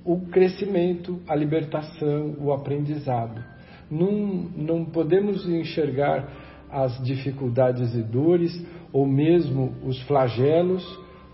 o 0.04 0.20
crescimento, 0.26 1.20
a 1.26 1.34
libertação, 1.34 2.36
o 2.38 2.52
aprendizado. 2.52 3.42
Não, 3.90 4.12
não 4.54 4.84
podemos 4.84 5.48
enxergar 5.48 6.28
as 6.70 7.02
dificuldades 7.02 7.94
e 7.94 8.02
dores, 8.02 8.62
ou 8.92 9.06
mesmo 9.06 9.72
os 9.82 9.98
flagelos, 10.02 10.84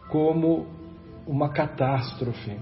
como 0.08 0.64
uma 1.26 1.48
catástrofe, 1.48 2.52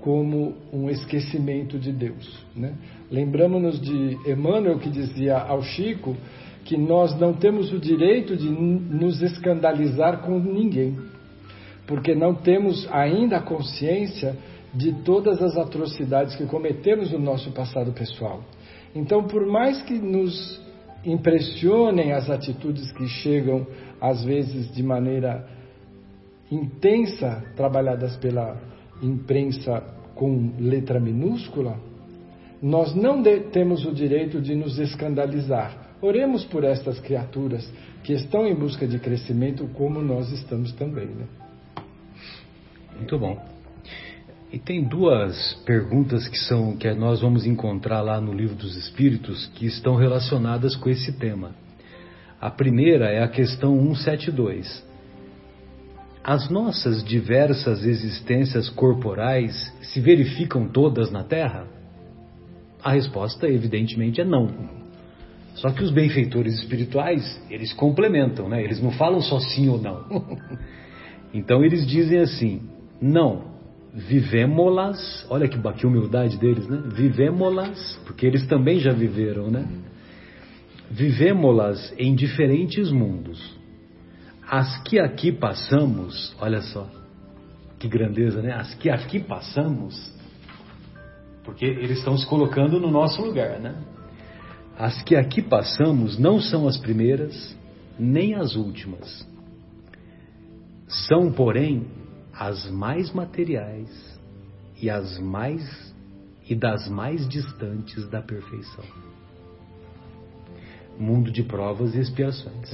como 0.00 0.54
um 0.72 0.88
esquecimento 0.88 1.78
de 1.78 1.92
Deus. 1.92 2.46
Né? 2.56 2.72
Lembramos-nos 3.10 3.78
de 3.78 4.16
Emmanuel 4.26 4.78
que 4.78 4.88
dizia 4.88 5.36
ao 5.36 5.62
Chico 5.62 6.16
que 6.64 6.76
nós 6.76 7.18
não 7.18 7.34
temos 7.34 7.72
o 7.72 7.78
direito 7.78 8.36
de 8.36 8.48
nos 8.48 9.20
escandalizar 9.22 10.22
com 10.22 10.38
ninguém, 10.38 10.96
porque 11.86 12.14
não 12.14 12.34
temos 12.34 12.88
ainda 12.90 13.36
a 13.36 13.42
consciência 13.42 14.36
de 14.72 14.92
todas 15.04 15.42
as 15.42 15.56
atrocidades 15.56 16.34
que 16.34 16.46
cometemos 16.46 17.12
no 17.12 17.18
nosso 17.18 17.52
passado 17.52 17.92
pessoal. 17.92 18.42
Então, 18.94 19.24
por 19.24 19.46
mais 19.46 19.82
que 19.82 19.94
nos 19.94 20.60
impressionem 21.04 22.12
as 22.12 22.30
atitudes 22.30 22.90
que 22.92 23.06
chegam, 23.06 23.66
às 24.00 24.24
vezes 24.24 24.72
de 24.74 24.82
maneira 24.82 25.46
intensa, 26.50 27.44
trabalhadas 27.56 28.16
pela 28.16 28.56
imprensa 29.02 29.82
com 30.14 30.54
letra 30.58 30.98
minúscula, 30.98 31.78
nós 32.62 32.94
não 32.94 33.22
temos 33.52 33.84
o 33.84 33.92
direito 33.92 34.40
de 34.40 34.54
nos 34.54 34.78
escandalizar. 34.78 35.83
Oremos 36.04 36.44
por 36.44 36.64
estas 36.64 37.00
criaturas 37.00 37.66
que 38.02 38.12
estão 38.12 38.46
em 38.46 38.54
busca 38.54 38.86
de 38.86 38.98
crescimento, 38.98 39.66
como 39.68 40.02
nós 40.02 40.30
estamos 40.32 40.70
também. 40.72 41.06
Né? 41.06 41.24
Muito 42.94 43.18
bom. 43.18 43.42
E 44.52 44.58
tem 44.58 44.84
duas 44.84 45.54
perguntas 45.64 46.28
que 46.28 46.36
são 46.40 46.76
que 46.76 46.92
nós 46.92 47.22
vamos 47.22 47.46
encontrar 47.46 48.02
lá 48.02 48.20
no 48.20 48.34
livro 48.34 48.54
dos 48.54 48.76
Espíritos 48.76 49.46
que 49.54 49.64
estão 49.64 49.96
relacionadas 49.96 50.76
com 50.76 50.90
esse 50.90 51.10
tema. 51.10 51.52
A 52.38 52.50
primeira 52.50 53.06
é 53.06 53.22
a 53.22 53.28
questão 53.28 53.74
172. 53.94 54.86
As 56.22 56.50
nossas 56.50 57.02
diversas 57.02 57.82
existências 57.82 58.68
corporais 58.68 59.72
se 59.80 60.00
verificam 60.00 60.68
todas 60.68 61.10
na 61.10 61.24
Terra? 61.24 61.66
A 62.82 62.92
resposta, 62.92 63.48
evidentemente, 63.48 64.20
é 64.20 64.24
não. 64.24 64.83
Só 65.54 65.70
que 65.70 65.82
os 65.82 65.90
benfeitores 65.90 66.54
espirituais, 66.54 67.40
eles 67.48 67.72
complementam, 67.72 68.48
né? 68.48 68.62
Eles 68.62 68.82
não 68.82 68.90
falam 68.90 69.20
só 69.20 69.38
sim 69.38 69.68
ou 69.68 69.80
não. 69.80 70.04
então 71.32 71.64
eles 71.64 71.86
dizem 71.86 72.18
assim: 72.18 72.62
não, 73.00 73.44
vivemos-las, 73.92 75.26
olha 75.30 75.48
que, 75.48 75.56
que 75.56 75.86
humildade 75.86 76.36
deles, 76.38 76.66
né? 76.68 76.82
Vivemos-las, 76.92 78.00
porque 78.04 78.26
eles 78.26 78.46
também 78.46 78.80
já 78.80 78.92
viveram, 78.92 79.50
né? 79.50 79.66
Vivemos-las 80.90 81.94
em 81.96 82.14
diferentes 82.14 82.90
mundos. 82.90 83.56
As 84.50 84.82
que 84.82 84.98
aqui 84.98 85.32
passamos, 85.32 86.36
olha 86.40 86.60
só, 86.60 86.88
que 87.78 87.88
grandeza, 87.88 88.42
né? 88.42 88.52
As 88.52 88.74
que 88.74 88.90
aqui 88.90 89.20
passamos, 89.20 90.12
porque 91.44 91.64
eles 91.64 91.98
estão 91.98 92.16
se 92.16 92.26
colocando 92.26 92.80
no 92.80 92.90
nosso 92.90 93.22
lugar, 93.22 93.60
né? 93.60 93.74
As 94.78 95.02
que 95.02 95.14
aqui 95.14 95.40
passamos 95.40 96.18
não 96.18 96.40
são 96.40 96.66
as 96.66 96.76
primeiras, 96.76 97.56
nem 97.98 98.34
as 98.34 98.56
últimas. 98.56 99.26
São, 100.88 101.32
porém, 101.32 101.86
as 102.32 102.68
mais 102.70 103.12
materiais 103.12 103.88
e 104.80 104.90
as 104.90 105.18
mais 105.18 105.94
e 106.48 106.54
das 106.54 106.88
mais 106.88 107.26
distantes 107.28 108.08
da 108.08 108.20
perfeição. 108.20 108.84
Mundo 110.98 111.30
de 111.30 111.42
provas 111.42 111.94
e 111.94 112.00
expiações. 112.00 112.70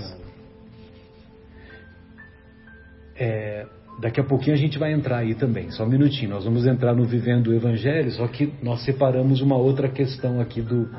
É, 3.14 3.66
daqui 4.00 4.20
a 4.20 4.24
pouquinho 4.24 4.54
a 4.54 4.58
gente 4.58 4.78
vai 4.78 4.92
entrar 4.92 5.18
aí 5.18 5.34
também, 5.34 5.70
só 5.70 5.84
um 5.84 5.88
minutinho. 5.88 6.30
Nós 6.30 6.44
vamos 6.44 6.66
entrar 6.66 6.94
no 6.94 7.04
Vivendo 7.04 7.48
o 7.48 7.54
Evangelho, 7.54 8.10
só 8.12 8.26
que 8.26 8.52
nós 8.62 8.82
separamos 8.84 9.40
uma 9.40 9.56
outra 9.56 9.88
questão 9.88 10.40
aqui 10.40 10.60
do, 10.60 10.90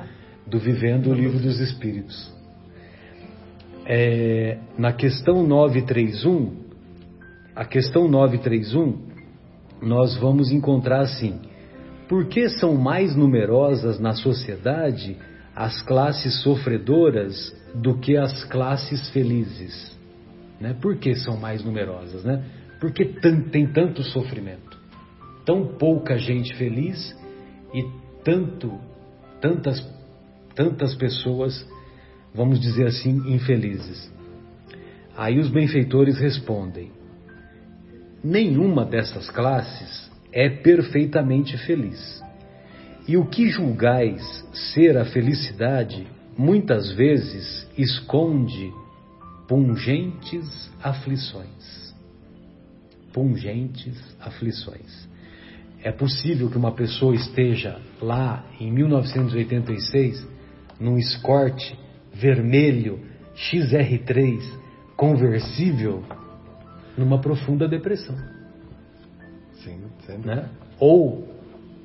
do 0.51 0.59
Vivendo 0.59 1.09
o 1.09 1.13
Livro 1.13 1.39
dos 1.39 1.59
Espíritos. 1.59 2.31
É, 3.85 4.59
na 4.77 4.93
questão 4.93 5.41
931, 5.47 6.55
a 7.55 7.65
questão 7.65 8.07
931, 8.07 9.07
nós 9.81 10.15
vamos 10.17 10.51
encontrar 10.51 10.99
assim: 10.99 11.39
por 12.07 12.25
que 12.25 12.49
são 12.49 12.75
mais 12.75 13.15
numerosas 13.15 13.99
na 13.99 14.13
sociedade 14.13 15.17
as 15.55 15.81
classes 15.81 16.41
sofredoras 16.41 17.55
do 17.73 17.97
que 17.97 18.17
as 18.17 18.43
classes 18.43 19.09
felizes? 19.09 19.97
Né? 20.59 20.75
Por 20.79 20.97
que 20.97 21.15
são 21.15 21.37
mais 21.37 21.63
numerosas? 21.63 22.23
Né? 22.23 22.43
Por 22.79 22.91
que 22.91 23.05
tem 23.05 23.65
tanto 23.73 24.03
sofrimento? 24.03 24.71
tão 25.45 25.65
pouca 25.65 26.17
gente 26.17 26.55
feliz 26.55 27.17
e 27.73 27.83
tanto, 28.23 28.79
tantas, 29.39 29.79
tantas 30.55 30.95
pessoas, 30.95 31.67
vamos 32.33 32.59
dizer 32.59 32.87
assim, 32.87 33.33
infelizes? 33.33 34.11
Aí 35.15 35.39
os 35.39 35.49
benfeitores 35.49 36.17
respondem: 36.17 36.91
nenhuma 38.23 38.85
dessas 38.85 39.29
classes 39.29 40.09
é 40.31 40.49
perfeitamente 40.49 41.57
feliz. 41.57 42.21
E 43.07 43.17
o 43.17 43.25
que 43.25 43.49
julgais 43.49 44.45
ser 44.53 44.97
a 44.97 45.05
felicidade, 45.05 46.07
muitas 46.37 46.91
vezes 46.91 47.67
esconde 47.77 48.71
pungentes 49.47 50.71
aflições. 50.81 51.93
Pungentes 53.11 53.97
aflições. 54.19 55.09
É 55.83 55.91
possível 55.91 56.49
que 56.49 56.57
uma 56.57 56.71
pessoa 56.71 57.15
esteja 57.15 57.79
lá 57.99 58.45
em 58.59 58.71
1986 58.71 60.25
num 60.81 60.97
Escort 60.97 61.61
vermelho 62.11 62.99
XR3 63.35 64.41
conversível 64.97 66.03
numa 66.97 67.19
profunda 67.21 67.67
depressão. 67.67 68.15
Sim, 69.63 69.79
né? 70.25 70.49
Ou 70.79 71.27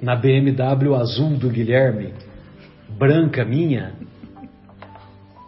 na 0.00 0.16
BMW 0.16 0.94
azul 0.94 1.36
do 1.36 1.48
Guilherme, 1.48 2.12
branca 2.98 3.44
minha, 3.44 3.94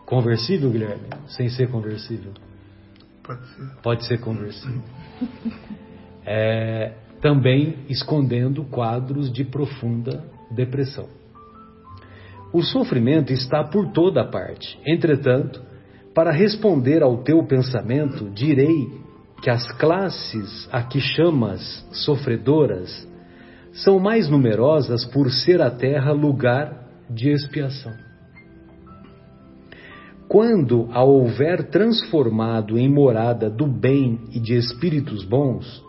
conversível, 0.06 0.70
Guilherme? 0.70 1.08
Sem 1.26 1.48
ser 1.48 1.68
conversível? 1.70 2.32
Pode 3.22 3.46
ser. 3.46 3.70
Pode 3.82 4.06
ser 4.06 4.20
conversível. 4.20 4.82
É, 6.24 6.92
também 7.20 7.78
escondendo 7.88 8.64
quadros 8.64 9.32
de 9.32 9.44
profunda 9.44 10.24
depressão. 10.50 11.17
O 12.52 12.62
sofrimento 12.62 13.32
está 13.32 13.62
por 13.64 13.92
toda 13.92 14.24
parte. 14.24 14.78
Entretanto, 14.86 15.62
para 16.14 16.32
responder 16.32 17.02
ao 17.02 17.22
teu 17.22 17.44
pensamento, 17.44 18.30
direi 18.30 18.88
que 19.42 19.50
as 19.50 19.70
classes 19.72 20.68
a 20.72 20.82
que 20.82 21.00
chamas 21.00 21.86
sofredoras 21.92 23.06
são 23.72 24.00
mais 24.00 24.28
numerosas 24.28 25.04
por 25.04 25.30
ser 25.30 25.60
a 25.60 25.70
terra 25.70 26.12
lugar 26.12 26.88
de 27.08 27.30
expiação. 27.30 27.92
Quando 30.26 30.88
a 30.92 31.02
houver 31.02 31.70
transformado 31.70 32.78
em 32.78 32.92
morada 32.92 33.48
do 33.48 33.66
bem 33.66 34.20
e 34.32 34.40
de 34.40 34.54
espíritos 34.54 35.24
bons, 35.24 35.82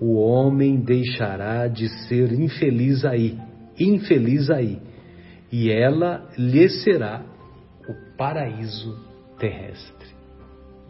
o 0.00 0.14
homem 0.14 0.80
deixará 0.80 1.68
de 1.68 1.88
ser 2.06 2.32
infeliz 2.32 3.04
aí, 3.04 3.38
infeliz 3.78 4.50
aí, 4.50 4.80
e 5.50 5.70
ela 5.70 6.28
lhe 6.36 6.68
será 6.68 7.22
o 7.88 8.16
paraíso 8.16 8.98
terrestre. 9.38 10.08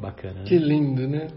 Bacana. 0.01 0.35
Né? 0.41 0.45
Que 0.45 0.59
lindo, 0.59 1.07
né? 1.09 1.29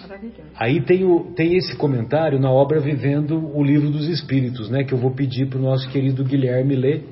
Maravilhoso. 0.00 0.42
Aí 0.56 0.80
tem, 0.82 1.04
o, 1.04 1.32
tem 1.34 1.56
esse 1.56 1.76
comentário 1.76 2.38
na 2.38 2.50
obra 2.50 2.80
Vivendo 2.80 3.38
o 3.56 3.62
Livro 3.62 3.90
dos 3.90 4.08
Espíritos, 4.08 4.68
né? 4.68 4.84
Que 4.84 4.92
eu 4.92 4.98
vou 4.98 5.12
pedir 5.12 5.48
para 5.48 5.58
o 5.58 5.62
nosso 5.62 5.88
querido 5.90 6.24
Guilherme 6.24 6.74
ler. 6.74 7.04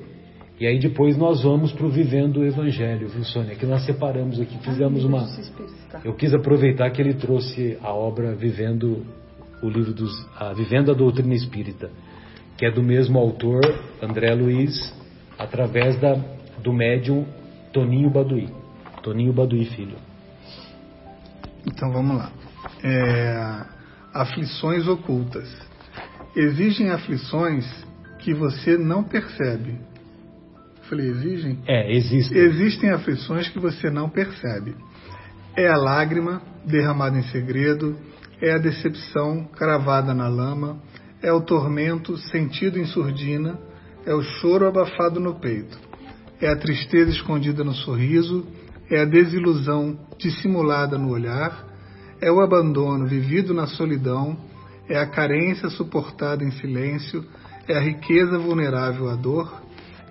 E 0.59 0.65
aí 0.65 0.79
depois 0.79 1.17
nós 1.17 1.43
vamos 1.43 1.73
para 1.73 1.85
o 1.85 1.89
Vivendo 1.89 2.37
o 2.39 2.45
Evangelho, 2.45 3.09
viu, 3.09 3.23
Sônia? 3.25 3.55
Que 3.55 3.65
nós 3.65 3.85
separamos 3.85 4.39
aqui, 4.39 4.57
fizemos 4.59 5.03
Ah, 5.03 5.07
uma. 5.07 5.27
tá. 5.91 6.01
Eu 6.05 6.13
quis 6.13 6.33
aproveitar 6.33 6.89
que 6.91 7.01
ele 7.01 7.13
trouxe 7.13 7.77
a 7.81 7.93
obra 7.93 8.33
Vivendo 8.35 9.05
o 9.61 9.69
livro 9.69 9.93
dos. 9.93 10.11
A 10.37 10.53
Vivendo 10.53 10.91
a 10.91 10.93
Doutrina 10.93 11.33
Espírita, 11.33 11.89
que 12.57 12.65
é 12.65 12.71
do 12.71 12.81
mesmo 12.81 13.19
autor, 13.19 13.59
André 14.01 14.33
Luiz, 14.33 14.93
através 15.37 15.99
da, 15.99 16.15
do 16.61 16.73
médium 16.73 17.25
Toninho 17.71 18.09
Baduí. 18.09 18.49
Toninho 19.03 19.33
Baduí 19.33 19.65
Filho. 19.65 19.97
Então 21.65 21.91
vamos 21.91 22.17
lá. 22.17 22.31
É, 22.83 23.65
aflições 24.13 24.87
ocultas. 24.87 25.49
Existem 26.35 26.89
aflições 26.89 27.65
que 28.19 28.33
você 28.33 28.77
não 28.77 29.03
percebe. 29.03 29.79
Falei, 30.89 31.07
exigem? 31.09 31.59
É, 31.67 31.95
existe. 31.95 32.35
Existem 32.35 32.91
aflições 32.91 33.49
que 33.49 33.59
você 33.59 33.89
não 33.89 34.09
percebe. 34.09 34.75
É 35.55 35.67
a 35.67 35.77
lágrima 35.77 36.41
derramada 36.65 37.17
em 37.17 37.23
segredo, 37.23 37.97
é 38.41 38.53
a 38.53 38.57
decepção 38.57 39.45
cravada 39.45 40.13
na 40.13 40.27
lama, 40.27 40.79
é 41.21 41.31
o 41.31 41.41
tormento 41.41 42.17
sentido 42.17 42.77
em 42.77 42.85
surdina, 42.85 43.57
é 44.05 44.13
o 44.13 44.21
choro 44.21 44.67
abafado 44.67 45.19
no 45.19 45.35
peito, 45.35 45.77
é 46.39 46.47
a 46.47 46.55
tristeza 46.55 47.09
escondida 47.11 47.63
no 47.63 47.73
sorriso, 47.73 48.45
é 48.89 49.01
a 49.01 49.05
desilusão 49.05 49.97
dissimulada 50.17 50.97
no 50.97 51.09
olhar, 51.09 51.65
é 52.21 52.31
o 52.31 52.39
abandono 52.39 53.07
vivido 53.07 53.53
na 53.53 53.67
solidão, 53.67 54.37
é 54.87 54.97
a 54.97 55.07
carência 55.07 55.69
suportada 55.69 56.43
em 56.43 56.51
silêncio, 56.51 57.25
é 57.67 57.75
a 57.75 57.81
riqueza 57.81 58.37
vulnerável 58.37 59.09
à 59.09 59.15
dor, 59.15 59.61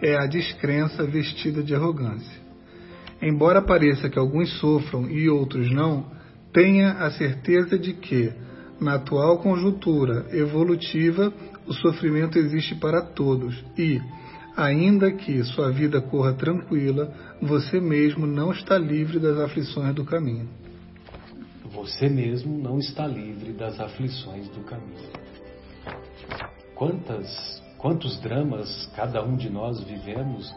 é 0.03 0.17
a 0.17 0.27
descrença 0.27 1.05
vestida 1.05 1.63
de 1.63 1.75
arrogância. 1.75 2.43
Embora 3.23 3.63
pareça 3.63 4.09
que 4.09 4.19
alguns 4.19 4.51
sofram 4.59 5.09
e 5.09 5.31
outros 5.31 5.71
não, 5.71 6.07
tenha 6.53 6.93
a 6.93 7.11
certeza 7.13 7.79
de 7.79 7.93
que, 7.93 8.33
na 8.81 8.95
atual 8.95 9.39
conjuntura 9.39 10.27
evolutiva, 10.33 11.33
o 11.67 11.73
sofrimento 11.73 12.39
existe 12.39 12.75
para 12.75 13.03
todos 13.03 13.65
e, 13.77 14.01
ainda 14.57 15.13
que 15.13 15.43
sua 15.45 15.71
vida 15.71 16.01
corra 16.01 16.35
tranquila, 16.35 17.13
você 17.41 17.81
mesmo 17.81 18.27
não 18.27 18.53
está 18.53 18.79
livre 18.79 19.19
das 19.19 19.39
aflições 19.39 19.95
do 19.95 20.05
caminho. 20.05 20.49
Você 21.73 22.09
mesmo 22.09 22.57
não 22.57 22.79
está 22.79 23.07
livre 23.07 23.53
das 23.53 23.81
aflições 23.81 24.49
do 24.51 24.63
caminho. 24.63 25.11
Quantas, 26.75 27.63
quantos 27.79 28.21
dramas 28.21 28.87
cada 28.95 29.25
um 29.25 29.37
de 29.37 29.51
nós 29.51 29.83
vivemos 29.83 30.53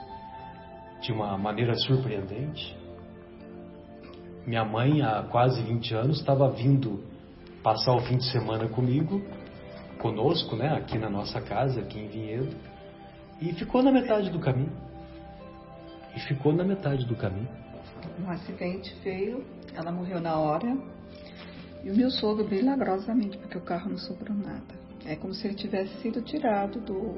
de 1.01 1.11
uma 1.11 1.37
maneira 1.37 1.73
surpreendente? 1.75 2.75
Minha 4.45 4.63
mãe, 4.63 5.01
há 5.01 5.23
quase 5.23 5.61
20 5.61 5.93
anos, 5.95 6.19
estava 6.19 6.49
vindo 6.49 7.03
passar 7.63 7.95
o 7.95 7.99
fim 8.01 8.17
de 8.17 8.31
semana 8.31 8.67
comigo, 8.69 9.21
conosco, 9.97 10.55
né, 10.55 10.69
aqui 10.75 10.97
na 10.97 11.09
nossa 11.09 11.41
casa, 11.41 11.81
aqui 11.81 11.99
em 11.99 12.07
Vinhedo, 12.07 12.55
e 13.41 13.53
ficou 13.53 13.83
na 13.83 13.91
metade 13.91 14.29
do 14.29 14.39
caminho. 14.39 14.71
E 16.15 16.19
ficou 16.21 16.53
na 16.53 16.63
metade 16.63 17.05
do 17.05 17.15
caminho. 17.15 17.47
Um 18.19 18.29
acidente 18.29 18.93
feio, 19.01 19.43
ela 19.75 19.91
morreu 19.91 20.19
na 20.19 20.39
hora. 20.39 20.75
E 21.83 21.91
o 21.91 21.95
meu 21.95 22.09
sogro, 22.09 22.47
milagrosamente, 22.49 23.37
porque 23.37 23.57
o 23.57 23.61
carro 23.61 23.89
não 23.89 23.97
sobrou 23.97 24.35
nada. 24.35 24.75
É 25.05 25.15
como 25.15 25.33
se 25.33 25.47
ele 25.47 25.55
tivesse 25.55 25.95
sido 26.01 26.21
tirado 26.21 26.79
do, 26.79 27.17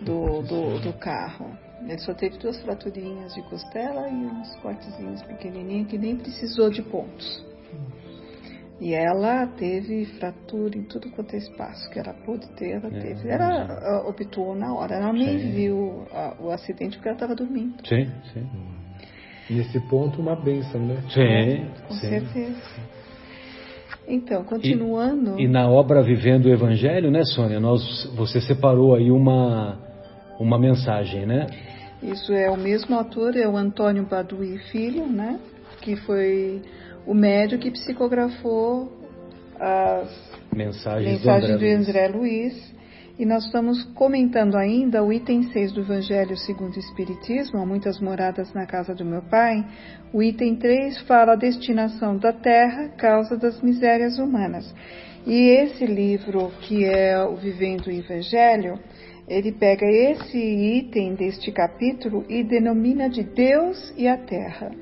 do, 0.00 0.42
do, 0.42 0.80
do 0.80 0.92
carro. 0.94 1.56
Ele 1.82 1.98
só 1.98 2.14
teve 2.14 2.38
duas 2.38 2.60
fraturinhas 2.62 3.34
de 3.34 3.42
costela 3.42 4.08
e 4.08 4.14
uns 4.14 4.54
cortezinhos 4.56 5.22
pequenininhos 5.22 5.88
que 5.88 5.98
nem 5.98 6.16
precisou 6.16 6.70
de 6.70 6.82
pontos. 6.82 7.44
E 8.82 8.94
ela 8.94 9.46
teve 9.46 10.04
fratura 10.18 10.76
em 10.76 10.82
tudo 10.82 11.08
quanto 11.10 11.36
é 11.36 11.38
espaço, 11.38 11.88
que 11.88 12.00
ela 12.00 12.12
pôde 12.12 12.48
ter, 12.56 12.70
ela 12.70 12.88
É, 12.88 13.00
teve. 13.00 13.28
Ela 13.28 13.78
ah, 13.80 14.08
optou 14.08 14.56
na 14.56 14.74
hora, 14.74 14.96
ela 14.96 15.12
nem 15.12 15.38
Sim. 15.38 15.50
viu 15.52 16.04
o 16.40 16.50
acidente 16.50 16.96
porque 16.96 17.08
ela 17.08 17.14
estava 17.14 17.36
dormindo. 17.36 17.74
Sim, 17.86 18.10
sim. 18.34 18.44
Nesse 19.48 19.78
ponto, 19.88 20.20
uma 20.20 20.34
benção, 20.34 20.80
né? 20.84 21.00
Sim, 21.10 21.70
Com 21.86 21.94
sim. 21.94 22.08
certeza. 22.08 22.60
Então, 24.08 24.42
continuando. 24.42 25.38
E 25.38 25.46
na 25.46 25.68
obra 25.70 26.02
Vivendo 26.02 26.46
o 26.46 26.52
Evangelho, 26.52 27.08
né, 27.08 27.22
Sônia, 27.22 27.60
nós, 27.60 28.12
você 28.16 28.40
separou 28.40 28.96
aí 28.96 29.12
uma, 29.12 29.78
uma 30.40 30.58
mensagem, 30.58 31.24
né? 31.24 31.46
Isso 32.02 32.32
é 32.32 32.50
o 32.50 32.56
mesmo 32.56 32.96
autor, 32.96 33.36
é 33.36 33.46
o 33.46 33.56
Antônio 33.56 34.04
Baduí 34.04 34.58
Filho, 34.72 35.06
né? 35.06 35.38
Que 35.80 35.94
foi 35.94 36.60
o 37.06 37.14
médium 37.14 37.58
que 37.58 37.70
psicografou 37.70 38.90
as 39.58 40.32
Mensagens, 40.54 41.20
do 41.20 41.24
do 41.24 41.30
André. 41.30 41.56
Luiz. 41.56 41.88
André 41.88 42.08
Luiz. 42.08 42.82
E 43.18 43.26
nós 43.26 43.44
estamos 43.44 43.84
comentando 43.94 44.56
ainda 44.56 45.02
o 45.04 45.12
item 45.12 45.42
6 45.44 45.72
do 45.72 45.80
Evangelho 45.82 46.36
segundo 46.36 46.74
o 46.74 46.78
Espiritismo, 46.78 47.60
há 47.60 47.66
muitas 47.66 48.00
moradas 48.00 48.52
na 48.54 48.66
casa 48.66 48.94
do 48.94 49.04
meu 49.04 49.22
pai. 49.22 49.64
O 50.12 50.22
item 50.22 50.56
3 50.56 51.02
fala 51.02 51.34
a 51.34 51.36
destinação 51.36 52.16
da 52.16 52.32
terra, 52.32 52.88
causa 52.96 53.36
das 53.36 53.60
misérias 53.62 54.18
humanas. 54.18 54.74
E 55.26 55.50
esse 55.50 55.86
livro, 55.86 56.50
que 56.62 56.84
é 56.84 57.22
o 57.22 57.36
Vivendo 57.36 57.86
o 57.86 57.92
Evangelho, 57.92 58.78
ele 59.28 59.52
pega 59.52 59.86
esse 59.86 60.38
item 60.38 61.14
deste 61.14 61.52
capítulo 61.52 62.24
e 62.28 62.42
denomina 62.42 63.08
de 63.08 63.22
Deus 63.22 63.92
e 63.96 64.08
a 64.08 64.16
terra. 64.16 64.72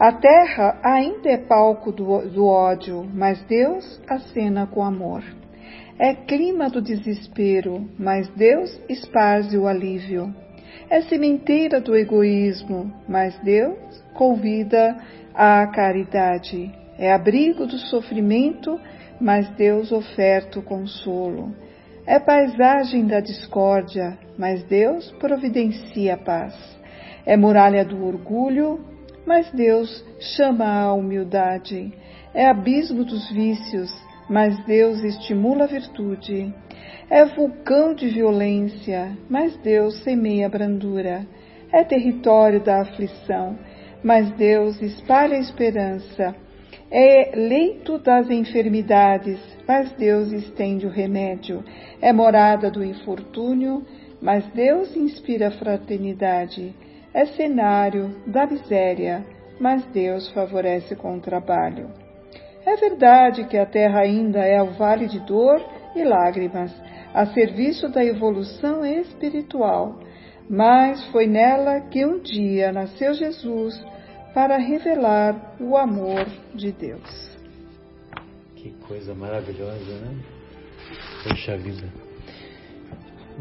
A 0.00 0.12
terra 0.12 0.78
ainda 0.84 1.28
é 1.28 1.36
palco 1.36 1.90
do, 1.90 2.20
do 2.28 2.46
ódio, 2.46 3.04
mas 3.12 3.42
Deus 3.46 4.00
acena 4.08 4.64
com 4.64 4.84
amor. 4.84 5.24
É 5.98 6.14
clima 6.14 6.70
do 6.70 6.80
desespero, 6.80 7.84
mas 7.98 8.28
Deus 8.28 8.80
esparze 8.88 9.58
o 9.58 9.66
alívio. 9.66 10.32
É 10.88 11.00
sementeira 11.02 11.80
do 11.80 11.96
egoísmo, 11.96 12.92
mas 13.08 13.36
Deus 13.40 13.76
convida 14.14 14.96
à 15.34 15.66
caridade. 15.66 16.72
É 16.96 17.12
abrigo 17.12 17.66
do 17.66 17.78
sofrimento, 17.78 18.80
mas 19.20 19.48
Deus 19.56 19.90
oferta 19.90 20.60
o 20.60 20.62
consolo. 20.62 21.52
É 22.06 22.20
paisagem 22.20 23.04
da 23.04 23.18
discórdia, 23.18 24.16
mas 24.38 24.62
Deus 24.62 25.10
providencia 25.18 26.14
a 26.14 26.18
paz. 26.18 26.54
É 27.26 27.36
muralha 27.36 27.84
do 27.84 28.06
orgulho, 28.06 28.78
mas 29.28 29.50
Deus 29.50 30.02
chama 30.18 30.64
a 30.64 30.94
humildade. 30.94 31.92
É 32.32 32.46
abismo 32.46 33.04
dos 33.04 33.30
vícios, 33.30 33.94
mas 34.26 34.58
Deus 34.64 35.04
estimula 35.04 35.64
a 35.64 35.66
virtude. 35.66 36.50
É 37.10 37.26
vulcão 37.26 37.92
de 37.92 38.08
violência, 38.08 39.14
mas 39.28 39.54
Deus 39.58 40.02
semeia 40.02 40.46
a 40.46 40.48
brandura. 40.48 41.26
É 41.70 41.84
território 41.84 42.58
da 42.64 42.80
aflição, 42.80 43.58
mas 44.02 44.30
Deus 44.30 44.80
espalha 44.80 45.36
a 45.36 45.40
esperança. 45.40 46.34
É 46.90 47.32
leito 47.36 47.98
das 47.98 48.30
enfermidades, 48.30 49.38
mas 49.66 49.92
Deus 49.92 50.32
estende 50.32 50.86
o 50.86 50.90
remédio. 50.90 51.62
É 52.00 52.14
morada 52.14 52.70
do 52.70 52.82
infortúnio, 52.82 53.84
mas 54.22 54.46
Deus 54.54 54.96
inspira 54.96 55.48
a 55.48 55.50
fraternidade. 55.50 56.74
É 57.18 57.26
cenário 57.26 58.14
da 58.28 58.46
miséria, 58.46 59.26
mas 59.58 59.84
Deus 59.86 60.30
favorece 60.30 60.94
com 60.94 61.16
o 61.16 61.20
trabalho. 61.20 61.90
É 62.64 62.76
verdade 62.76 63.44
que 63.48 63.58
a 63.58 63.66
terra 63.66 64.02
ainda 64.02 64.38
é 64.38 64.62
o 64.62 64.70
vale 64.74 65.08
de 65.08 65.18
dor 65.26 65.60
e 65.96 66.04
lágrimas, 66.04 66.72
a 67.12 67.26
serviço 67.26 67.88
da 67.88 68.04
evolução 68.04 68.86
espiritual, 68.86 69.98
mas 70.48 71.04
foi 71.06 71.26
nela 71.26 71.80
que 71.80 72.06
um 72.06 72.20
dia 72.20 72.70
nasceu 72.70 73.12
Jesus 73.14 73.84
para 74.32 74.56
revelar 74.56 75.56
o 75.60 75.76
amor 75.76 76.24
de 76.54 76.70
Deus. 76.70 77.36
Que 78.54 78.70
coisa 78.86 79.12
maravilhosa, 79.12 79.92
né? 80.04 80.22
Poxa 81.24 81.56
vida. 81.56 82.07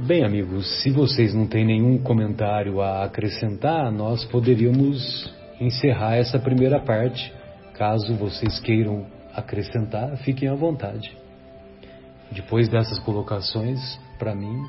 Bem, 0.05 0.23
amigos, 0.23 0.83
se 0.83 0.91
vocês 0.91 1.33
não 1.33 1.47
têm 1.47 1.65
nenhum 1.65 1.97
comentário 1.97 2.79
a 2.81 3.03
acrescentar, 3.03 3.91
nós 3.91 4.23
poderíamos 4.25 5.33
encerrar 5.59 6.17
essa 6.17 6.37
primeira 6.37 6.79
parte. 6.79 7.33
Caso 7.73 8.13
vocês 8.13 8.59
queiram 8.59 9.07
acrescentar, 9.33 10.15
fiquem 10.17 10.49
à 10.49 10.53
vontade. 10.53 11.17
Depois 12.31 12.69
dessas 12.69 12.99
colocações, 12.99 13.79
para 14.19 14.35
mim, 14.35 14.63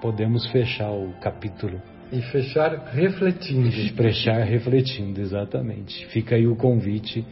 podemos 0.00 0.46
fechar 0.50 0.90
o 0.90 1.12
capítulo. 1.20 1.78
E 2.10 2.22
fechar 2.22 2.70
refletindo. 2.94 3.70
Fechar 3.94 4.42
refletindo, 4.44 5.20
exatamente. 5.20 6.06
Fica 6.06 6.36
aí 6.36 6.46
o 6.46 6.56
convite 6.56 7.22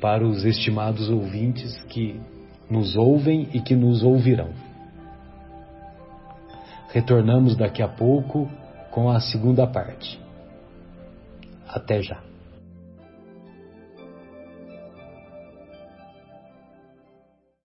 para 0.00 0.26
os 0.26 0.44
estimados 0.44 1.08
ouvintes 1.08 1.80
que 1.84 2.20
nos 2.68 2.96
ouvem 2.96 3.48
e 3.54 3.60
que 3.60 3.76
nos 3.76 4.02
ouvirão. 4.02 4.65
Retornamos 6.96 7.54
daqui 7.58 7.82
a 7.82 7.88
pouco 7.88 8.48
com 8.90 9.10
a 9.10 9.20
segunda 9.20 9.66
parte. 9.66 10.18
Até 11.68 12.00
já. 12.00 12.25